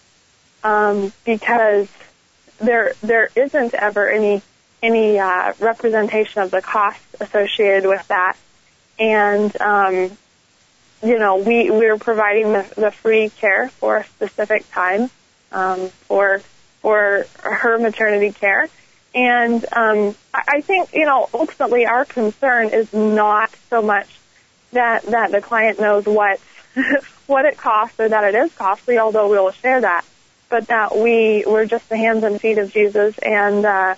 um, 0.65 1.13
because 1.25 1.89
there 2.59 2.95
there 3.03 3.31
isn't 3.37 3.75
ever 3.75 4.11
any 4.11 4.43
any 4.83 5.19
uh, 5.19 5.53
representation 5.61 6.43
of 6.43 6.51
the 6.51 6.61
cost 6.61 7.01
associated 7.21 7.89
with 7.89 8.07
that, 8.09 8.37
and 8.99 9.59
um, 9.61 10.17
you 11.05 11.19
know 11.19 11.37
we 11.37 11.71
we're 11.71 11.99
providing 11.99 12.53
the, 12.53 12.67
the 12.77 12.91
free 12.91 13.31
care 13.31 13.69
for 13.69 13.99
a 13.99 14.05
specific 14.05 14.69
time 14.73 15.09
um, 15.53 15.89
for 16.09 16.43
for 16.87 17.27
her 17.43 17.79
maternity 17.79 18.31
care. 18.31 18.69
And 19.13 19.67
um, 19.73 20.15
I 20.33 20.61
think, 20.61 20.95
you 20.95 21.05
know, 21.05 21.29
ultimately 21.35 21.85
our 21.85 22.05
concern 22.05 22.69
is 22.69 22.93
not 22.93 23.51
so 23.71 23.83
much 23.83 24.07
that 24.71 25.03
that 25.07 25.33
the 25.33 25.41
client 25.41 25.81
knows 25.81 26.07
what 26.07 26.39
what 27.27 27.45
it 27.45 27.57
costs 27.57 27.99
or 27.99 28.09
that 28.09 28.23
it 28.23 28.37
is 28.37 28.55
costly, 28.55 28.99
although 28.99 29.29
we 29.29 29.37
will 29.37 29.51
share 29.51 29.81
that, 29.81 30.05
but 30.49 30.69
that 30.69 30.97
we, 30.97 31.43
we're 31.45 31.67
just 31.67 31.89
the 31.89 31.97
hands 31.97 32.23
and 32.23 32.41
feet 32.41 32.59
of 32.59 32.73
Jesus 32.73 33.19
and, 33.19 33.67
uh, 33.67 33.97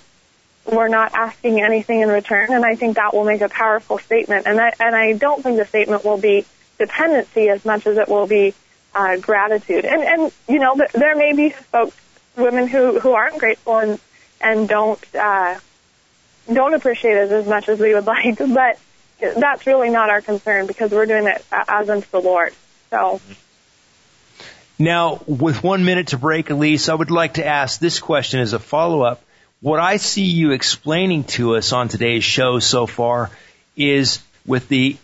we're 0.65 0.89
not 0.89 1.13
asking 1.13 1.61
anything 1.61 2.01
in 2.01 2.09
return. 2.09 2.55
And 2.55 2.65
I 2.65 2.75
think 2.75 2.97
that 2.97 3.13
will 3.13 3.25
make 3.25 3.43
a 3.43 3.51
powerful 3.51 3.99
statement. 3.99 4.47
And 4.47 4.59
I, 4.59 4.73
and 4.81 4.97
I 4.97 5.13
don't 5.13 5.43
think 5.43 5.59
the 5.59 5.67
statement 5.67 6.07
will 6.07 6.19
be 6.19 6.47
dependency 6.79 7.51
as 7.51 7.67
much 7.67 7.87
as 7.87 7.99
it 7.99 8.09
will 8.09 8.27
be, 8.27 8.55
uh, 8.95 9.19
gratitude. 9.19 9.85
And, 9.85 10.03
and, 10.03 10.33
you 10.49 10.59
know, 10.59 10.75
there 10.95 11.17
may 11.17 11.35
be 11.35 11.51
folks, 11.51 11.95
women 12.39 12.67
who, 12.67 12.99
who 12.99 13.13
aren't 13.13 13.39
grateful 13.39 13.79
and, 13.79 14.01
and 14.41 14.69
don't, 14.69 15.01
uh, 15.15 15.59
don't 16.53 16.75
appreciate 16.75 17.17
it 17.17 17.33
as 17.33 17.47
much 17.47 17.69
as 17.69 17.79
we 17.79 17.95
would 17.95 18.07
like, 18.07 18.39
but 18.39 18.79
that's 19.21 19.67
really 19.67 19.91
not 19.91 20.11
our 20.11 20.21
concern 20.21 20.67
because 20.67 20.91
we're 20.91 21.07
doing 21.07 21.27
it 21.27 21.45
as 21.51 21.91
unto 21.91 22.09
the 22.11 22.21
Lord. 22.21 22.55
So. 22.91 23.21
Now, 24.79 25.21
with 25.27 25.63
one 25.63 25.85
minute 25.85 26.09
to 26.09 26.19
break, 26.19 26.47
Elysse, 26.47 26.89
I 26.89 26.95
would 26.95 27.11
like 27.11 27.35
to 27.35 27.45
ask 27.45 27.81
this 27.81 27.99
question 27.99 28.41
as 28.41 28.53
a 28.53 28.59
follow-up. 28.59 29.23
What 29.61 29.81
I 29.81 29.97
see 29.97 30.25
you 30.25 30.53
explaining 30.53 31.25
to 31.25 31.57
us 31.57 31.73
on 31.73 31.89
today's 31.89 32.23
show 32.23 32.61
so 32.61 32.87
far 32.87 33.31
is 33.77 34.23
with 34.47 34.69
the 34.69 34.97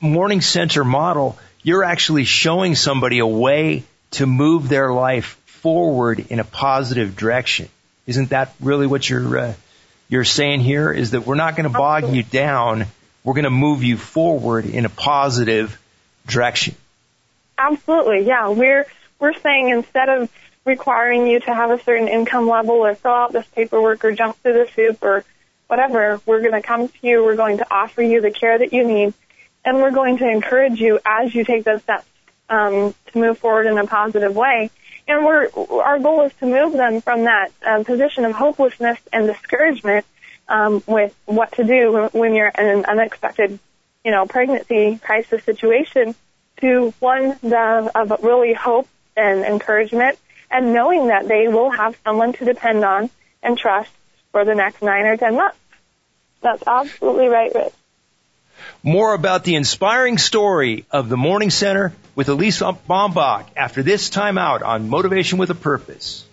Morning 0.00 0.40
Center 0.40 0.82
model, 0.82 1.38
you're 1.62 1.84
actually 1.84 2.24
showing 2.24 2.74
somebody 2.74 3.20
a 3.20 3.26
way 3.26 3.84
to 4.12 4.26
move 4.26 4.68
their 4.68 4.92
life 4.92 5.38
forward 5.62 6.26
in 6.28 6.40
a 6.40 6.44
positive 6.44 7.16
direction. 7.16 7.68
Isn't 8.06 8.30
that 8.30 8.52
really 8.60 8.86
what 8.86 9.08
you're 9.08 9.38
uh, 9.38 9.54
you're 10.08 10.24
saying 10.24 10.60
here? 10.60 10.92
Is 10.92 11.12
that 11.12 11.24
we're 11.24 11.36
not 11.36 11.56
going 11.56 11.70
to 11.70 11.78
bog 11.78 12.12
you 12.12 12.22
down, 12.22 12.86
we're 13.24 13.34
going 13.34 13.44
to 13.44 13.50
move 13.50 13.82
you 13.82 13.96
forward 13.96 14.66
in 14.66 14.84
a 14.84 14.88
positive 14.88 15.80
direction. 16.26 16.74
Absolutely, 17.56 18.26
yeah. 18.26 18.48
We're 18.48 18.86
we're 19.20 19.34
saying 19.34 19.68
instead 19.68 20.08
of 20.08 20.30
requiring 20.64 21.28
you 21.28 21.40
to 21.40 21.54
have 21.54 21.70
a 21.70 21.82
certain 21.82 22.08
income 22.08 22.48
level 22.48 22.74
or 22.74 22.94
fill 22.94 23.12
out 23.12 23.32
this 23.32 23.46
paperwork 23.54 24.04
or 24.04 24.12
jump 24.12 24.36
through 24.42 24.54
the 24.54 24.66
hoop 24.66 24.98
or 25.02 25.24
whatever, 25.68 26.20
we're 26.26 26.40
going 26.40 26.52
to 26.52 26.62
come 26.62 26.88
to 26.88 26.94
you. 27.02 27.24
We're 27.24 27.36
going 27.36 27.58
to 27.58 27.66
offer 27.72 28.02
you 28.02 28.20
the 28.20 28.32
care 28.32 28.58
that 28.58 28.72
you 28.72 28.84
need, 28.84 29.14
and 29.64 29.76
we're 29.76 29.92
going 29.92 30.18
to 30.18 30.28
encourage 30.28 30.80
you 30.80 30.98
as 31.06 31.32
you 31.32 31.44
take 31.44 31.64
those 31.64 31.82
steps 31.82 32.06
um, 32.50 32.94
to 33.12 33.18
move 33.18 33.38
forward 33.38 33.66
in 33.66 33.78
a 33.78 33.86
positive 33.86 34.34
way. 34.34 34.70
And 35.08 35.24
we're 35.24 35.48
our 35.82 35.98
goal 35.98 36.22
is 36.22 36.32
to 36.40 36.46
move 36.46 36.72
them 36.72 37.00
from 37.00 37.24
that 37.24 37.50
uh, 37.66 37.82
position 37.82 38.24
of 38.24 38.32
hopelessness 38.32 38.98
and 39.12 39.26
discouragement 39.26 40.06
um, 40.48 40.82
with 40.86 41.14
what 41.26 41.52
to 41.52 41.64
do 41.64 42.08
when 42.12 42.34
you're 42.34 42.48
in 42.48 42.66
an 42.66 42.84
unexpected, 42.84 43.58
you 44.04 44.10
know, 44.10 44.26
pregnancy 44.26 44.98
crisis 45.02 45.42
situation 45.44 46.14
to 46.60 46.94
one 47.00 47.36
of 47.42 48.22
really 48.22 48.54
hope 48.54 48.88
and 49.16 49.44
encouragement 49.44 50.18
and 50.50 50.72
knowing 50.72 51.08
that 51.08 51.26
they 51.26 51.48
will 51.48 51.70
have 51.70 51.96
someone 52.04 52.32
to 52.34 52.44
depend 52.44 52.84
on 52.84 53.10
and 53.42 53.58
trust 53.58 53.90
for 54.30 54.44
the 54.44 54.54
next 54.54 54.82
nine 54.82 55.06
or 55.06 55.16
ten 55.16 55.36
months. 55.36 55.58
That's 56.42 56.62
absolutely 56.66 57.28
right, 57.28 57.52
Rich. 57.54 57.72
More 58.82 59.14
about 59.14 59.44
the 59.44 59.54
inspiring 59.54 60.18
story 60.18 60.84
of 60.90 61.08
the 61.08 61.16
Morning 61.16 61.50
Center 61.50 61.92
with 62.14 62.28
Elysse 62.28 62.78
Baumbach 62.88 63.46
after 63.56 63.82
this 63.82 64.10
time 64.10 64.38
out 64.38 64.62
on 64.62 64.88
Motivation 64.88 65.38
with 65.38 65.50
a 65.50 65.54
Purpose. 65.54 66.26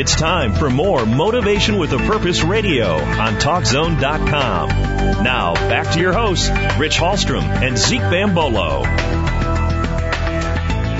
It's 0.00 0.16
time 0.16 0.54
for 0.54 0.70
more 0.70 1.04
Motivation 1.04 1.78
with 1.78 1.92
a 1.92 1.98
Purpose 1.98 2.42
radio 2.42 2.94
on 2.94 3.34
TalkZone.com. 3.34 4.68
Now, 5.22 5.52
back 5.52 5.92
to 5.92 6.00
your 6.00 6.14
hosts, 6.14 6.48
Rich 6.78 6.96
Hallstrom 6.96 7.42
and 7.42 7.76
Zeke 7.76 8.00
Bambolo. 8.00 9.19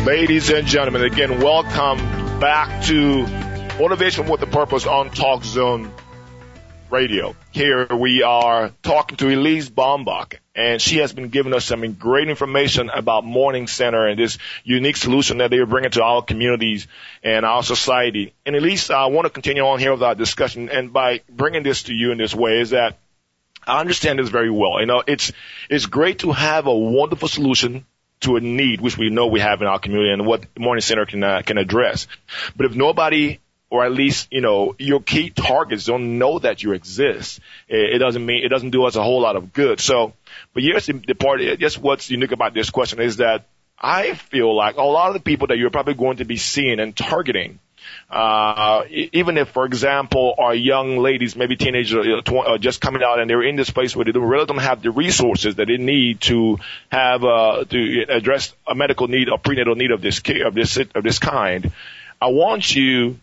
Ladies 0.05 0.48
and 0.48 0.66
gentlemen, 0.66 1.05
again, 1.05 1.42
welcome 1.42 1.98
back 2.40 2.84
to 2.84 3.26
Motivation 3.78 4.26
with 4.26 4.40
a 4.40 4.46
Purpose 4.46 4.86
on 4.86 5.11
TalkZone 5.11 5.90
Radio. 6.90 7.36
Here 7.51 7.86
we 7.86 8.22
are 8.22 8.72
talking 8.82 9.18
to 9.18 9.26
Elysse 9.26 9.70
Baumbach, 9.70 10.38
and 10.55 10.80
she 10.80 10.98
has 10.98 11.12
been 11.12 11.28
giving 11.28 11.53
us 11.53 11.66
some 11.66 11.92
great 11.92 12.30
information 12.30 12.88
about 12.88 13.26
Morning 13.26 13.66
Center 13.66 14.07
and 14.07 14.18
this 14.18 14.38
unique 14.64 14.96
solution 14.96 15.36
that 15.38 15.51
they 15.51 15.59
are 15.59 15.66
bringing 15.66 15.90
to 15.90 16.03
our 16.03 16.22
communities 16.22 16.88
and 17.22 17.44
our 17.44 17.62
society. 17.62 18.32
And 18.46 18.57
Elysse, 18.57 18.90
I 18.90 19.07
want 19.07 19.26
to 19.26 19.30
continue 19.30 19.66
on 19.66 19.80
here 19.80 19.92
with 19.92 20.03
our 20.03 20.14
discussion, 20.14 20.70
and 20.70 20.94
by 20.94 21.20
bringing 21.28 21.62
this 21.62 21.82
to 21.84 21.94
you 21.94 22.11
in 22.11 22.16
this 22.16 22.34
way 22.34 22.61
is 22.61 22.70
that 22.70 22.96
I 23.66 23.80
understand 23.80 24.18
this 24.18 24.30
very 24.30 24.51
well. 24.51 24.80
You 24.80 24.86
know, 24.86 25.03
it's 25.07 25.30
it's 25.68 25.84
great 25.84 26.20
to 26.20 26.32
have 26.32 26.66
a 26.66 26.74
wonderful 26.74 27.28
solution 27.28 27.84
to 28.21 28.37
a 28.37 28.41
need 28.41 28.81
which 28.81 28.99
we 28.99 29.11
know 29.11 29.27
we 29.27 29.41
have 29.41 29.62
in 29.62 29.66
our 29.66 29.79
community 29.79 30.12
and 30.12 30.27
what 30.27 30.47
Morning 30.59 30.83
Center 30.83 31.07
can 31.07 31.23
uh, 31.23 31.43
can 31.45 31.59
address. 31.59 32.07
But 32.57 32.66
if 32.66 32.75
nobody 32.75 33.41
or 33.71 33.85
at 33.85 33.93
least, 33.93 34.27
you 34.33 34.41
know, 34.41 34.75
your 34.79 35.01
key 35.01 35.31
targets 35.31 35.85
don't 35.85 36.18
know 36.18 36.41
that 36.41 36.62
you 36.62 36.73
exist. 36.73 37.39
It, 37.68 37.95
it 37.95 37.99
doesn't 37.99 38.27
mean, 38.27 38.45
it 38.45 38.49
doesn't 38.49 38.71
do 38.71 38.85
us 38.85 38.97
a 38.97 39.03
whole 39.03 39.21
lot 39.21 39.37
of 39.37 39.53
good. 39.53 39.81
So, 39.81 40.12
but 40.53 40.64
here's 40.64 40.87
the, 40.87 40.95
the 40.95 41.14
part, 41.14 41.41
just 41.59 41.79
what's 41.79 42.11
unique 42.11 42.33
about 42.33 42.53
this 42.53 42.71
question 42.71 43.01
is 43.01 43.18
that 43.18 43.47
I 43.79 44.14
feel 44.14 44.55
like 44.55 44.77
a 44.77 44.83
lot 44.83 45.09
of 45.09 45.14
the 45.14 45.21
people 45.21 45.47
that 45.47 45.59
you're 45.59 45.71
probably 45.71 45.95
going 45.95 46.18
to 46.18 46.25
be 46.25 46.37
seeing 46.37 46.81
and 46.81 46.95
targeting, 46.95 47.61
uh, 48.11 48.84
even 48.91 49.38
if, 49.38 49.49
for 49.51 49.64
example, 49.64 50.34
our 50.38 50.55
young 50.55 50.99
ladies, 50.99 51.36
maybe 51.36 51.57
teenagers, 51.57 52.07
uh, 52.07 52.59
just 52.59 52.80
coming 52.80 53.03
out 53.03 53.20
and 53.20 53.30
they're 53.30 53.43
in 53.43 53.57
this 53.57 53.70
place 53.70 53.95
where 53.95 54.05
they 54.05 54.12
really 54.12 54.47
don't 54.47 54.59
have 54.59 54.82
the 54.82 54.91
resources 54.91 55.57
that 55.57 55.68
they 55.68 55.76
need 55.76 56.20
to 56.22 56.59
have, 56.91 57.24
uh, 57.24 57.64
to 57.64 58.07
address 58.09 58.55
a 58.66 58.74
medical 58.74 59.09
need 59.09 59.28
or 59.28 59.38
prenatal 59.38 59.74
need 59.74 59.91
of 59.91 60.01
this, 60.03 60.20
of 60.45 60.55
this, 60.55 60.76
of 60.76 61.03
this 61.03 61.18
kind. 61.18 61.72
I 62.20 62.28
want 62.28 62.74
you 62.74 63.18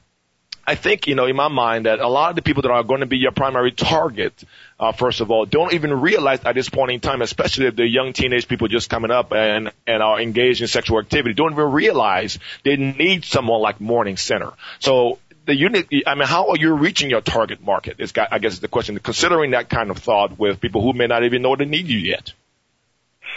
I 0.70 0.76
think, 0.76 1.08
you 1.08 1.16
know, 1.16 1.26
in 1.26 1.38
my 1.38 1.48
mind 1.48 1.86
that 1.86 2.00
a 2.00 2.10
lot 2.10 2.32
of 2.32 2.36
the 2.36 2.42
people 2.42 2.64
that 2.64 2.72
are 2.72 2.84
going 2.84 3.00
to 3.00 3.06
be 3.06 3.18
your 3.18 3.32
primary 3.32 3.72
target, 3.72 4.44
uh, 4.78 4.92
first 4.92 5.22
of 5.22 5.32
all, 5.32 5.46
don't 5.46 5.72
even 5.72 6.02
realize 6.02 6.44
at 6.44 6.56
this 6.56 6.68
point 6.68 6.92
in 6.92 7.00
time, 7.00 7.22
especially 7.22 7.70
they're 7.70 7.86
young 7.86 8.12
teenage 8.12 8.50
people 8.50 8.68
just 8.68 8.90
coming 8.90 9.10
up 9.10 9.32
and, 9.32 9.72
and 9.88 10.04
are 10.04 10.20
engaged 10.20 10.60
in 10.60 10.68
sexual 10.68 11.00
activity, 11.00 11.34
don't 11.34 11.54
even 11.54 11.72
realize 11.72 12.38
they 12.66 12.76
need 12.76 13.24
someone 13.24 13.62
like 13.62 13.80
Morning 13.80 14.18
Center. 14.18 14.52
So 14.80 15.20
the 15.46 15.56
unit, 15.56 15.88
I 16.06 16.16
mean, 16.16 16.28
how 16.28 16.50
are 16.50 16.58
you 16.58 16.74
reaching 16.74 17.10
your 17.10 17.22
target 17.22 17.62
market? 17.62 18.02
Is, 18.02 18.12
I 18.18 18.38
guess 18.40 18.54
is 18.54 18.60
the 18.60 18.68
question, 18.68 19.00
considering 19.00 19.52
that 19.52 19.70
kind 19.70 19.90
of 19.90 20.00
thought 20.00 20.38
with 20.38 20.60
people 20.60 20.82
who 20.82 20.92
may 20.92 21.08
not 21.08 21.24
even 21.24 21.44
know 21.44 21.56
they 21.56 21.64
need 21.64 21.88
you 21.88 21.98
yet. 21.98 22.34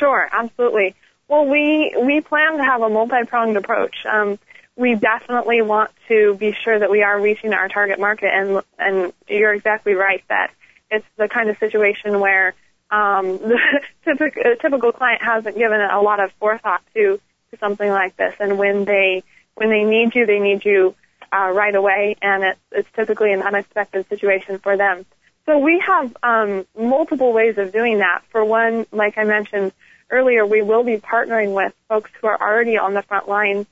Sure, 0.00 0.28
absolutely. 0.32 0.96
Well, 1.28 1.46
we, 1.46 1.94
we 1.96 2.22
plan 2.22 2.56
to 2.56 2.64
have 2.64 2.82
a 2.82 2.88
multi-pronged 2.88 3.56
approach. 3.56 3.94
Um, 4.04 4.40
we 4.80 4.94
definitely 4.94 5.62
want 5.62 5.90
to 6.08 6.34
be 6.34 6.52
sure 6.52 6.78
that 6.78 6.90
we 6.90 7.02
are 7.02 7.20
reaching 7.20 7.52
our 7.52 7.68
target 7.68 8.00
market 8.00 8.30
and 8.32 8.62
and 8.78 9.12
you're 9.28 9.52
exactly 9.52 9.94
right 9.94 10.24
that 10.28 10.50
it's 10.90 11.06
the 11.16 11.28
kind 11.28 11.50
of 11.50 11.58
situation 11.58 12.18
where 12.18 12.54
um, 12.90 13.26
the 13.38 13.58
typical, 14.04 14.42
typical 14.60 14.92
client 14.92 15.22
hasn't 15.22 15.56
given 15.56 15.80
a 15.80 16.00
lot 16.00 16.18
of 16.18 16.32
forethought 16.40 16.82
to, 16.94 17.20
to 17.50 17.58
something 17.58 17.88
like 17.88 18.16
this 18.16 18.34
and 18.40 18.58
when 18.58 18.84
they 18.84 19.22
when 19.54 19.70
they 19.70 19.84
need 19.84 20.14
you 20.14 20.26
they 20.26 20.40
need 20.40 20.64
you 20.64 20.94
uh, 21.32 21.50
right 21.50 21.74
away, 21.74 22.16
and 22.20 22.42
it's, 22.42 22.60
it's 22.72 22.88
typically 22.94 23.32
an 23.32 23.42
unexpected 23.42 24.08
situation 24.08 24.58
for 24.58 24.76
them. 24.76 25.06
So 25.46 25.58
we 25.58 25.82
have 25.86 26.16
um, 26.22 26.66
multiple 26.78 27.32
ways 27.32 27.58
of 27.58 27.72
doing 27.72 27.98
that. 27.98 28.22
For 28.30 28.44
one, 28.44 28.86
like 28.92 29.16
I 29.16 29.24
mentioned 29.24 29.72
earlier, 30.10 30.44
we 30.44 30.62
will 30.62 30.84
be 30.84 30.96
partnering 30.98 31.54
with 31.54 31.72
folks 31.88 32.10
who 32.20 32.26
are 32.26 32.40
already 32.40 32.78
on 32.78 32.94
the 32.94 33.02
front 33.02 33.28
lines 33.28 33.66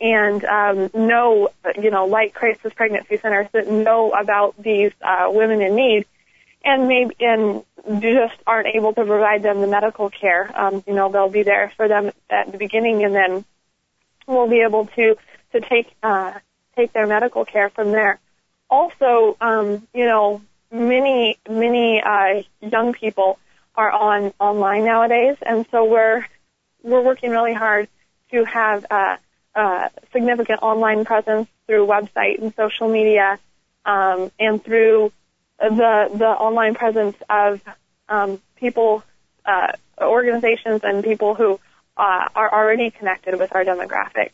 and 0.00 0.44
um, 0.44 0.90
know, 0.94 1.50
you 1.80 1.90
know, 1.90 2.06
like 2.06 2.34
crisis 2.34 2.72
pregnancy 2.74 3.16
centers 3.18 3.48
that 3.52 3.68
know 3.68 4.12
about 4.12 4.54
these 4.60 4.92
uh, 5.02 5.26
women 5.28 5.60
in 5.60 5.74
need, 5.74 6.06
and 6.64 6.88
maybe 6.88 7.14
and 7.20 7.64
just 8.00 8.34
aren't 8.46 8.68
able 8.74 8.92
to 8.94 9.04
provide 9.04 9.42
them 9.42 9.60
the 9.60 9.66
medical 9.66 10.10
care. 10.10 10.50
Um, 10.54 10.82
you 10.86 10.94
know, 10.94 11.10
they'll 11.10 11.28
be 11.28 11.42
there 11.42 11.72
for 11.76 11.88
them 11.88 12.10
at 12.30 12.50
the 12.50 12.58
beginning, 12.58 13.04
and 13.04 13.14
then 13.14 13.44
we'll 14.26 14.48
be 14.48 14.62
able 14.62 14.86
to 14.86 15.16
to 15.52 15.60
take 15.60 15.92
uh, 16.02 16.32
take 16.76 16.92
their 16.92 17.06
medical 17.06 17.44
care 17.44 17.70
from 17.70 17.92
there. 17.92 18.18
Also, 18.68 19.36
um, 19.40 19.86
you 19.94 20.06
know, 20.06 20.42
many 20.72 21.38
many 21.48 22.02
uh, 22.02 22.42
young 22.60 22.92
people 22.92 23.38
are 23.76 23.90
on 23.90 24.32
online 24.40 24.84
nowadays, 24.84 25.36
and 25.42 25.66
so 25.70 25.84
we're 25.84 26.26
we're 26.82 27.02
working 27.02 27.30
really 27.30 27.54
hard 27.54 27.88
to 28.30 28.44
have 28.44 28.84
uh, 28.90 29.16
uh, 29.54 29.88
significant 30.12 30.62
online 30.62 31.04
presence 31.04 31.48
through 31.66 31.86
website 31.86 32.40
and 32.40 32.54
social 32.54 32.88
media, 32.88 33.38
um, 33.84 34.30
and 34.38 34.62
through 34.64 35.12
the 35.58 36.10
the 36.12 36.28
online 36.28 36.74
presence 36.74 37.16
of 37.28 37.60
um, 38.08 38.40
people, 38.56 39.02
uh, 39.44 39.72
organizations, 40.00 40.82
and 40.82 41.04
people 41.04 41.34
who 41.34 41.60
uh, 41.96 42.28
are 42.34 42.52
already 42.52 42.90
connected 42.90 43.38
with 43.38 43.54
our 43.54 43.64
demographic. 43.64 44.30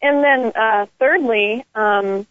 And 0.00 0.22
then, 0.22 0.52
uh, 0.54 0.86
thirdly, 0.98 1.64
um, 1.74 2.26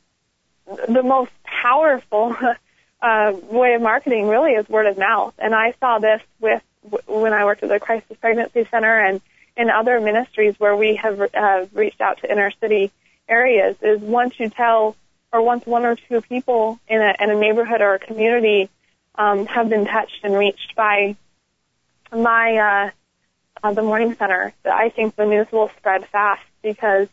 the 0.87 1.03
most 1.03 1.31
powerful 1.43 2.35
uh, 3.01 3.33
way 3.49 3.73
of 3.73 3.81
marketing 3.81 4.27
really 4.27 4.51
is 4.51 4.67
word 4.69 4.87
of 4.87 4.97
mouth. 4.97 5.33
And 5.39 5.55
I 5.55 5.73
saw 5.79 5.99
this 5.99 6.21
with 6.39 6.61
when 7.07 7.33
I 7.33 7.45
worked 7.45 7.63
at 7.63 7.69
the 7.69 7.79
Crisis 7.79 8.17
Pregnancy 8.19 8.67
Center 8.71 8.99
and 8.99 9.21
in 9.57 9.69
other 9.69 9.99
ministries 9.99 10.55
where 10.59 10.75
we 10.75 10.95
have 10.95 11.21
uh, 11.21 11.65
reached 11.73 12.01
out 12.01 12.19
to 12.19 12.31
inner 12.31 12.51
city 12.61 12.91
areas. 13.27 13.75
Is 13.81 14.01
once 14.01 14.39
you 14.39 14.49
tell, 14.49 14.95
or 15.31 15.41
once 15.41 15.65
one 15.65 15.85
or 15.85 15.95
two 15.95 16.21
people 16.21 16.79
in 16.87 17.01
a, 17.01 17.15
in 17.19 17.29
a 17.29 17.35
neighborhood 17.35 17.81
or 17.81 17.95
a 17.95 17.99
community 17.99 18.69
um, 19.15 19.45
have 19.45 19.69
been 19.69 19.85
touched 19.85 20.23
and 20.23 20.35
reached 20.35 20.75
by 20.75 21.15
my 22.11 22.57
uh, 22.57 22.91
uh, 23.63 23.73
the 23.73 23.81
morning 23.81 24.15
center, 24.15 24.53
I 24.65 24.89
think 24.89 25.15
the 25.15 25.25
news 25.25 25.47
will 25.51 25.69
spread 25.77 26.07
fast 26.07 26.43
because 26.61 27.07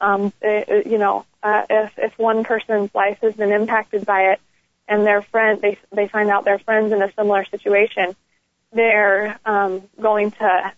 um, 0.00 0.32
it, 0.40 0.86
you 0.86 0.98
know 0.98 1.24
uh, 1.42 1.62
if 1.70 1.92
if 1.98 2.18
one 2.18 2.44
person's 2.44 2.94
life 2.94 3.18
has 3.22 3.34
been 3.34 3.52
impacted 3.52 4.04
by 4.04 4.32
it 4.32 4.40
and 4.88 5.06
their 5.06 5.22
friend 5.22 5.60
they 5.60 5.78
they 5.92 6.08
find 6.08 6.28
out 6.30 6.44
their 6.44 6.58
friends 6.58 6.92
in 6.92 7.02
a 7.02 7.12
similar 7.12 7.44
situation, 7.44 8.16
they're 8.72 9.38
um, 9.44 9.82
going 10.00 10.32
to 10.32 10.72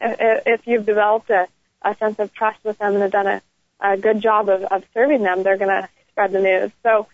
if 0.00 0.66
you've 0.66 0.86
developed 0.86 1.30
a, 1.30 1.48
a 1.82 1.96
sense 1.96 2.18
of 2.18 2.32
trust 2.32 2.58
with 2.64 2.78
them 2.78 2.94
and 2.94 3.02
have 3.02 3.12
done 3.12 3.26
a, 3.26 3.42
a 3.80 3.96
good 3.96 4.20
job 4.20 4.48
of, 4.48 4.62
of 4.64 4.84
serving 4.94 5.22
them, 5.22 5.42
they're 5.42 5.58
going 5.58 5.82
to 5.82 5.88
spread 6.10 6.32
the 6.32 6.40
news. 6.40 6.70
So 6.82 7.06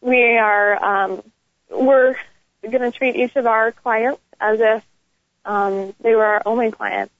we 0.00 0.36
are 0.36 0.84
um, 0.84 1.22
we're 1.70 2.16
going 2.62 2.90
to 2.90 2.96
treat 2.96 3.16
each 3.16 3.36
of 3.36 3.46
our 3.46 3.72
clients 3.72 4.20
as 4.40 4.60
if 4.60 4.84
um, 5.44 5.94
they 6.00 6.14
were 6.14 6.24
our 6.24 6.42
only 6.46 6.70
client, 6.70 7.10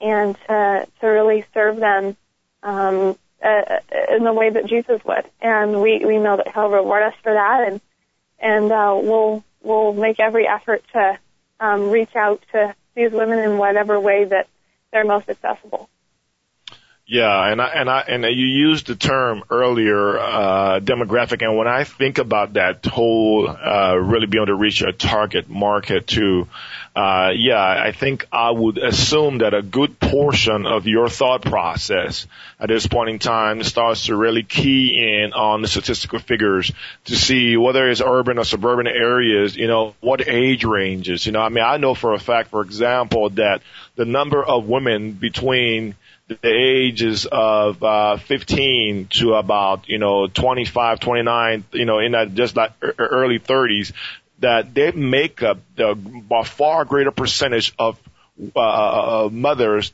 and 0.00 0.36
to 0.48 0.86
to 1.00 1.06
really 1.06 1.44
serve 1.54 1.76
them 1.76 2.16
um, 2.62 3.16
uh, 3.42 3.78
in 4.10 4.24
the 4.24 4.32
way 4.32 4.50
that 4.50 4.66
Jesus 4.66 5.02
would. 5.04 5.24
And 5.40 5.80
we 5.80 6.04
we 6.04 6.18
know 6.18 6.36
that 6.36 6.52
He'll 6.52 6.68
reward 6.68 7.02
us 7.02 7.14
for 7.22 7.32
that, 7.32 7.68
and 7.68 7.80
and 8.38 8.72
uh, 8.72 8.98
we'll 9.00 9.44
we'll 9.62 9.92
make 9.92 10.20
every 10.20 10.46
effort 10.46 10.82
to 10.92 11.18
um, 11.58 11.90
reach 11.90 12.14
out 12.16 12.42
to 12.52 12.74
these 12.94 13.12
women 13.12 13.38
in 13.38 13.58
whatever 13.58 13.98
way 14.00 14.24
that 14.24 14.48
they're 14.92 15.04
most 15.04 15.28
accessible. 15.28 15.88
Yeah, 17.10 17.50
and 17.50 17.60
I 17.60 17.66
and 17.70 17.90
I 17.90 18.00
and 18.02 18.22
you 18.22 18.46
used 18.46 18.86
the 18.86 18.94
term 18.94 19.42
earlier, 19.50 20.16
uh, 20.16 20.78
demographic, 20.78 21.42
and 21.42 21.56
when 21.56 21.66
I 21.66 21.82
think 21.82 22.18
about 22.18 22.52
that 22.52 22.86
whole 22.86 23.48
uh, 23.48 23.96
really 23.96 24.26
being 24.28 24.44
able 24.44 24.52
to 24.52 24.54
reach 24.54 24.80
a 24.82 24.92
target 24.92 25.48
market 25.48 26.06
too, 26.06 26.46
uh, 26.94 27.32
yeah, 27.34 27.58
I 27.58 27.90
think 27.90 28.28
I 28.30 28.52
would 28.52 28.78
assume 28.78 29.38
that 29.38 29.54
a 29.54 29.60
good 29.62 29.98
portion 29.98 30.66
of 30.66 30.86
your 30.86 31.08
thought 31.08 31.42
process 31.42 32.28
at 32.60 32.68
this 32.68 32.86
point 32.86 33.10
in 33.10 33.18
time 33.18 33.64
starts 33.64 34.06
to 34.06 34.14
really 34.14 34.44
key 34.44 34.96
in 34.96 35.32
on 35.32 35.62
the 35.62 35.68
statistical 35.68 36.20
figures 36.20 36.70
to 37.06 37.16
see 37.16 37.56
whether 37.56 37.88
it's 37.90 38.00
urban 38.00 38.38
or 38.38 38.44
suburban 38.44 38.86
areas, 38.86 39.56
you 39.56 39.66
know, 39.66 39.96
what 39.98 40.28
age 40.28 40.62
ranges. 40.62 41.26
You 41.26 41.32
know, 41.32 41.40
I 41.40 41.48
mean, 41.48 41.64
I 41.64 41.78
know 41.78 41.96
for 41.96 42.14
a 42.14 42.20
fact, 42.20 42.50
for 42.50 42.62
example, 42.62 43.30
that 43.30 43.62
the 43.96 44.04
number 44.04 44.44
of 44.44 44.68
women 44.68 45.14
between 45.14 45.96
the 46.40 46.48
ages 46.48 47.26
of 47.26 47.82
uh, 47.82 48.16
15 48.16 49.08
to 49.08 49.34
about 49.34 49.88
you 49.88 49.98
know 49.98 50.26
25, 50.28 51.00
29, 51.00 51.64
you 51.72 51.84
know 51.84 51.98
in 51.98 52.12
that 52.12 52.34
just 52.34 52.56
like 52.56 52.72
early 52.98 53.38
30s, 53.38 53.92
that 54.38 54.72
they 54.72 54.92
make 54.92 55.42
up 55.42 55.58
the 55.76 55.94
by 55.94 56.44
far 56.44 56.84
greater 56.84 57.10
percentage 57.10 57.74
of 57.78 57.98
uh, 58.54 59.28
mothers 59.30 59.92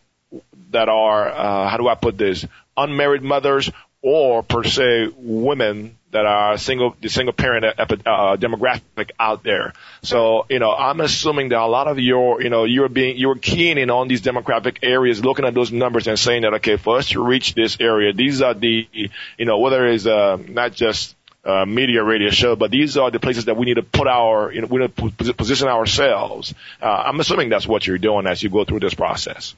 that 0.70 0.88
are 0.88 1.28
uh, 1.28 1.68
how 1.68 1.76
do 1.78 1.88
I 1.88 1.94
put 1.94 2.18
this? 2.18 2.44
Unmarried 2.76 3.22
mothers 3.22 3.70
or 4.02 4.42
per 4.42 4.62
se 4.62 5.08
women 5.16 5.95
that 6.12 6.24
are 6.24 6.56
single 6.56 6.96
the 7.00 7.08
single 7.08 7.32
parent 7.32 7.64
uh, 7.64 8.36
demographic 8.36 9.10
out 9.18 9.42
there. 9.42 9.72
So 10.02 10.46
you 10.48 10.58
know 10.58 10.72
I'm 10.72 11.00
assuming 11.00 11.50
that 11.50 11.60
a 11.60 11.66
lot 11.66 11.88
of 11.88 11.98
your 11.98 12.42
you 12.42 12.50
know 12.50 12.64
you're 12.64 12.88
being 12.88 13.16
you're 13.16 13.36
keying 13.36 13.78
in 13.78 13.90
on 13.90 14.08
these 14.08 14.22
demographic 14.22 14.78
areas, 14.82 15.24
looking 15.24 15.44
at 15.44 15.54
those 15.54 15.72
numbers 15.72 16.06
and 16.06 16.18
saying 16.18 16.42
that 16.42 16.54
okay 16.54 16.76
for 16.76 16.98
us 16.98 17.08
to 17.10 17.22
reach 17.22 17.54
this 17.54 17.76
area, 17.80 18.12
these 18.12 18.42
are 18.42 18.54
the 18.54 18.88
you 18.92 19.44
know 19.44 19.58
whether 19.58 19.86
it's 19.86 20.06
uh, 20.06 20.36
not 20.48 20.72
just 20.72 21.16
uh, 21.46 21.64
media 21.64 22.02
radio 22.02 22.30
show, 22.30 22.56
but 22.56 22.70
these 22.70 22.96
are 22.96 23.10
the 23.10 23.20
places 23.20 23.44
that 23.44 23.56
we 23.56 23.66
need 23.66 23.74
to 23.74 23.82
put 23.82 24.08
our, 24.08 24.52
you 24.52 24.60
know, 24.60 24.66
we 24.66 24.80
need 24.80 24.96
to 24.96 25.32
position 25.34 25.68
ourselves. 25.68 26.52
Uh, 26.82 26.86
I'm 26.86 27.20
assuming 27.20 27.50
that's 27.50 27.68
what 27.68 27.86
you're 27.86 27.98
doing 27.98 28.26
as 28.26 28.42
you 28.42 28.50
go 28.50 28.64
through 28.64 28.80
this 28.80 28.94
process. 28.94 29.54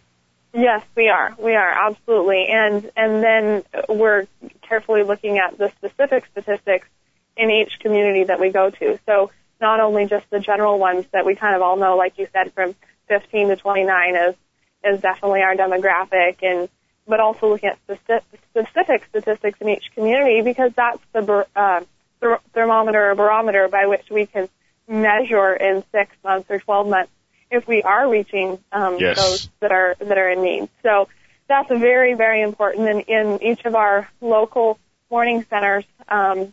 Yes, 0.54 0.82
we 0.96 1.08
are. 1.08 1.34
We 1.38 1.54
are 1.54 1.88
absolutely, 1.88 2.46
and 2.48 2.90
and 2.96 3.22
then 3.22 3.62
we're 3.88 4.26
carefully 4.62 5.02
looking 5.02 5.38
at 5.38 5.58
the 5.58 5.70
specific 5.76 6.24
statistics 6.32 6.88
in 7.36 7.50
each 7.50 7.78
community 7.80 8.24
that 8.24 8.40
we 8.40 8.50
go 8.50 8.70
to. 8.70 8.98
So 9.06 9.30
not 9.60 9.80
only 9.80 10.06
just 10.06 10.28
the 10.30 10.40
general 10.40 10.78
ones 10.78 11.04
that 11.12 11.26
we 11.26 11.34
kind 11.34 11.54
of 11.54 11.62
all 11.62 11.76
know, 11.76 11.96
like 11.96 12.18
you 12.18 12.28
said, 12.32 12.52
from 12.54 12.74
15 13.08 13.48
to 13.48 13.56
29 13.56 14.16
is 14.16 14.34
is 14.84 15.00
definitely 15.00 15.42
our 15.42 15.54
demographic, 15.54 16.36
and 16.42 16.68
but 17.06 17.20
also 17.20 17.48
looking 17.48 17.70
at 17.70 17.78
specific, 17.84 19.04
statistics 19.08 19.60
in 19.60 19.68
each 19.68 19.90
community 19.94 20.42
because 20.42 20.72
that's 20.76 21.00
the 21.12 21.46
uh, 21.56 21.80
thermometer 22.52 23.10
or 23.10 23.14
barometer 23.14 23.68
by 23.68 23.86
which 23.86 24.08
we 24.10 24.26
can 24.26 24.48
measure 24.86 25.54
in 25.54 25.84
six 25.92 26.14
months 26.24 26.50
or 26.50 26.58
12 26.58 26.88
months 26.88 27.12
if 27.50 27.66
we 27.66 27.82
are 27.82 28.08
reaching 28.10 28.58
um, 28.72 28.98
yes. 28.98 29.16
those 29.16 29.48
that 29.60 29.72
are 29.72 29.96
that 29.98 30.18
are 30.18 30.30
in 30.30 30.42
need. 30.42 30.68
So 30.82 31.08
that's 31.48 31.68
very 31.68 32.14
very 32.14 32.42
important. 32.42 32.88
And 32.88 33.00
in 33.02 33.42
each 33.42 33.64
of 33.64 33.74
our 33.74 34.08
local 34.20 34.78
morning 35.10 35.44
centers, 35.48 35.84
um, 36.08 36.52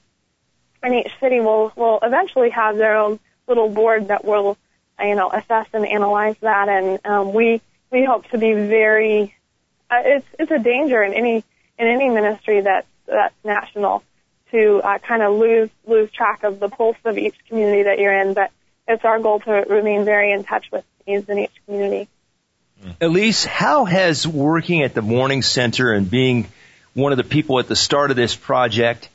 and 0.82 0.96
each 0.96 1.12
city 1.20 1.40
will 1.40 1.72
will 1.76 2.00
eventually 2.02 2.50
have 2.52 2.78
their 2.78 2.98
own 2.98 3.20
little 3.48 3.70
board 3.70 4.08
that 4.08 4.26
will 4.26 4.58
you 5.00 5.16
know 5.16 5.30
assess 5.30 5.68
and 5.74 5.86
analyze 5.86 6.36
that. 6.42 6.70
And 6.70 7.06
um, 7.06 7.34
we 7.34 7.62
we 7.92 8.06
hope 8.06 8.28
to 8.30 8.38
be 8.38 8.54
very. 8.54 9.36
Uh, 9.90 10.02
it's 10.04 10.28
it's 10.40 10.52
a 10.52 10.60
danger 10.60 11.04
in 11.04 11.14
any 11.14 11.44
in 11.78 11.88
any 11.88 12.10
ministry 12.10 12.62
that's 12.62 12.88
that's 13.06 13.36
national 13.44 14.04
to 14.52 14.82
uh, 14.84 14.98
kind 15.00 15.22
of 15.22 15.36
lose 15.36 15.70
lose 15.86 16.10
track 16.12 16.44
of 16.44 16.60
the 16.60 16.70
pulse 16.70 16.98
of 17.04 17.18
each 17.18 17.36
community 17.48 17.84
that 17.84 18.00
you're 18.00 18.18
in, 18.18 18.34
but 18.34 18.52
it's 18.88 19.04
our 19.04 19.20
goal 19.20 19.40
to 19.42 19.52
remain 19.52 20.06
very 20.06 20.32
in 20.32 20.44
touch 20.44 20.72
with 20.72 20.84
needs 21.08 21.28
in 21.30 21.40
each 21.40 21.52
community. 21.66 22.08
Elysse, 23.02 23.46
how 23.46 23.86
has 23.86 24.28
working 24.28 24.84
at 24.84 24.94
the 24.94 25.02
Morning 25.02 25.42
Center 25.42 25.92
and 25.92 26.10
being 26.10 26.48
one 26.94 27.12
of 27.12 27.18
the 27.18 27.24
people 27.24 27.60
at 27.60 27.68
the 27.68 27.76
start 27.76 28.12
of 28.12 28.18
this 28.18 28.36
project 28.36 29.10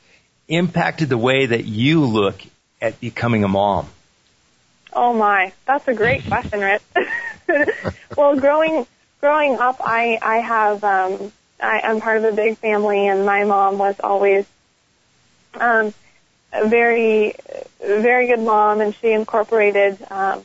impacted 0.47 1.09
the 1.09 1.17
way 1.17 1.45
that 1.45 1.65
you 1.65 2.05
look 2.05 2.41
at 2.81 2.99
becoming 2.99 3.43
a 3.43 3.47
mom? 3.47 3.87
Oh 4.93 5.13
my, 5.13 5.53
that's 5.65 5.87
a 5.87 5.93
great 5.93 6.25
question, 6.25 6.59
Rich. 6.59 6.81
well, 8.17 8.37
growing 8.37 8.85
growing 9.21 9.57
up, 9.57 9.77
I 9.79 10.17
I 10.21 10.37
have 10.37 10.83
um, 10.83 11.31
I, 11.61 11.81
I'm 11.83 12.01
part 12.01 12.17
of 12.17 12.25
a 12.25 12.33
big 12.33 12.57
family, 12.57 13.07
and 13.07 13.25
my 13.25 13.45
mom 13.45 13.77
was 13.77 13.99
always 14.01 14.45
um, 15.53 15.93
a 16.53 16.67
very 16.67 17.35
very 17.79 18.27
good 18.27 18.39
mom, 18.39 18.81
and 18.81 18.93
she 18.95 19.11
incorporated 19.11 19.97
um, 20.11 20.43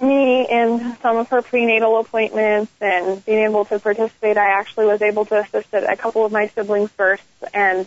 me 0.00 0.46
in 0.48 0.96
some 1.00 1.16
of 1.16 1.28
her 1.28 1.42
prenatal 1.42 1.98
appointments 1.98 2.72
and 2.80 3.24
being 3.24 3.44
able 3.44 3.64
to 3.66 3.78
participate. 3.78 4.36
I 4.36 4.58
actually 4.58 4.86
was 4.86 5.00
able 5.02 5.24
to 5.26 5.38
assist 5.40 5.72
at 5.74 5.90
a 5.90 5.96
couple 5.96 6.24
of 6.24 6.32
my 6.32 6.48
siblings' 6.48 6.90
births, 6.90 7.22
and 7.54 7.86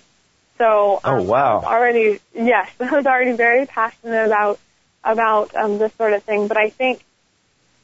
So 0.58 1.02
um, 1.04 1.20
oh 1.20 1.24
wow, 1.24 1.62
already 1.64 2.20
yes, 2.34 2.72
I 2.80 2.92
was 2.92 3.06
already 3.06 3.34
very 3.34 3.66
passionate 3.66 4.26
about 4.26 4.60
about 5.04 5.56
um, 5.56 5.78
this 5.78 5.94
sort 5.94 6.14
of 6.14 6.24
thing. 6.24 6.48
But 6.48 6.58
I 6.58 6.70
think 6.70 7.04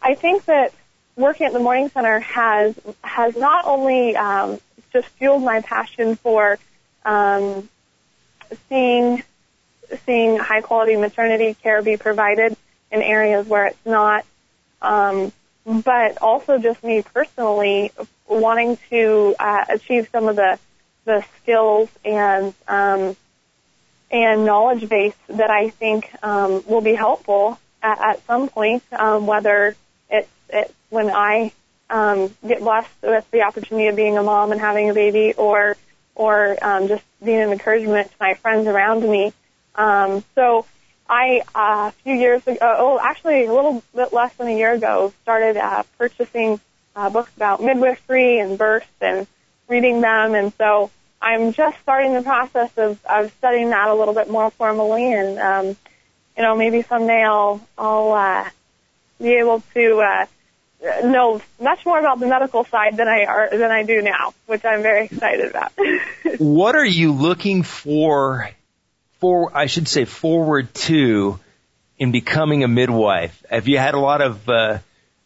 I 0.01 0.15
think 0.15 0.45
that 0.45 0.73
working 1.15 1.47
at 1.47 1.53
the 1.53 1.59
Morning 1.59 1.89
Center 1.89 2.19
has 2.19 2.75
has 3.03 3.35
not 3.35 3.65
only 3.65 4.15
um, 4.15 4.59
just 4.93 5.07
fueled 5.09 5.43
my 5.43 5.61
passion 5.61 6.15
for 6.15 6.57
um, 7.05 7.67
seeing 8.69 9.23
seeing 10.05 10.37
high 10.37 10.61
quality 10.61 10.95
maternity 10.95 11.53
care 11.61 11.81
be 11.81 11.97
provided 11.97 12.55
in 12.91 13.01
areas 13.01 13.45
where 13.47 13.67
it's 13.67 13.85
not, 13.85 14.25
um, 14.81 15.31
but 15.65 16.17
also 16.21 16.57
just 16.57 16.83
me 16.83 17.01
personally 17.01 17.91
wanting 18.27 18.77
to 18.89 19.35
uh, 19.39 19.65
achieve 19.69 20.07
some 20.11 20.27
of 20.27 20.35
the 20.35 20.57
the 21.05 21.23
skills 21.41 21.89
and 22.05 22.53
um, 22.67 23.15
and 24.11 24.45
knowledge 24.45 24.87
base 24.89 25.15
that 25.27 25.49
I 25.49 25.69
think 25.69 26.11
um, 26.23 26.63
will 26.67 26.81
be 26.81 26.93
helpful 26.93 27.59
at, 27.81 27.99
at 27.99 28.25
some 28.25 28.49
point, 28.49 28.83
um, 28.91 29.25
whether 29.25 29.75
it's, 30.09 30.29
it's 30.49 30.73
when 30.89 31.09
I 31.09 31.53
um, 31.89 32.33
get 32.45 32.59
blessed 32.59 32.89
with 33.01 33.29
the 33.31 33.43
opportunity 33.43 33.87
of 33.87 33.95
being 33.95 34.17
a 34.17 34.23
mom 34.23 34.51
and 34.51 34.59
having 34.59 34.89
a 34.89 34.93
baby, 34.93 35.33
or 35.33 35.77
or 36.21 36.55
um, 36.63 36.87
just 36.87 37.03
being 37.23 37.41
an 37.41 37.51
encouragement 37.51 38.07
to 38.07 38.15
my 38.19 38.35
friends 38.35 38.67
around 38.67 39.01
me. 39.01 39.33
Um, 39.73 40.23
so 40.35 40.67
I 41.09 41.41
uh, 41.55 41.89
a 41.89 41.93
few 42.03 42.13
years 42.13 42.45
ago, 42.45 42.59
oh, 42.61 42.99
actually 43.01 43.45
a 43.45 43.53
little 43.53 43.81
bit 43.95 44.13
less 44.13 44.31
than 44.35 44.47
a 44.47 44.55
year 44.55 44.73
ago, 44.73 45.11
started 45.23 45.57
uh, 45.57 45.81
purchasing 45.97 46.59
uh, 46.95 47.09
books 47.09 47.31
about 47.35 47.63
midwifery 47.63 48.37
and 48.37 48.55
birth 48.55 48.87
and 49.01 49.25
reading 49.67 50.01
them, 50.01 50.35
and 50.35 50.53
so 50.59 50.91
I'm 51.19 51.53
just 51.53 51.79
starting 51.81 52.13
the 52.13 52.21
process 52.21 52.69
of, 52.77 53.03
of 53.09 53.33
studying 53.39 53.71
that 53.71 53.87
a 53.87 53.95
little 53.95 54.13
bit 54.13 54.29
more 54.29 54.51
formally, 54.51 55.11
and 55.13 55.39
um, 55.39 55.65
you 56.37 56.43
know 56.43 56.55
maybe 56.55 56.83
someday 56.83 57.23
I'll 57.23 57.67
I'll 57.79 58.11
uh, 58.11 58.49
be 59.19 59.33
able 59.33 59.63
to 59.73 60.01
uh, 60.01 60.25
know 60.81 61.41
much 61.59 61.85
more 61.85 61.99
about 61.99 62.19
the 62.19 62.27
medical 62.27 62.65
side 62.65 62.97
than 62.97 63.07
I 63.07 63.25
are 63.25 63.49
than 63.51 63.71
I 63.71 63.83
do 63.83 64.01
now, 64.01 64.33
which 64.47 64.65
I'm 64.65 64.81
very 64.81 65.05
excited 65.05 65.49
about. 65.49 65.71
what 66.39 66.75
are 66.75 66.85
you 66.85 67.13
looking 67.13 67.63
for? 67.63 68.49
For 69.19 69.55
I 69.55 69.67
should 69.67 69.87
say 69.87 70.05
forward 70.05 70.73
to 70.73 71.39
in 71.99 72.11
becoming 72.11 72.63
a 72.63 72.67
midwife. 72.67 73.43
Have 73.49 73.67
you 73.67 73.77
had 73.77 73.93
a 73.93 73.99
lot 73.99 74.21
of 74.21 74.49
uh, 74.49 74.79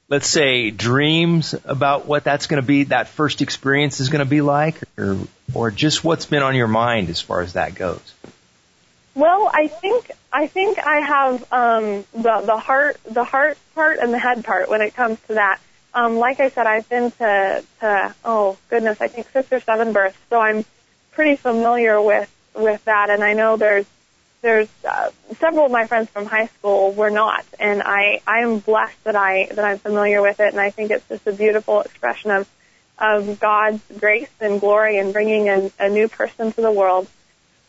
let's 0.09 0.27
say 0.27 0.71
dreams 0.71 1.55
about 1.63 2.05
what 2.05 2.23
that's 2.23 2.47
going 2.47 2.61
to 2.61 2.67
be, 2.67 2.83
that 2.85 3.07
first 3.07 3.41
experience 3.41 3.99
is 3.99 4.09
going 4.09 4.23
to 4.23 4.29
be 4.29 4.41
like, 4.41 4.75
or 4.97 5.17
or 5.53 5.71
just 5.71 6.03
what's 6.03 6.25
been 6.25 6.43
on 6.43 6.55
your 6.55 6.67
mind 6.67 7.09
as 7.09 7.21
far 7.21 7.41
as 7.41 7.53
that 7.53 7.75
goes? 7.75 8.13
Well, 9.15 9.49
I 9.53 9.67
think 9.69 10.11
I 10.31 10.47
think 10.47 10.77
I 10.77 10.99
have 10.99 11.53
um, 11.53 12.05
the 12.13 12.41
the 12.45 12.57
heart 12.57 12.97
the 13.05 13.23
heart 13.23 13.57
part 13.73 13.99
and 13.99 14.13
the 14.13 14.19
head 14.19 14.43
part 14.43 14.69
when 14.69 14.81
it 14.81 14.93
comes 14.93 15.19
to 15.27 15.35
that. 15.35 15.59
Um, 15.93 16.17
like 16.17 16.41
I 16.41 16.49
said, 16.49 16.67
I've 16.67 16.87
been 16.89 17.11
to 17.11 17.63
to 17.79 18.15
oh 18.25 18.57
goodness, 18.69 18.99
I 18.99 19.07
think 19.07 19.29
six 19.29 19.51
or 19.53 19.61
seven 19.61 19.93
births, 19.93 20.17
so 20.29 20.39
I'm 20.41 20.65
pretty 21.11 21.37
familiar 21.37 22.01
with 22.01 22.29
with 22.53 22.83
that, 22.85 23.09
and 23.09 23.23
I 23.23 23.33
know 23.33 23.55
there's 23.55 23.85
there's 24.41 24.67
uh, 24.87 25.11
several 25.39 25.65
of 25.67 25.71
my 25.71 25.87
friends 25.87 26.09
from 26.09 26.25
high 26.25 26.47
school 26.47 26.91
were 26.91 27.09
not, 27.09 27.45
and 27.57 27.81
I 27.81 28.19
I 28.27 28.39
am 28.39 28.59
blessed 28.59 29.01
that 29.05 29.15
I 29.15 29.45
that 29.53 29.63
I'm 29.63 29.79
familiar 29.79 30.21
with 30.21 30.41
it, 30.41 30.51
and 30.51 30.59
I 30.59 30.71
think 30.71 30.91
it's 30.91 31.07
just 31.07 31.25
a 31.25 31.31
beautiful 31.31 31.79
expression 31.81 32.31
of 32.31 32.49
of 32.97 33.39
God's 33.39 33.81
grace 33.97 34.29
and 34.41 34.59
glory 34.59 34.97
in 34.97 35.13
bringing 35.13 35.47
a, 35.47 35.71
a 35.79 35.89
new 35.89 36.09
person 36.09 36.51
to 36.51 36.61
the 36.61 36.71
world. 36.71 37.07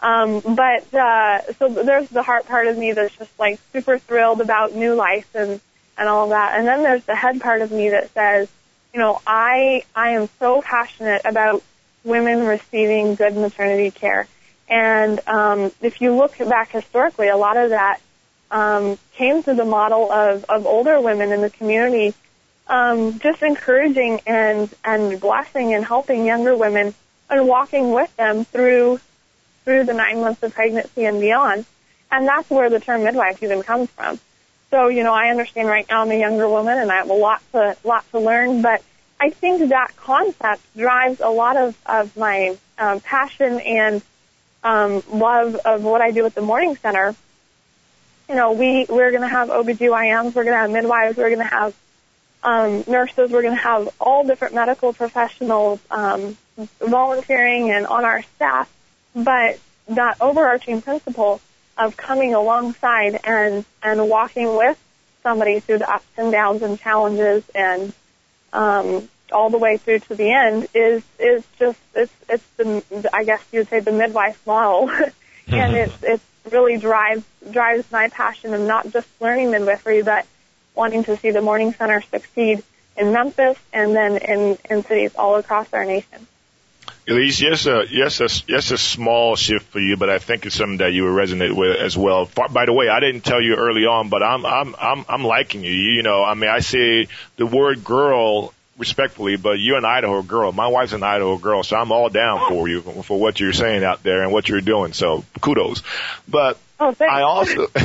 Um, 0.07 0.41
but 0.55 0.95
uh, 0.95 1.53
so 1.55 1.69
there's 1.69 2.09
the 2.11 2.23
heart 2.23 2.47
part 2.47 2.69
of 2.69 2.79
me 2.79 2.93
that's 2.93 3.17
just 3.17 3.37
like 3.41 3.59
super 3.73 3.99
thrilled 3.99 4.41
about 4.41 4.73
new 4.73 4.95
life 4.95 5.29
and 5.35 5.61
and 5.99 6.09
all 6.09 6.25
of 6.25 6.31
that, 6.31 6.57
and 6.57 6.65
then 6.69 6.85
there's 6.85 7.05
the 7.05 7.17
head 7.17 7.41
part 7.41 7.61
of 7.61 7.73
me 7.73 7.89
that 7.89 8.13
says, 8.15 8.49
you 8.95 9.01
know, 9.01 9.21
I 9.27 9.83
I 9.97 10.11
am 10.11 10.29
so 10.39 10.63
passionate 10.63 11.23
about 11.25 11.61
women 12.05 12.47
receiving 12.47 13.17
good 13.17 13.35
maternity 13.35 13.91
care. 13.91 14.29
And 14.69 15.21
um, 15.27 15.73
if 15.83 16.01
you 16.01 16.15
look 16.15 16.39
back 16.39 16.71
historically, 16.71 17.27
a 17.27 17.37
lot 17.37 17.57
of 17.57 17.71
that 17.71 18.01
um, 18.53 18.99
came 19.15 19.43
through 19.43 19.57
the 19.57 19.65
model 19.65 20.13
of, 20.13 20.45
of 20.45 20.67
older 20.67 21.01
women 21.01 21.33
in 21.33 21.41
the 21.41 21.51
community, 21.51 22.15
um, 22.69 23.19
just 23.19 23.43
encouraging 23.43 24.21
and 24.25 24.73
and 24.85 25.19
blessing 25.21 25.75
and 25.75 25.85
helping 25.85 26.25
younger 26.25 26.57
women 26.57 26.95
and 27.29 27.49
walking 27.49 27.91
with 27.91 28.15
them 28.17 28.45
through 28.45 29.01
through 29.67 29.85
the 29.85 29.93
nine 29.93 30.23
months 30.23 30.43
of 30.43 30.55
pregnancy 30.55 31.05
and 31.05 31.21
beyond. 31.21 31.67
And 32.11 32.27
that's 32.27 32.49
where 32.49 32.71
the 32.71 32.81
term 32.81 33.05
midwife 33.05 33.43
even 33.43 33.63
comes 33.63 33.91
from. 33.91 34.19
So, 34.71 34.89
you 34.89 35.03
know, 35.03 35.13
I 35.13 35.29
understand 35.29 35.69
right 35.69 35.87
now 35.91 36.03
I'm 36.03 36.11
a 36.11 36.19
younger 36.19 36.49
woman 36.49 36.79
and 36.79 36.91
I 36.91 36.97
have 36.97 37.11
a 37.11 37.15
lot 37.15 37.43
to 37.53 37.77
lot 37.85 38.09
to 38.13 38.21
learn, 38.21 38.63
but 38.63 38.83
I 39.21 39.31
think 39.31 39.69
that 39.69 39.97
concept 39.97 40.63
drives 40.77 41.21
a 41.21 41.29
lot 41.29 41.57
of, 41.57 41.77
of 41.85 42.17
my 42.17 42.57
um, 42.79 43.01
passion 43.01 43.61
and 43.61 44.03
um, 44.63 45.03
love 45.11 45.57
of 45.57 45.83
what 45.83 46.01
I 46.01 46.11
do 46.13 46.25
at 46.27 46.35
the 46.35 46.43
Morning 46.43 46.77
Center, 46.77 47.15
you 48.29 48.35
know, 48.35 48.53
we, 48.53 48.87
we're 48.89 49.11
going 49.11 49.23
to 49.23 49.29
have 49.29 49.49
OBGYNs, 49.49 50.35
we're 50.35 50.45
going 50.45 50.55
to 50.55 50.61
have 50.61 50.71
midwives, 50.71 51.17
we're 51.17 51.29
going 51.29 51.39
to 51.39 51.45
have 51.45 51.75
um, 52.43 52.85
nurses, 52.87 53.31
we're 53.31 53.43
going 53.43 53.55
to 53.55 53.63
have 53.63 53.89
all 54.01 54.25
different 54.25 54.55
medical 54.55 54.93
professionals 54.93 55.81
um, 55.91 56.37
volunteering 56.81 57.71
and 57.71 57.87
on 57.87 58.05
our 58.05 58.23
staff. 58.23 58.71
But 59.17 59.59
that 59.89 60.19
overarching 60.21 60.83
principle 60.83 61.41
of 61.77 61.97
coming 61.97 62.35
alongside 62.35 63.19
and, 63.25 63.65
and 63.83 64.09
walking 64.09 64.57
with 64.57 64.79
somebody 65.23 65.59
through 65.59 65.79
the 65.79 65.91
ups 65.91 66.07
and 66.17 66.31
downs 66.31 66.63
and 66.63 66.79
challenges 66.79 67.43
and 67.55 67.93
um, 68.53 69.09
all 69.33 69.51
the 69.51 69.59
way 69.59 69.77
through 69.77 69.99
to 69.99 70.15
the 70.15 70.31
end 70.31 70.69
is 70.75 71.03
is 71.19 71.45
just 71.59 71.79
it's 71.95 72.13
it's 72.29 72.47
the 72.57 73.11
I 73.13 73.25
guess 73.25 73.43
you'd 73.53 73.69
say 73.69 73.81
the 73.81 73.93
midwife 73.93 74.41
model, 74.47 74.87
mm-hmm. 74.89 75.55
and 75.55 75.75
it 75.75 75.93
it 76.03 76.21
really 76.51 76.77
drives 76.79 77.25
drives 77.51 77.91
my 77.91 78.09
passion 78.09 78.55
of 78.55 78.61
not 78.61 78.91
just 78.91 79.09
learning 79.21 79.51
midwifery 79.51 80.03
but 80.03 80.27
wanting 80.75 81.05
to 81.05 81.17
see 81.17 81.31
the 81.31 81.43
Morning 81.43 81.73
Center 81.73 82.01
succeed 82.03 82.63
in 82.97 83.13
Memphis 83.13 83.59
and 83.73 83.95
then 83.95 84.17
in 84.19 84.59
in 84.71 84.85
cities 84.85 85.15
all 85.17 85.37
across 85.37 85.73
our 85.73 85.85
nation. 85.85 86.27
Elysse, 87.07 87.41
yes, 87.41 87.67
a, 87.67 87.85
yes, 87.89 88.21
a, 88.21 88.29
yes, 88.49 88.73
a 88.73 88.79
small 88.79 89.37
shift 89.37 89.67
for 89.67 89.79
you, 89.79 89.97
but 89.97 90.11
I 90.11 90.19
think 90.19 90.45
it's 90.45 90.57
something 90.57 90.79
that 90.79 90.93
you 90.93 91.05
will 91.05 91.13
resonate 91.13 91.55
with 91.55 91.77
as 91.79 91.97
well. 91.97 92.29
By 92.51 92.67
the 92.67 92.73
way, 92.73 92.89
I 92.89 92.99
didn't 92.99 93.21
tell 93.21 93.41
you 93.41 93.55
early 93.55 93.87
on, 93.87 94.09
but 94.09 94.25
I'm, 94.25 94.45
I'm, 94.45 94.75
I'm, 94.77 95.05
I'm 95.09 95.25
liking 95.25 95.63
you. 95.63 95.71
You 95.71 96.03
know, 96.03 96.25
I 96.25 96.35
mean, 96.35 96.51
I 96.51 96.59
say 96.59 97.07
the 97.37 97.47
word 97.47 97.85
girl 97.85 98.53
respectfully, 98.77 99.37
but 99.37 99.61
you're 99.61 99.79
an 99.79 99.85
Idaho 99.85 100.23
girl. 100.23 100.51
My 100.51 100.67
wife's 100.67 100.93
an 100.95 101.05
Idaho 101.05 101.39
girl, 101.39 101.63
so 101.63 101.77
I'm 101.77 101.93
all 101.93 102.09
down 102.09 102.49
for 102.49 102.69
you 102.69 102.83
for 102.83 103.19
what 103.19 103.39
you're 103.39 103.53
saying 103.53 103.85
out 103.85 104.03
there 104.03 104.23
and 104.23 104.33
what 104.33 104.49
you're 104.49 104.61
doing. 104.61 104.93
So 104.93 105.25
kudos. 105.41 105.83
But 106.29 106.59
oh, 106.81 106.95
I 107.01 107.23
also, 107.23 107.69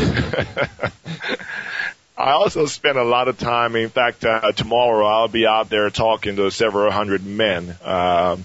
I 2.18 2.32
also 2.32 2.66
spend 2.66 2.98
a 2.98 3.04
lot 3.04 3.28
of 3.28 3.38
time. 3.38 3.76
In 3.76 3.90
fact, 3.90 4.26
uh, 4.26 4.52
tomorrow 4.52 5.06
I'll 5.06 5.28
be 5.28 5.46
out 5.46 5.70
there 5.70 5.90
talking 5.90 6.36
to 6.38 6.50
several 6.50 6.92
hundred 6.92 7.26
men. 7.26 7.76
Uh, 7.84 8.38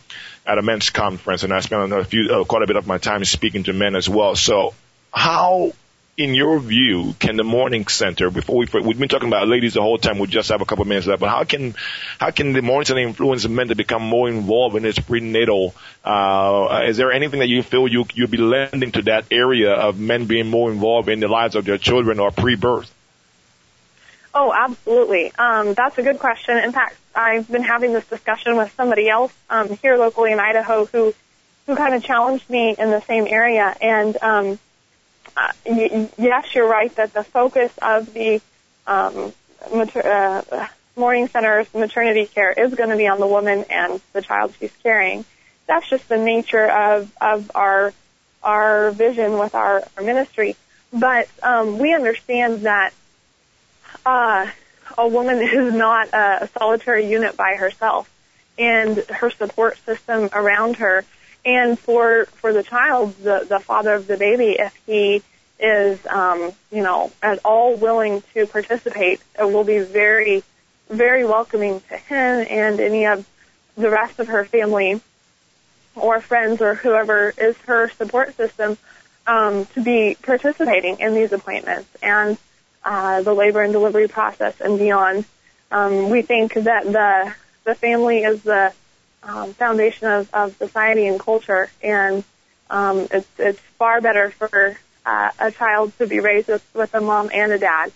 at 0.46 0.58
a 0.58 0.62
men's 0.62 0.90
conference, 0.90 1.42
and 1.42 1.52
I 1.52 1.60
spend 1.60 1.92
a 1.92 2.04
few, 2.04 2.30
uh, 2.30 2.44
quite 2.44 2.62
a 2.62 2.66
bit 2.66 2.76
of 2.76 2.86
my 2.86 2.98
time 2.98 3.24
speaking 3.24 3.64
to 3.64 3.72
men 3.72 3.96
as 3.96 4.08
well. 4.08 4.36
So, 4.36 4.74
how 5.12 5.72
in 6.16 6.34
your 6.34 6.58
view, 6.58 7.14
can 7.18 7.36
the 7.36 7.44
morning 7.44 7.86
center, 7.88 8.30
before 8.30 8.56
we, 8.56 8.66
we've 8.80 8.98
been 8.98 9.08
talking 9.08 9.28
about 9.28 9.48
ladies 9.48 9.74
the 9.74 9.82
whole 9.82 9.98
time, 9.98 10.18
we 10.18 10.26
just 10.26 10.48
have 10.48 10.62
a 10.62 10.64
couple 10.64 10.82
of 10.82 10.88
minutes 10.88 11.06
left, 11.06 11.20
but 11.20 11.28
how 11.28 11.44
can, 11.44 11.74
how 12.18 12.30
can 12.30 12.54
the 12.54 12.62
morning 12.62 12.86
center 12.86 13.00
influence 13.00 13.46
men 13.46 13.68
to 13.68 13.74
become 13.74 14.02
more 14.02 14.28
involved 14.28 14.76
in 14.76 14.82
this 14.82 14.98
prenatal, 14.98 15.74
uh, 16.04 16.84
is 16.86 16.96
there 16.96 17.12
anything 17.12 17.40
that 17.40 17.48
you 17.48 17.62
feel 17.62 17.86
you, 17.86 18.06
you'll 18.14 18.28
be 18.28 18.38
lending 18.38 18.92
to 18.92 19.02
that 19.02 19.26
area 19.30 19.72
of 19.72 19.98
men 20.00 20.24
being 20.24 20.46
more 20.48 20.70
involved 20.70 21.10
in 21.10 21.20
the 21.20 21.28
lives 21.28 21.54
of 21.54 21.66
their 21.66 21.78
children 21.78 22.18
or 22.18 22.30
pre-birth? 22.30 22.90
Oh, 24.38 24.52
absolutely. 24.52 25.32
Um, 25.38 25.72
that's 25.72 25.96
a 25.96 26.02
good 26.02 26.18
question. 26.18 26.58
In 26.58 26.70
fact, 26.70 26.96
I've 27.14 27.50
been 27.50 27.62
having 27.62 27.94
this 27.94 28.06
discussion 28.06 28.58
with 28.58 28.70
somebody 28.76 29.08
else 29.08 29.32
um, 29.48 29.70
here 29.78 29.96
locally 29.96 30.30
in 30.30 30.38
Idaho 30.38 30.84
who 30.84 31.14
who 31.66 31.74
kind 31.74 31.94
of 31.94 32.04
challenged 32.04 32.48
me 32.50 32.76
in 32.78 32.90
the 32.90 33.00
same 33.00 33.26
area, 33.26 33.74
and 33.80 34.14
um, 34.22 34.58
uh, 35.38 35.52
y- 35.64 36.10
yes, 36.18 36.54
you're 36.54 36.68
right 36.68 36.94
that 36.96 37.14
the 37.14 37.24
focus 37.24 37.72
of 37.80 38.12
the 38.12 38.42
um, 38.86 39.32
mater- 39.74 40.06
uh, 40.06 40.68
morning 40.96 41.28
center's 41.28 41.72
maternity 41.72 42.26
care 42.26 42.52
is 42.52 42.74
going 42.74 42.90
to 42.90 42.96
be 42.98 43.08
on 43.08 43.18
the 43.18 43.26
woman 43.26 43.64
and 43.70 44.02
the 44.12 44.20
child 44.20 44.52
she's 44.60 44.76
carrying. 44.82 45.24
That's 45.66 45.88
just 45.88 46.10
the 46.10 46.18
nature 46.18 46.70
of 46.70 47.10
of 47.22 47.50
our 47.54 47.94
our 48.42 48.90
vision 48.90 49.38
with 49.38 49.54
our, 49.54 49.82
our 49.96 50.02
ministry. 50.02 50.56
But 50.92 51.26
um, 51.42 51.78
we 51.78 51.94
understand 51.94 52.60
that 52.60 52.92
uh, 54.04 54.46
a 54.98 55.08
woman 55.08 55.38
is 55.42 55.74
not 55.74 56.08
a, 56.12 56.48
solitary 56.58 57.06
unit 57.06 57.36
by 57.36 57.54
herself, 57.54 58.10
and 58.58 58.98
her 58.98 59.30
support 59.30 59.78
system 59.84 60.28
around 60.32 60.76
her. 60.76 61.04
And 61.44 61.78
for 61.78 62.26
for 62.26 62.52
the 62.52 62.62
child, 62.62 63.16
the 63.22 63.46
the 63.48 63.60
father 63.60 63.94
of 63.94 64.06
the 64.06 64.16
baby, 64.16 64.56
if 64.58 64.74
he 64.86 65.22
is 65.58 66.04
um, 66.06 66.52
you 66.72 66.82
know 66.82 67.12
at 67.22 67.38
all 67.44 67.76
willing 67.76 68.22
to 68.34 68.46
participate, 68.46 69.20
it 69.38 69.44
will 69.44 69.64
be 69.64 69.78
very 69.78 70.42
very 70.88 71.24
welcoming 71.24 71.80
to 71.88 71.96
him 71.96 72.46
and 72.48 72.80
any 72.80 73.06
of 73.06 73.26
the 73.76 73.90
rest 73.90 74.18
of 74.18 74.28
her 74.28 74.44
family 74.44 75.00
or 75.94 76.20
friends 76.20 76.60
or 76.60 76.74
whoever 76.74 77.32
is 77.36 77.56
her 77.58 77.88
support 77.90 78.36
system 78.36 78.78
um, 79.26 79.66
to 79.66 79.82
be 79.82 80.16
participating 80.22 81.00
in 81.00 81.14
these 81.14 81.32
appointments. 81.32 81.88
And 82.02 82.38
uh, 82.86 83.20
the 83.20 83.34
labor 83.34 83.62
and 83.62 83.72
delivery 83.72 84.06
process 84.06 84.60
and 84.60 84.78
beyond. 84.78 85.24
Um, 85.72 86.08
we 86.08 86.22
think 86.22 86.54
that 86.54 86.84
the 86.84 87.34
the 87.64 87.74
family 87.74 88.22
is 88.22 88.42
the 88.44 88.72
um, 89.24 89.52
foundation 89.54 90.06
of, 90.06 90.32
of 90.32 90.56
society 90.56 91.06
and 91.08 91.18
culture, 91.18 91.68
and 91.82 92.22
um, 92.70 93.08
it's 93.10 93.28
it's 93.38 93.58
far 93.76 94.00
better 94.00 94.30
for 94.30 94.78
uh, 95.04 95.30
a 95.38 95.50
child 95.50 95.92
to 95.98 96.06
be 96.06 96.20
raised 96.20 96.46
with, 96.46 96.64
with 96.74 96.94
a 96.94 97.00
mom 97.00 97.28
and 97.34 97.50
a 97.50 97.58
dad. 97.58 97.92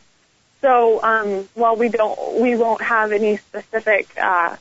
So 0.60 1.00
um, 1.02 1.48
while 1.54 1.76
we 1.76 1.88
don't 1.88 2.40
we 2.40 2.56
won't 2.56 2.82
have 2.82 3.12
any 3.12 3.36
specific 3.36 4.08
uh, 4.20 4.56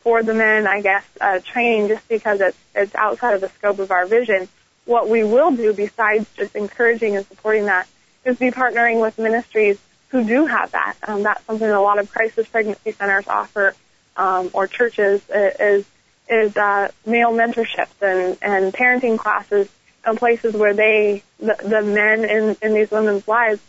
for 0.00 0.22
the 0.22 0.32
men, 0.32 0.66
I 0.66 0.80
guess, 0.80 1.04
uh, 1.20 1.40
training 1.40 1.88
just 1.88 2.08
because 2.08 2.40
it's 2.40 2.58
it's 2.74 2.94
outside 2.94 3.34
of 3.34 3.42
the 3.42 3.50
scope 3.50 3.78
of 3.78 3.90
our 3.90 4.06
vision. 4.06 4.48
What 4.86 5.10
we 5.10 5.22
will 5.22 5.50
do 5.50 5.74
besides 5.74 6.26
just 6.34 6.56
encouraging 6.56 7.16
and 7.16 7.26
supporting 7.26 7.66
that 7.66 7.86
is 8.26 8.36
be 8.36 8.50
partnering 8.50 9.00
with 9.00 9.18
ministries 9.18 9.78
who 10.08 10.24
do 10.24 10.46
have 10.46 10.72
that. 10.72 10.96
Um, 11.06 11.22
that's 11.22 11.44
something 11.44 11.66
that 11.66 11.76
a 11.76 11.80
lot 11.80 11.98
of 11.98 12.10
crisis 12.10 12.46
pregnancy 12.48 12.92
centers 12.92 13.26
offer, 13.26 13.74
um, 14.16 14.50
or 14.52 14.66
churches 14.66 15.22
is 15.30 15.84
is 16.28 16.56
uh, 16.56 16.90
male 17.06 17.32
mentorships 17.32 18.02
and 18.02 18.36
and 18.42 18.72
parenting 18.72 19.18
classes 19.18 19.68
and 20.04 20.18
places 20.18 20.54
where 20.54 20.74
they 20.74 21.22
the, 21.38 21.56
the 21.62 21.82
men 21.82 22.24
in 22.24 22.56
in 22.62 22.74
these 22.74 22.90
women's 22.90 23.26
lives 23.28 23.60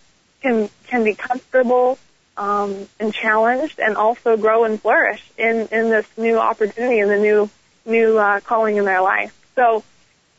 can 0.41 0.69
can 0.87 1.03
be 1.03 1.13
comfortable 1.13 1.97
um, 2.37 2.87
and 2.99 3.13
challenged, 3.13 3.79
and 3.79 3.97
also 3.97 4.37
grow 4.37 4.63
and 4.63 4.81
flourish 4.81 5.23
in 5.37 5.67
in 5.71 5.89
this 5.89 6.07
new 6.17 6.37
opportunity 6.37 6.99
and 6.99 7.09
the 7.09 7.19
new 7.19 7.49
new 7.85 8.17
uh, 8.17 8.39
calling 8.41 8.77
in 8.77 8.85
their 8.85 9.01
life. 9.01 9.33
So 9.55 9.83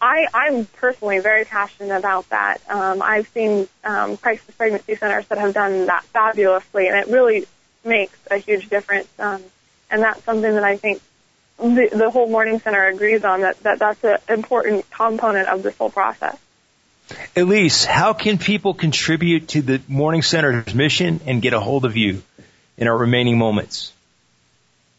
I, 0.01 0.27
I'm 0.33 0.65
personally 0.65 1.19
very 1.19 1.45
passionate 1.45 1.97
about 1.97 2.29
that. 2.29 2.59
Um, 2.69 3.03
I've 3.03 3.29
seen 3.29 3.69
um, 3.85 4.17
crisis 4.17 4.55
pregnancy 4.55 4.95
centers 4.95 5.27
that 5.27 5.39
have 5.39 5.55
done 5.55 5.87
that 5.87 6.05
fabulously, 6.05 6.89
and 6.89 6.97
it 6.97 7.09
really 7.09 7.47
makes 7.85 8.17
a 8.31 8.37
huge 8.37 8.69
difference. 8.69 9.09
Um, 9.19 9.43
and 9.91 10.03
that's 10.03 10.23
something 10.25 10.55
that 10.55 10.65
I 10.65 10.77
think 10.77 11.01
the, 11.59 11.89
the 11.93 12.11
whole 12.11 12.29
Morning 12.29 12.61
Center 12.61 12.87
agrees 12.87 13.25
on 13.25 13.41
that, 13.41 13.61
that 13.65 13.79
that's 13.81 14.05
an 14.05 14.19
important 14.29 14.89
component 14.91 15.49
of 15.49 15.63
this 15.63 15.77
whole 15.77 15.91
process. 15.91 16.39
Elysse, 17.35 17.85
how 17.85 18.13
can 18.13 18.39
people 18.39 18.75
contribute 18.75 19.49
to 19.49 19.63
the 19.63 19.81
Morning 19.89 20.23
Center's 20.23 20.75
mission 20.75 21.21
and 21.27 21.41
get 21.43 21.55
a 21.55 21.61
hold 21.61 21.85
of 21.85 21.97
you 21.97 22.23
in 22.77 22.87
our 22.87 22.97
remaining 22.97 23.39
moments? 23.39 23.93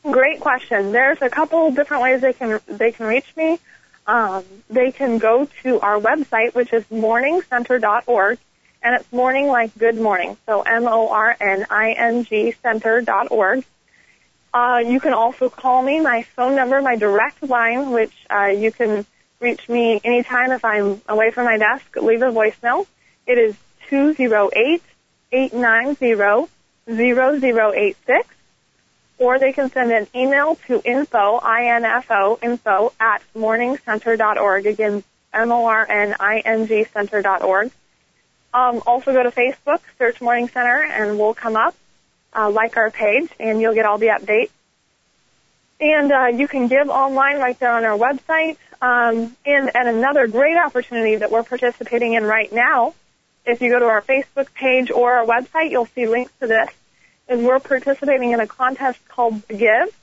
Great 0.03 0.39
question. 0.39 0.91
There's 0.91 1.21
a 1.21 1.29
couple 1.29 1.71
different 1.71 2.03
ways 2.03 2.21
they 2.21 2.33
can 2.33 2.59
they 2.67 2.91
can 2.91 3.05
reach 3.05 3.35
me 3.35 3.59
um, 4.07 4.43
they 4.69 4.91
can 4.91 5.17
go 5.17 5.47
to 5.63 5.79
our 5.81 5.99
website, 5.99 6.55
which 6.55 6.73
is 6.73 6.83
morningcenter.org, 6.85 8.39
and 8.81 8.95
it's 8.95 9.11
morning 9.11 9.47
like 9.47 9.77
good 9.77 9.97
morning, 9.97 10.37
so 10.45 10.61
M-O-R-N-I-N-G 10.61 12.53
center.org. 12.63 13.65
Uh, 14.51 14.81
you 14.83 14.99
can 14.99 15.13
also 15.13 15.49
call 15.49 15.81
me, 15.83 15.99
my 15.99 16.23
phone 16.23 16.55
number, 16.55 16.81
my 16.81 16.95
direct 16.95 17.43
line, 17.43 17.91
which 17.91 18.13
uh, 18.29 18.45
you 18.45 18.71
can 18.71 19.05
reach 19.39 19.69
me 19.69 20.01
anytime 20.03 20.51
if 20.51 20.65
I'm 20.65 21.01
away 21.07 21.31
from 21.31 21.45
my 21.45 21.57
desk. 21.57 21.95
Leave 21.95 22.21
a 22.21 22.31
voicemail. 22.31 22.87
It 23.27 23.37
is 23.37 23.55
208 23.89 24.81
890 25.31 26.49
0086 26.89 28.35
or 29.19 29.37
they 29.37 29.51
can 29.53 29.69
send 29.69 29.91
an 29.91 30.07
email 30.15 30.55
to 30.67 30.81
info, 30.83 31.35
I-N-F-O, 31.35 32.39
info 32.41 32.93
at 32.99 33.21
morningcenter.org. 33.35 34.65
Again, 34.65 35.03
M-O-R-N-I-N-G 35.33 36.85
center.org. 36.93 37.71
Um, 38.51 38.81
also 38.87 39.13
go 39.13 39.21
to 39.21 39.29
Facebook, 39.29 39.81
search 39.97 40.21
Morning 40.21 40.47
Center, 40.47 40.81
and 40.83 41.19
we'll 41.19 41.35
come 41.35 41.55
up. 41.55 41.75
Uh, 42.31 42.47
like 42.47 42.77
our 42.77 42.91
page, 42.91 43.27
and 43.39 43.59
you'll 43.59 43.73
get 43.73 43.87
all 43.87 43.97
the 43.97 44.07
updates. 44.07 44.51
And 45.81 46.11
uh, 46.11 46.27
you 46.27 46.47
can 46.47 46.67
give 46.67 46.87
online 46.87 47.39
right 47.39 47.57
there 47.59 47.71
on 47.71 47.85
our 47.85 47.97
website. 47.97 48.57
Um, 48.81 49.35
and, 49.47 49.75
and 49.75 49.89
another 49.89 50.27
great 50.27 50.55
opportunity 50.55 51.15
that 51.15 51.31
we're 51.31 51.43
participating 51.43 52.13
in 52.13 52.23
right 52.23 52.53
now, 52.53 52.93
if 53.45 53.61
you 53.61 53.71
go 53.71 53.79
to 53.79 53.85
our 53.85 54.03
Facebook 54.03 54.53
page 54.53 54.91
or 54.91 55.13
our 55.13 55.25
website, 55.25 55.71
you'll 55.71 55.87
see 55.87 56.05
links 56.05 56.31
to 56.39 56.45
this 56.45 56.69
is 57.29 57.41
we're 57.41 57.59
participating 57.59 58.31
in 58.31 58.39
a 58.39 58.47
contest 58.47 58.99
called 59.07 59.47
Give, 59.47 59.95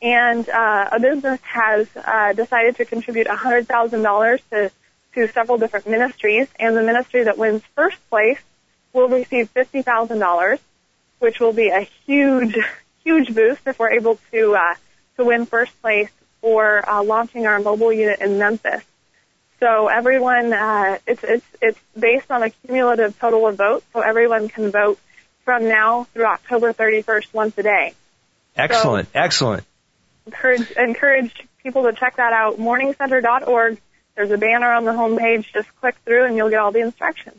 and 0.00 0.48
uh, 0.48 0.88
a 0.92 1.00
business 1.00 1.40
has 1.42 1.88
uh, 1.96 2.32
decided 2.32 2.76
to 2.76 2.84
contribute 2.84 3.26
$100,000 3.26 4.40
to 4.50 4.70
to 5.14 5.28
several 5.28 5.58
different 5.58 5.86
ministries, 5.86 6.48
and 6.58 6.76
the 6.76 6.82
ministry 6.82 7.24
that 7.24 7.36
wins 7.36 7.62
first 7.74 7.98
place 8.08 8.40
will 8.92 9.08
receive 9.08 9.52
$50,000, 9.52 10.58
which 11.18 11.40
will 11.40 11.52
be 11.52 11.68
a 11.68 11.80
huge, 12.06 12.56
huge 13.04 13.34
boost 13.34 13.60
if 13.66 13.78
we're 13.78 13.90
able 13.90 14.18
to 14.32 14.54
uh, 14.54 14.74
to 15.16 15.24
win 15.24 15.46
first 15.46 15.80
place 15.82 16.10
for 16.40 16.88
uh, 16.88 17.02
launching 17.02 17.46
our 17.46 17.60
mobile 17.60 17.92
unit 17.92 18.20
in 18.20 18.38
Memphis. 18.38 18.82
So 19.60 19.88
everyone, 19.88 20.52
uh, 20.52 20.98
it's 21.06 21.22
it's 21.22 21.46
it's 21.60 21.78
based 21.98 22.30
on 22.30 22.42
a 22.42 22.50
cumulative 22.50 23.18
total 23.18 23.46
of 23.46 23.56
votes, 23.56 23.86
so 23.92 24.00
everyone 24.00 24.48
can 24.48 24.70
vote 24.70 24.98
from 25.44 25.68
now 25.68 26.04
through 26.12 26.26
October 26.26 26.72
31st 26.72 27.32
once 27.32 27.58
a 27.58 27.62
day. 27.62 27.94
Excellent, 28.56 29.08
so, 29.12 29.18
excellent. 29.18 29.64
Encourage, 30.26 30.70
encourage 30.72 31.48
people 31.62 31.84
to 31.84 31.92
check 31.92 32.16
that 32.16 32.32
out, 32.32 32.58
morningcenter.org. 32.58 33.80
There's 34.14 34.30
a 34.30 34.38
banner 34.38 34.70
on 34.72 34.84
the 34.84 34.92
homepage. 34.92 35.52
Just 35.52 35.74
click 35.76 35.96
through 36.04 36.26
and 36.26 36.36
you'll 36.36 36.50
get 36.50 36.58
all 36.58 36.70
the 36.70 36.80
instructions. 36.80 37.36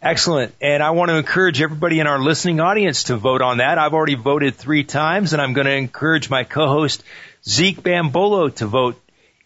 Excellent. 0.00 0.54
And 0.60 0.82
I 0.82 0.90
want 0.90 1.10
to 1.10 1.16
encourage 1.16 1.60
everybody 1.60 2.00
in 2.00 2.06
our 2.06 2.18
listening 2.18 2.60
audience 2.60 3.04
to 3.04 3.16
vote 3.16 3.42
on 3.42 3.58
that. 3.58 3.78
I've 3.78 3.94
already 3.94 4.14
voted 4.14 4.54
three 4.54 4.84
times 4.84 5.32
and 5.32 5.42
I'm 5.42 5.52
going 5.52 5.66
to 5.66 5.74
encourage 5.74 6.30
my 6.30 6.44
co-host 6.44 7.02
Zeke 7.46 7.82
Bambolo 7.82 8.54
to 8.56 8.66
vote 8.66 9.00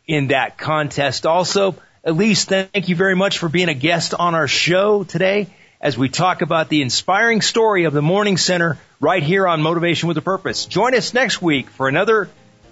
in 0.07 0.29
that 0.29 0.59
contest 0.59 1.27
also. 1.27 1.77
Elysse, 2.05 2.45
thank 2.45 2.89
you 2.89 2.97
very 2.97 3.15
much 3.15 3.39
for 3.39 3.49
being 3.49 3.69
a 3.69 3.75
guest 3.75 4.15
on 4.15 4.35
our 4.35 4.49
show 4.49 5.05
today 5.05 5.49
as 5.81 5.97
we 5.97 6.09
talk 6.09 6.43
about 6.43 6.69
the 6.69 6.83
inspiring 6.83 7.41
story 7.41 7.85
of 7.85 7.93
the 7.93 8.03
Morning 8.03 8.37
Center 8.37 8.79
right 9.01 9.23
here 9.23 9.49
on 9.49 9.63
Motivation 9.63 10.09
with 10.09 10.19
a 10.19 10.23
Purpose. 10.23 10.67
Join 10.67 10.95
us 10.95 11.15
next 11.15 11.41
week 11.41 11.71
for 11.71 11.89
another 11.89 12.29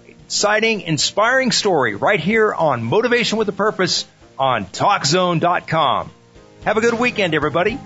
exciting, 0.07 0.81
inspiring 0.81 1.51
story 1.51 1.95
right 1.95 2.19
here 2.19 2.53
on 2.53 2.83
Motivation 2.83 3.39
with 3.39 3.49
a 3.49 3.53
Purpose 3.53 4.05
on 4.37 4.65
TalkZone.com. 4.65 6.11
Have 6.65 6.77
a 6.77 6.81
good 6.81 6.99
weekend, 6.99 7.33
everybody. 7.33 7.79